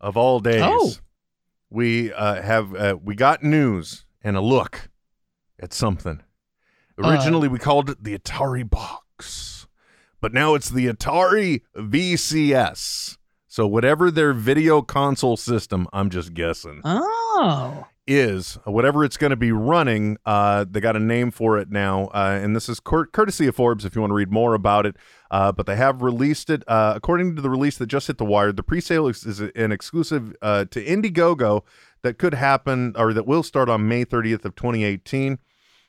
of 0.00 0.16
all 0.16 0.38
days. 0.40 0.62
Oh. 0.64 0.92
we 1.70 2.12
uh, 2.12 2.40
have 2.42 2.74
uh, 2.74 2.96
we 3.02 3.14
got 3.14 3.42
news 3.42 4.04
and 4.22 4.36
a 4.36 4.40
look 4.40 4.88
at 5.58 5.72
something. 5.72 6.22
Uh. 7.02 7.08
Originally, 7.10 7.48
we 7.48 7.58
called 7.58 7.90
it 7.90 8.04
the 8.04 8.16
Atari 8.16 8.68
box, 8.68 9.66
but 10.20 10.32
now 10.32 10.54
it's 10.54 10.70
the 10.70 10.86
Atari 10.86 11.62
VCS. 11.76 13.16
So 13.50 13.66
whatever 13.66 14.10
their 14.12 14.32
video 14.32 14.82
console 14.82 15.36
system, 15.36 15.88
I'm 15.92 16.10
just 16.10 16.32
guessing 16.34 16.80
Oh, 16.84 17.86
is 18.08 18.58
whatever 18.64 19.04
it's 19.04 19.18
going 19.18 19.30
to 19.30 19.36
be 19.36 19.52
running. 19.52 20.16
Uh, 20.24 20.64
they 20.68 20.80
got 20.80 20.96
a 20.96 21.00
name 21.00 21.30
for 21.30 21.58
it 21.58 21.70
now, 21.70 22.06
uh, 22.06 22.40
and 22.42 22.56
this 22.56 22.68
is 22.68 22.80
cour- 22.80 23.06
courtesy 23.06 23.46
of 23.46 23.54
Forbes. 23.54 23.84
If 23.84 23.94
you 23.94 24.00
want 24.00 24.10
to 24.10 24.14
read 24.14 24.32
more 24.32 24.54
about 24.54 24.86
it, 24.86 24.96
uh, 25.30 25.52
but 25.52 25.66
they 25.66 25.76
have 25.76 26.02
released 26.02 26.48
it. 26.48 26.64
Uh, 26.66 26.94
according 26.96 27.36
to 27.36 27.42
the 27.42 27.50
release 27.50 27.76
that 27.76 27.86
just 27.86 28.06
hit 28.06 28.16
the 28.18 28.24
wire, 28.24 28.50
the 28.50 28.62
pre-sale 28.62 29.06
is, 29.06 29.24
is 29.24 29.40
an 29.40 29.70
exclusive 29.70 30.34
uh, 30.40 30.64
to 30.70 30.84
Indiegogo. 30.84 31.62
that 32.02 32.18
could 32.18 32.34
happen 32.34 32.94
or 32.96 33.12
that 33.12 33.26
will 33.26 33.42
start 33.42 33.68
on 33.68 33.86
May 33.86 34.04
30th 34.04 34.44
of 34.44 34.54
2018. 34.54 35.38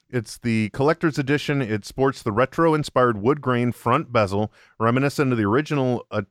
It's 0.09 0.38
the 0.39 0.70
collector's 0.70 1.20
edition. 1.20 1.61
It 1.61 1.86
sports 1.86 2.24
the 2.24 2.32
retro-inspired 2.32 3.22
wood 3.22 3.41
grain 3.41 3.72
front 3.72 4.11
bezel, 4.11 4.51
reminiscent 4.80 5.32
of 5.32 5.38
the 5.38 5.45
original. 5.45 6.05
Uh, 6.11 6.24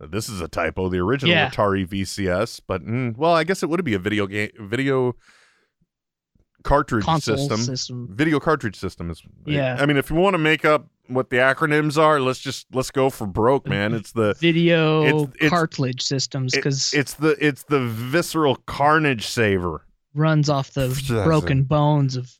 this 0.00 0.28
is 0.28 0.40
a 0.40 0.48
typo. 0.48 0.88
The 0.88 0.98
original 0.98 1.34
Yeah. 1.34 1.50
Atari 1.50 1.86
VCS, 1.86 2.60
but 2.66 2.84
mm, 2.84 3.16
well, 3.16 3.32
I 3.34 3.44
guess 3.44 3.62
it 3.62 3.68
would 3.68 3.82
be 3.84 3.94
a 3.94 3.98
video 3.98 4.26
game, 4.26 4.50
video 4.60 5.14
cartridge 6.62 7.04
system. 7.22 7.56
system. 7.58 8.08
Video 8.10 8.40
cartridge 8.40 8.76
system 8.76 9.10
is. 9.10 9.22
Yeah. 9.44 9.76
I 9.80 9.86
mean, 9.86 9.96
if 9.96 10.10
you 10.10 10.16
want 10.16 10.34
to 10.34 10.38
make 10.38 10.64
up 10.64 10.88
what 11.08 11.30
the 11.30 11.36
acronyms 11.36 11.96
are, 11.96 12.18
let's 12.20 12.40
just 12.40 12.66
let's 12.72 12.90
go 12.90 13.08
for 13.10 13.26
broke, 13.26 13.66
man. 13.68 13.94
It's 13.94 14.12
the 14.12 14.34
Video 14.40 15.02
It's- 15.04 15.22
it's- 15.36 15.50
cartridge 15.50 16.02
systems 16.02 16.52
it- 16.52 16.56
because 16.58 16.92
it's 16.92 17.14
the 17.14 17.36
it's 17.40 17.62
the 17.64 17.80
visceral 17.80 18.56
carnage 18.66 19.26
saver. 19.26 19.82
runs 20.14 20.48
off 20.48 20.72
the 20.72 20.90
it. 20.90 21.24
broken 21.24 21.62
bones 21.62 22.16
of 22.16 22.32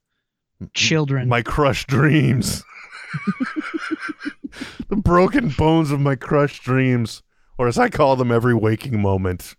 children. 0.75 1.29
My 1.29 1.43
crushed 1.43 1.87
dreams. 1.89 2.65
the 4.89 4.97
broken 4.97 5.51
bones 5.51 5.91
of 5.91 6.01
my 6.01 6.17
crushed 6.17 6.63
dreams, 6.65 7.23
or 7.59 7.69
as 7.69 7.79
I 7.79 7.89
call 7.89 8.17
them, 8.17 8.31
every 8.31 8.55
waking 8.55 9.01
moment. 9.01 9.55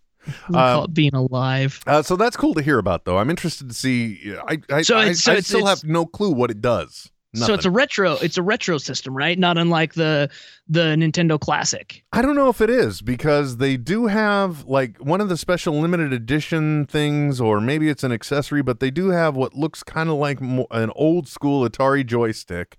We 0.48 0.54
call 0.54 0.84
it 0.84 0.94
being 0.94 1.14
alive. 1.14 1.80
Uh, 1.86 2.02
so 2.02 2.16
that's 2.16 2.36
cool 2.36 2.54
to 2.54 2.62
hear 2.62 2.78
about, 2.78 3.04
though. 3.04 3.18
I'm 3.18 3.30
interested 3.30 3.68
to 3.68 3.74
see. 3.74 4.34
I 4.46 4.58
I, 4.70 4.82
So 4.82 4.98
I, 4.98 5.12
so 5.12 5.32
I 5.32 5.40
still 5.40 5.66
have 5.66 5.84
no 5.84 6.04
clue 6.04 6.32
what 6.32 6.50
it 6.50 6.60
does. 6.60 7.10
So 7.34 7.52
it's 7.52 7.66
a 7.66 7.70
retro. 7.70 8.14
It's 8.14 8.38
a 8.38 8.42
retro 8.42 8.78
system, 8.78 9.14
right? 9.14 9.38
Not 9.38 9.58
unlike 9.58 9.94
the 9.94 10.30
the 10.66 10.96
Nintendo 10.96 11.38
Classic. 11.38 12.02
I 12.12 12.22
don't 12.22 12.34
know 12.34 12.48
if 12.48 12.60
it 12.60 12.70
is 12.70 13.02
because 13.02 13.58
they 13.58 13.76
do 13.76 14.06
have 14.06 14.64
like 14.64 14.96
one 14.98 15.20
of 15.20 15.28
the 15.28 15.36
special 15.36 15.78
limited 15.78 16.12
edition 16.12 16.86
things, 16.86 17.38
or 17.40 17.60
maybe 17.60 17.90
it's 17.90 18.02
an 18.02 18.12
accessory, 18.12 18.62
but 18.62 18.80
they 18.80 18.90
do 18.90 19.10
have 19.10 19.36
what 19.36 19.54
looks 19.54 19.82
kind 19.82 20.08
of 20.08 20.16
like 20.16 20.40
mo- 20.40 20.66
an 20.70 20.90
old 20.96 21.28
school 21.28 21.68
Atari 21.68 22.04
joystick. 22.04 22.78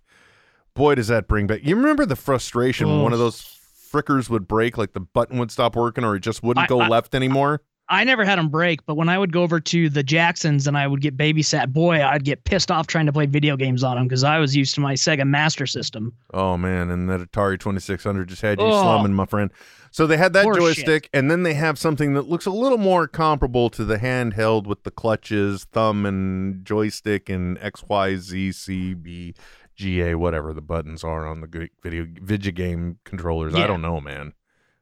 Boy, 0.74 0.96
does 0.96 1.08
that 1.10 1.28
bring 1.28 1.46
back! 1.46 1.60
You 1.64 1.76
remember 1.76 2.06
the 2.06 2.16
frustration 2.16 2.88
when 2.90 3.02
one 3.04 3.14
of 3.14 3.20
those 3.20 3.59
frickers 3.92 4.30
would 4.30 4.48
break, 4.48 4.78
like 4.78 4.94
the 4.94 5.00
button 5.00 5.38
would 5.40 5.52
stop 5.52 5.76
working, 5.76 6.04
or 6.04 6.16
it 6.16 6.20
just 6.22 6.44
wouldn't 6.44 6.66
I- 6.66 6.68
go 6.68 6.82
I- 6.82 6.88
left 6.88 7.16
anymore. 7.16 7.62
I 7.92 8.04
never 8.04 8.24
had 8.24 8.38
them 8.38 8.50
break, 8.50 8.86
but 8.86 8.98
when 8.98 9.10
I 9.10 9.18
would 9.18 9.34
go 9.34 9.42
over 9.42 9.60
to 9.60 9.90
the 9.90 10.04
Jacksons 10.04 10.68
and 10.68 10.78
I 10.78 10.86
would 10.86 11.02
get 11.02 11.18
babysat, 11.18 11.74
boy, 11.74 12.06
I'd 12.06 12.24
get 12.24 12.44
pissed 12.44 12.70
off 12.70 12.86
trying 12.86 13.08
to 13.08 13.12
play 13.12 13.26
video 13.26 13.58
games 13.58 13.84
on 13.84 13.96
them 13.96 14.06
because 14.08 14.24
I 14.24 14.38
was 14.38 14.56
used 14.56 14.76
to 14.76 14.82
my 14.82 14.94
Sega 14.94 15.26
Master 15.28 15.66
System. 15.66 16.14
Oh 16.32 16.56
man, 16.56 16.92
and 16.92 17.10
that 17.10 17.20
Atari 17.20 17.60
2600 17.60 18.30
just 18.30 18.44
had 18.44 18.60
you 18.60 18.68
Oh. 18.68 18.80
slumming, 18.84 19.16
my 19.16 19.26
friend. 19.26 19.50
So 19.90 20.06
they 20.06 20.18
had 20.18 20.34
that 20.34 20.46
joystick, 20.46 21.10
and 21.16 21.32
then 21.32 21.42
they 21.42 21.56
have 21.56 21.80
something 21.80 22.14
that 22.14 22.30
looks 22.30 22.46
a 22.46 22.52
little 22.52 22.78
more 22.78 23.08
comparable 23.08 23.72
to 23.72 23.84
the 23.84 23.98
handheld 23.98 24.68
with 24.68 24.84
the 24.84 24.92
clutches, 24.92 25.64
thumb 25.72 26.06
and 26.06 26.64
joystick, 26.64 27.28
and 27.28 27.58
X, 27.60 27.84
Y, 27.90 28.18
Z, 28.18 28.52
C, 28.52 28.94
B, 28.94 29.34
G, 29.80 30.02
A, 30.02 30.18
whatever 30.18 30.54
the 30.54 30.62
buttons 30.62 31.06
are 31.06 31.26
on 31.26 31.40
the 31.40 31.70
video 31.82 32.06
video 32.22 32.52
game 32.52 33.00
controllers. 33.06 33.56
I 33.56 33.66
don't 33.66 33.82
know, 33.82 34.02
man. 34.02 34.34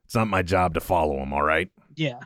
It's 0.04 0.16
not 0.16 0.26
my 0.26 0.42
job 0.42 0.74
to 0.74 0.80
follow 0.80 1.18
them. 1.18 1.32
All 1.32 1.44
right. 1.44 1.70
Yeah. 1.94 2.18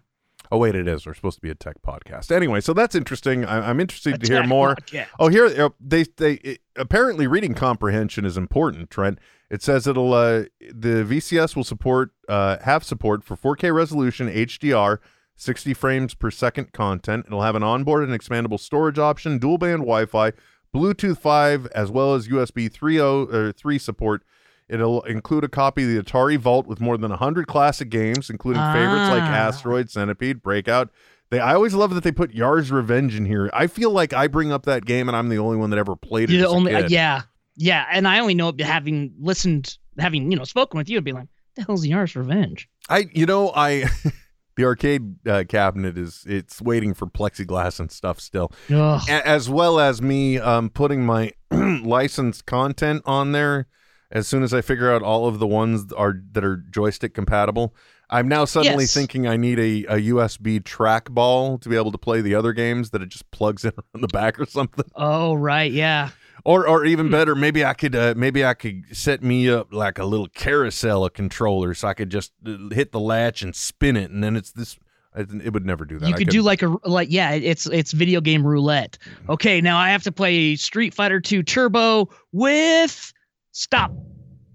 Oh 0.50 0.56
wait, 0.56 0.74
it 0.74 0.88
is. 0.88 1.04
We're 1.04 1.12
supposed 1.12 1.36
to 1.36 1.42
be 1.42 1.50
a 1.50 1.54
tech 1.54 1.82
podcast. 1.82 2.34
Anyway, 2.34 2.62
so 2.62 2.72
that's 2.72 2.94
interesting. 2.94 3.44
I, 3.44 3.68
I'm 3.68 3.78
interested 3.78 4.22
to 4.22 4.26
hear 4.26 4.46
more. 4.46 4.76
Podcast. 4.76 5.08
Oh, 5.18 5.28
here 5.28 5.70
they 5.80 6.04
they 6.16 6.32
it, 6.36 6.60
apparently 6.74 7.26
reading 7.26 7.52
comprehension 7.52 8.24
is 8.24 8.38
important. 8.38 8.88
Trent. 8.88 9.18
It 9.50 9.62
says 9.62 9.86
it'll 9.86 10.14
uh, 10.14 10.44
the 10.60 11.04
VCS 11.04 11.54
will 11.54 11.64
support 11.64 12.12
uh, 12.26 12.56
have 12.64 12.84
support 12.84 13.22
for 13.22 13.36
4K 13.36 13.74
resolution 13.74 14.28
HDR, 14.28 14.96
60 15.36 15.74
frames 15.74 16.14
per 16.14 16.30
second 16.30 16.72
content. 16.72 17.26
It'll 17.26 17.42
have 17.42 17.54
an 17.54 17.62
onboard 17.62 18.08
and 18.08 18.18
expandable 18.18 18.58
storage 18.58 18.98
option, 18.98 19.36
dual 19.36 19.58
band 19.58 19.80
Wi-Fi, 19.80 20.32
Bluetooth 20.74 21.18
5, 21.18 21.66
as 21.74 21.90
well 21.90 22.14
as 22.14 22.28
USB 22.28 22.70
3.0 22.70 23.32
or 23.32 23.52
3 23.52 23.78
support. 23.78 24.22
It'll 24.68 25.02
include 25.02 25.44
a 25.44 25.48
copy 25.48 25.82
of 25.82 25.90
the 26.04 26.10
Atari 26.10 26.38
Vault 26.38 26.66
with 26.66 26.80
more 26.80 26.96
than 26.96 27.10
100 27.10 27.46
classic 27.46 27.90
games, 27.90 28.30
including 28.30 28.62
favorites 28.72 29.10
like 29.10 29.22
Ah. 29.22 29.34
Asteroid, 29.48 29.90
Centipede, 29.90 30.42
Breakout. 30.42 30.90
They, 31.30 31.40
I 31.40 31.54
always 31.54 31.74
love 31.74 31.94
that 31.94 32.04
they 32.04 32.12
put 32.12 32.32
Yar's 32.32 32.70
Revenge 32.70 33.14
in 33.16 33.26
here. 33.26 33.50
I 33.52 33.66
feel 33.66 33.90
like 33.90 34.12
I 34.14 34.28
bring 34.28 34.50
up 34.52 34.64
that 34.64 34.84
game 34.86 35.08
and 35.08 35.16
I'm 35.16 35.28
the 35.28 35.38
only 35.38 35.56
one 35.58 35.70
that 35.70 35.78
ever 35.78 35.94
played 35.96 36.30
it. 36.30 36.34
You're 36.34 36.42
the 36.42 36.46
as 36.48 36.52
a 36.52 36.56
only, 36.56 36.74
uh, 36.74 36.88
yeah, 36.88 37.22
yeah, 37.56 37.86
and 37.90 38.06
I 38.08 38.18
only 38.20 38.34
know 38.34 38.48
it 38.48 38.60
having 38.60 39.12
listened, 39.20 39.76
having 39.98 40.30
you 40.30 40.38
know 40.38 40.44
spoken 40.44 40.78
with 40.78 40.88
you, 40.88 40.98
and 40.98 41.04
be 41.04 41.12
like, 41.12 41.28
"The 41.56 41.62
hell's 41.64 41.84
Yar's 41.86 42.16
Revenge?" 42.16 42.68
I, 42.88 43.08
you 43.12 43.26
know, 43.26 43.50
I, 43.54 43.84
the 44.56 44.64
arcade 44.64 45.26
uh, 45.26 45.44
cabinet 45.48 45.96
is 45.96 46.24
it's 46.26 46.60
waiting 46.60 46.94
for 46.94 47.06
plexiglass 47.06 47.80
and 47.80 47.90
stuff 47.90 48.20
still, 48.20 48.52
Ugh. 48.72 49.00
A- 49.08 49.26
as 49.26 49.48
well 49.48 49.78
as 49.80 50.02
me 50.02 50.38
um, 50.38 50.68
putting 50.70 51.04
my 51.04 51.32
licensed 51.50 52.46
content 52.46 53.02
on 53.06 53.32
there. 53.32 53.66
As 54.10 54.28
soon 54.28 54.42
as 54.42 54.52
I 54.52 54.60
figure 54.60 54.92
out 54.92 55.00
all 55.02 55.26
of 55.26 55.38
the 55.38 55.46
ones 55.46 55.90
are 55.94 56.20
that 56.32 56.44
are 56.44 56.58
joystick 56.58 57.14
compatible, 57.14 57.74
I'm 58.10 58.28
now 58.28 58.44
suddenly 58.44 58.84
Yes. 58.84 58.92
thinking 58.92 59.26
I 59.26 59.38
need 59.38 59.58
a, 59.58 59.84
a 59.86 59.96
USB 60.12 60.60
trackball 60.60 61.58
to 61.62 61.68
be 61.70 61.76
able 61.76 61.92
to 61.92 61.98
play 61.98 62.20
the 62.20 62.34
other 62.34 62.52
games 62.52 62.90
that 62.90 63.00
it 63.00 63.08
just 63.08 63.30
plugs 63.30 63.64
in 63.64 63.72
on 63.94 64.02
the 64.02 64.08
back 64.08 64.38
or 64.38 64.44
something. 64.44 64.84
Oh 64.94 65.32
right, 65.32 65.72
yeah. 65.72 66.10
Or, 66.44 66.66
or 66.66 66.84
even 66.84 67.06
Hmm. 67.06 67.12
better, 67.12 67.34
maybe 67.36 67.64
I 67.64 67.72
could, 67.74 67.94
uh, 67.94 68.14
maybe 68.16 68.44
I 68.44 68.54
could 68.54 68.84
set 68.92 69.22
me 69.22 69.48
up 69.48 69.72
like 69.72 69.98
a 69.98 70.04
little 70.04 70.26
carousel 70.28 71.04
of 71.04 71.12
controllers, 71.12 71.78
so 71.80 71.88
I 71.88 71.94
could 71.94 72.10
just 72.10 72.32
uh, 72.46 72.56
hit 72.72 72.90
the 72.92 72.98
latch 73.00 73.42
and 73.42 73.54
spin 73.54 73.96
it, 73.96 74.10
and 74.10 74.22
then 74.24 74.34
it's 74.36 74.50
this. 74.52 74.76
It 75.14 75.52
would 75.52 75.66
never 75.66 75.84
do 75.84 75.98
that. 75.98 76.08
You 76.08 76.14
I 76.14 76.18
could 76.18 76.30
do 76.30 76.40
like 76.40 76.62
a 76.62 76.74
like 76.84 77.08
yeah, 77.12 77.32
it's 77.32 77.66
it's 77.66 77.92
video 77.92 78.20
game 78.22 78.46
roulette. 78.46 78.96
Mm-hmm. 79.04 79.32
Okay, 79.32 79.60
now 79.60 79.76
I 79.76 79.90
have 79.90 80.02
to 80.04 80.10
play 80.12 80.56
Street 80.56 80.94
Fighter 80.94 81.20
2 81.20 81.42
Turbo 81.42 82.08
with 82.32 83.12
stop. 83.50 83.92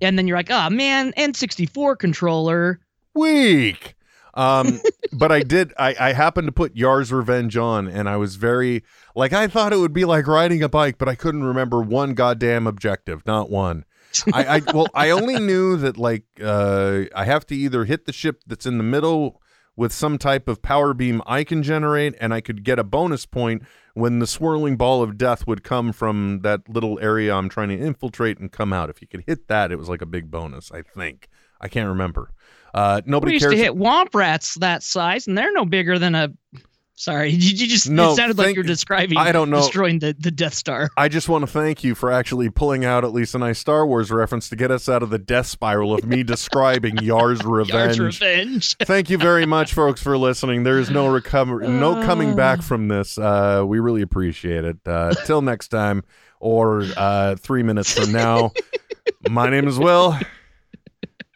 And 0.01 0.17
then 0.17 0.27
you're 0.27 0.35
like, 0.37 0.49
"Oh 0.49 0.69
man, 0.71 1.13
N64 1.13 1.99
controller." 1.99 2.79
weak. 3.13 3.95
Um, 4.37 4.79
but 5.11 5.31
I 5.31 5.41
did. 5.41 5.73
I, 5.77 5.95
I 5.99 6.13
happened 6.13 6.47
to 6.47 6.51
put 6.53 6.77
Yar's 6.77 7.11
Revenge 7.11 7.57
on, 7.57 7.87
and 7.87 8.07
I 8.07 8.15
was 8.15 8.35
very 8.35 8.83
like 9.15 9.33
I 9.33 9.47
thought 9.47 9.73
it 9.73 9.77
would 9.77 9.93
be 9.93 10.05
like 10.05 10.27
riding 10.27 10.63
a 10.63 10.69
bike, 10.69 10.97
but 10.97 11.09
I 11.09 11.15
couldn't 11.15 11.43
remember 11.43 11.81
one 11.81 12.13
goddamn 12.13 12.67
objective, 12.67 13.25
not 13.25 13.49
one. 13.49 13.83
I, 14.31 14.57
I 14.57 14.61
well, 14.73 14.87
I 14.93 15.09
only 15.09 15.39
knew 15.39 15.75
that 15.77 15.97
like 15.97 16.23
uh, 16.41 17.03
I 17.13 17.25
have 17.25 17.45
to 17.47 17.55
either 17.55 17.83
hit 17.85 18.05
the 18.05 18.13
ship 18.13 18.43
that's 18.45 18.65
in 18.65 18.77
the 18.77 18.83
middle 18.83 19.41
with 19.75 19.91
some 19.91 20.17
type 20.17 20.47
of 20.47 20.61
power 20.61 20.93
beam 20.93 21.21
I 21.25 21.43
can 21.43 21.63
generate, 21.63 22.15
and 22.19 22.33
I 22.33 22.41
could 22.41 22.63
get 22.63 22.79
a 22.79 22.83
bonus 22.83 23.25
point 23.25 23.63
when 23.93 24.19
the 24.19 24.27
swirling 24.27 24.77
ball 24.77 25.01
of 25.01 25.17
death 25.17 25.47
would 25.47 25.63
come 25.63 25.91
from 25.91 26.41
that 26.43 26.69
little 26.69 26.99
area 26.99 27.33
I'm 27.33 27.49
trying 27.49 27.69
to 27.69 27.77
infiltrate 27.77 28.39
and 28.39 28.51
come 28.51 28.71
out. 28.71 28.89
If 28.89 29.01
you 29.01 29.07
could 29.07 29.23
hit 29.25 29.47
that, 29.47 29.71
it 29.71 29.77
was 29.77 29.89
like 29.89 30.01
a 30.01 30.07
big 30.07 30.29
bonus. 30.29 30.71
I 30.71 30.83
think 30.83 31.27
I 31.59 31.67
can't 31.67 31.89
remember. 31.89 32.31
Uh, 32.77 33.01
We 33.05 33.11
nobody 33.11 33.33
used 33.33 33.43
cares. 33.43 33.53
to 33.53 33.57
hit 33.57 33.73
womp 33.73 34.13
rats 34.13 34.55
that 34.55 34.83
size, 34.83 35.27
and 35.27 35.37
they're 35.37 35.51
no 35.53 35.65
bigger 35.65 35.97
than 35.97 36.15
a. 36.15 36.29
Sorry, 36.99 37.29
you, 37.31 37.49
you 37.55 37.67
just 37.67 37.87
No, 37.89 38.11
it 38.11 38.15
sounded 38.15 38.37
like 38.39 38.55
you're 38.55 38.63
describing. 38.63 39.17
I 39.17 39.31
don't 39.31 39.49
know. 39.51 39.57
destroying 39.57 39.99
the, 39.99 40.15
the 40.17 40.31
Death 40.31 40.55
Star. 40.55 40.89
I 40.97 41.09
just 41.09 41.29
want 41.29 41.43
to 41.43 41.47
thank 41.47 41.83
you 41.83 41.93
for 41.93 42.11
actually 42.11 42.49
pulling 42.49 42.85
out 42.85 43.03
at 43.03 43.13
least 43.13 43.35
a 43.35 43.37
nice 43.37 43.59
Star 43.59 43.85
Wars 43.85 44.09
reference 44.11 44.49
to 44.49 44.55
get 44.55 44.71
us 44.71 44.89
out 44.89 45.03
of 45.03 45.11
the 45.11 45.19
death 45.19 45.45
spiral 45.45 45.93
of 45.93 46.05
me 46.05 46.23
describing 46.35 46.97
Yar's 46.97 47.43
Revenge. 47.43 47.97
Yar's 47.97 47.99
Revenge. 48.21 48.75
Thank 48.81 49.09
you 49.11 49.17
very 49.19 49.45
much, 49.45 49.73
folks, 49.73 50.01
for 50.01 50.17
listening. 50.17 50.63
There 50.63 50.79
is 50.79 50.89
no 50.89 51.07
recover, 51.07 51.61
no 51.61 52.03
coming 52.03 52.35
back 52.35 52.61
from 52.63 52.87
this. 52.87 53.17
Uh, 53.17 53.63
we 53.65 53.79
really 53.79 54.01
appreciate 54.01 54.65
it. 54.65 54.77
Uh, 54.85 55.13
till 55.25 55.41
next 55.43 55.67
time, 55.69 56.03
or 56.39 56.83
uh, 56.95 57.35
three 57.35 57.63
minutes 57.63 57.93
from 57.93 58.11
now. 58.11 58.51
My 59.29 59.49
name 59.49 59.67
is 59.67 59.77
Will, 59.79 60.17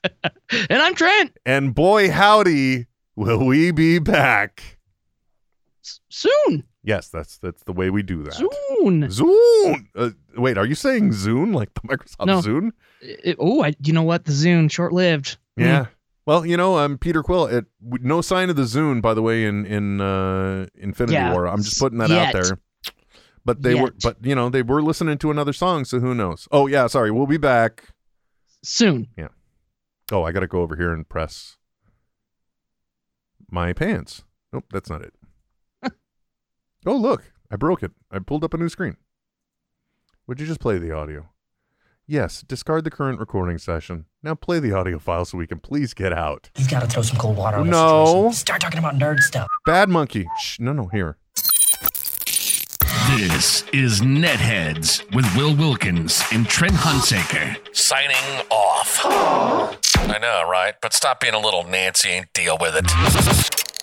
and 0.23 0.81
I'm 0.81 0.95
Trent. 0.95 1.37
and 1.45 1.73
boy 1.75 2.09
howdy, 2.11 2.87
will 3.15 3.45
we 3.45 3.71
be 3.71 3.99
back? 3.99 4.77
S- 5.83 5.99
Soon, 6.09 6.63
Yes, 6.83 7.09
that's 7.09 7.37
that's 7.37 7.63
the 7.63 7.73
way 7.73 7.89
we 7.91 8.01
do 8.01 8.23
that. 8.23 8.33
soon. 8.33 9.03
Zune. 9.03 9.85
Uh, 9.95 10.09
wait, 10.35 10.57
are 10.57 10.65
you 10.65 10.73
saying 10.75 11.11
Zune 11.11 11.53
like 11.53 11.71
the 11.75 11.81
Microsoft 11.81 12.25
No. 12.25 12.71
It- 13.01 13.35
oh, 13.39 13.63
I, 13.63 13.73
you 13.83 13.93
know 13.93 14.01
what? 14.03 14.25
The 14.25 14.31
Zune, 14.31 14.71
short 14.71 14.91
lived. 14.93 15.37
Yeah. 15.55 15.87
Well, 16.25 16.45
you 16.45 16.55
know, 16.57 16.77
I'm 16.77 16.97
Peter 16.97 17.21
Quill. 17.23 17.45
It 17.47 17.65
no 17.81 18.21
sign 18.21 18.49
of 18.49 18.55
the 18.55 18.63
Zune, 18.63 19.01
by 19.01 19.13
the 19.13 19.21
way, 19.21 19.45
in 19.45 19.65
in 19.65 20.01
uh, 20.01 20.65
Infinity 20.75 21.13
Yeah, 21.13 21.31
War. 21.33 21.45
I'm 21.47 21.61
just 21.61 21.79
putting 21.79 21.97
that 21.99 22.09
yet. 22.09 22.35
out 22.35 22.43
there. 22.43 22.57
But 23.43 23.63
they 23.63 23.73
were, 23.73 23.91
but 24.03 24.17
you 24.23 24.35
know, 24.35 24.49
they 24.49 24.61
were 24.61 24.83
listening 24.83 25.17
to 25.19 25.31
another 25.31 25.51
song, 25.53 25.83
so 25.85 25.99
who 25.99 26.13
knows? 26.13 26.47
Oh 26.51 26.67
yeah, 26.67 26.85
sorry. 26.87 27.09
We'll 27.11 27.25
be 27.27 27.37
back. 27.37 27.85
soon. 28.63 29.07
Oh, 30.11 30.23
I 30.23 30.31
got 30.31 30.41
to 30.41 30.47
go 30.47 30.61
over 30.61 30.75
here 30.75 30.91
and 30.93 31.07
press 31.07 31.57
my 33.49 33.73
pants. 33.73 34.23
Nope, 34.53 34.65
that's 34.71 34.89
not 34.89 35.01
it. 35.01 35.13
oh 36.85 36.95
look, 36.95 37.31
I 37.49 37.55
broke 37.55 37.83
it. 37.83 37.91
I 38.11 38.19
pulled 38.19 38.43
up 38.43 38.53
a 38.53 38.57
new 38.57 38.69
screen. 38.69 38.97
Would 40.27 40.39
you 40.39 40.45
just 40.45 40.59
play 40.59 40.77
the 40.77 40.91
audio? 40.93 41.29
Yes, 42.07 42.41
discard 42.41 42.83
the 42.83 42.91
current 42.91 43.19
recording 43.19 43.57
session. 43.57 44.05
Now 44.21 44.35
play 44.35 44.59
the 44.59 44.73
audio 44.73 44.99
file 44.99 45.23
so 45.23 45.37
we 45.37 45.47
can 45.47 45.59
please 45.59 45.93
get 45.93 46.11
out. 46.11 46.49
You've 46.57 46.69
got 46.69 46.81
to 46.81 46.87
throw 46.87 47.03
some 47.03 47.17
cold 47.17 47.37
water 47.37 47.57
on 47.57 47.67
this 47.67 47.71
No. 47.71 48.05
situation. 48.05 48.33
Start 48.33 48.61
talking 48.61 48.79
about 48.79 48.95
nerd 48.95 49.19
stuff. 49.19 49.47
Bad 49.65 49.87
monkey. 49.87 50.27
Shh, 50.37 50.59
no, 50.59 50.73
no, 50.73 50.87
here. 50.87 51.17
This 53.17 53.65
is 53.73 53.99
Netheads 53.99 55.03
with 55.13 55.25
Will 55.35 55.53
Wilkins 55.53 56.23
and 56.31 56.47
Trent 56.47 56.73
Hunsaker. 56.73 57.57
Signing 57.75 58.45
off. 58.49 59.01
I 59.05 60.17
know, 60.21 60.47
right? 60.49 60.75
But 60.81 60.93
stop 60.93 61.19
being 61.19 61.33
a 61.33 61.39
little 61.39 61.63
Nancy 61.65 62.11
and 62.11 62.27
deal 62.33 62.57
with 62.57 62.73
it. 62.73 62.85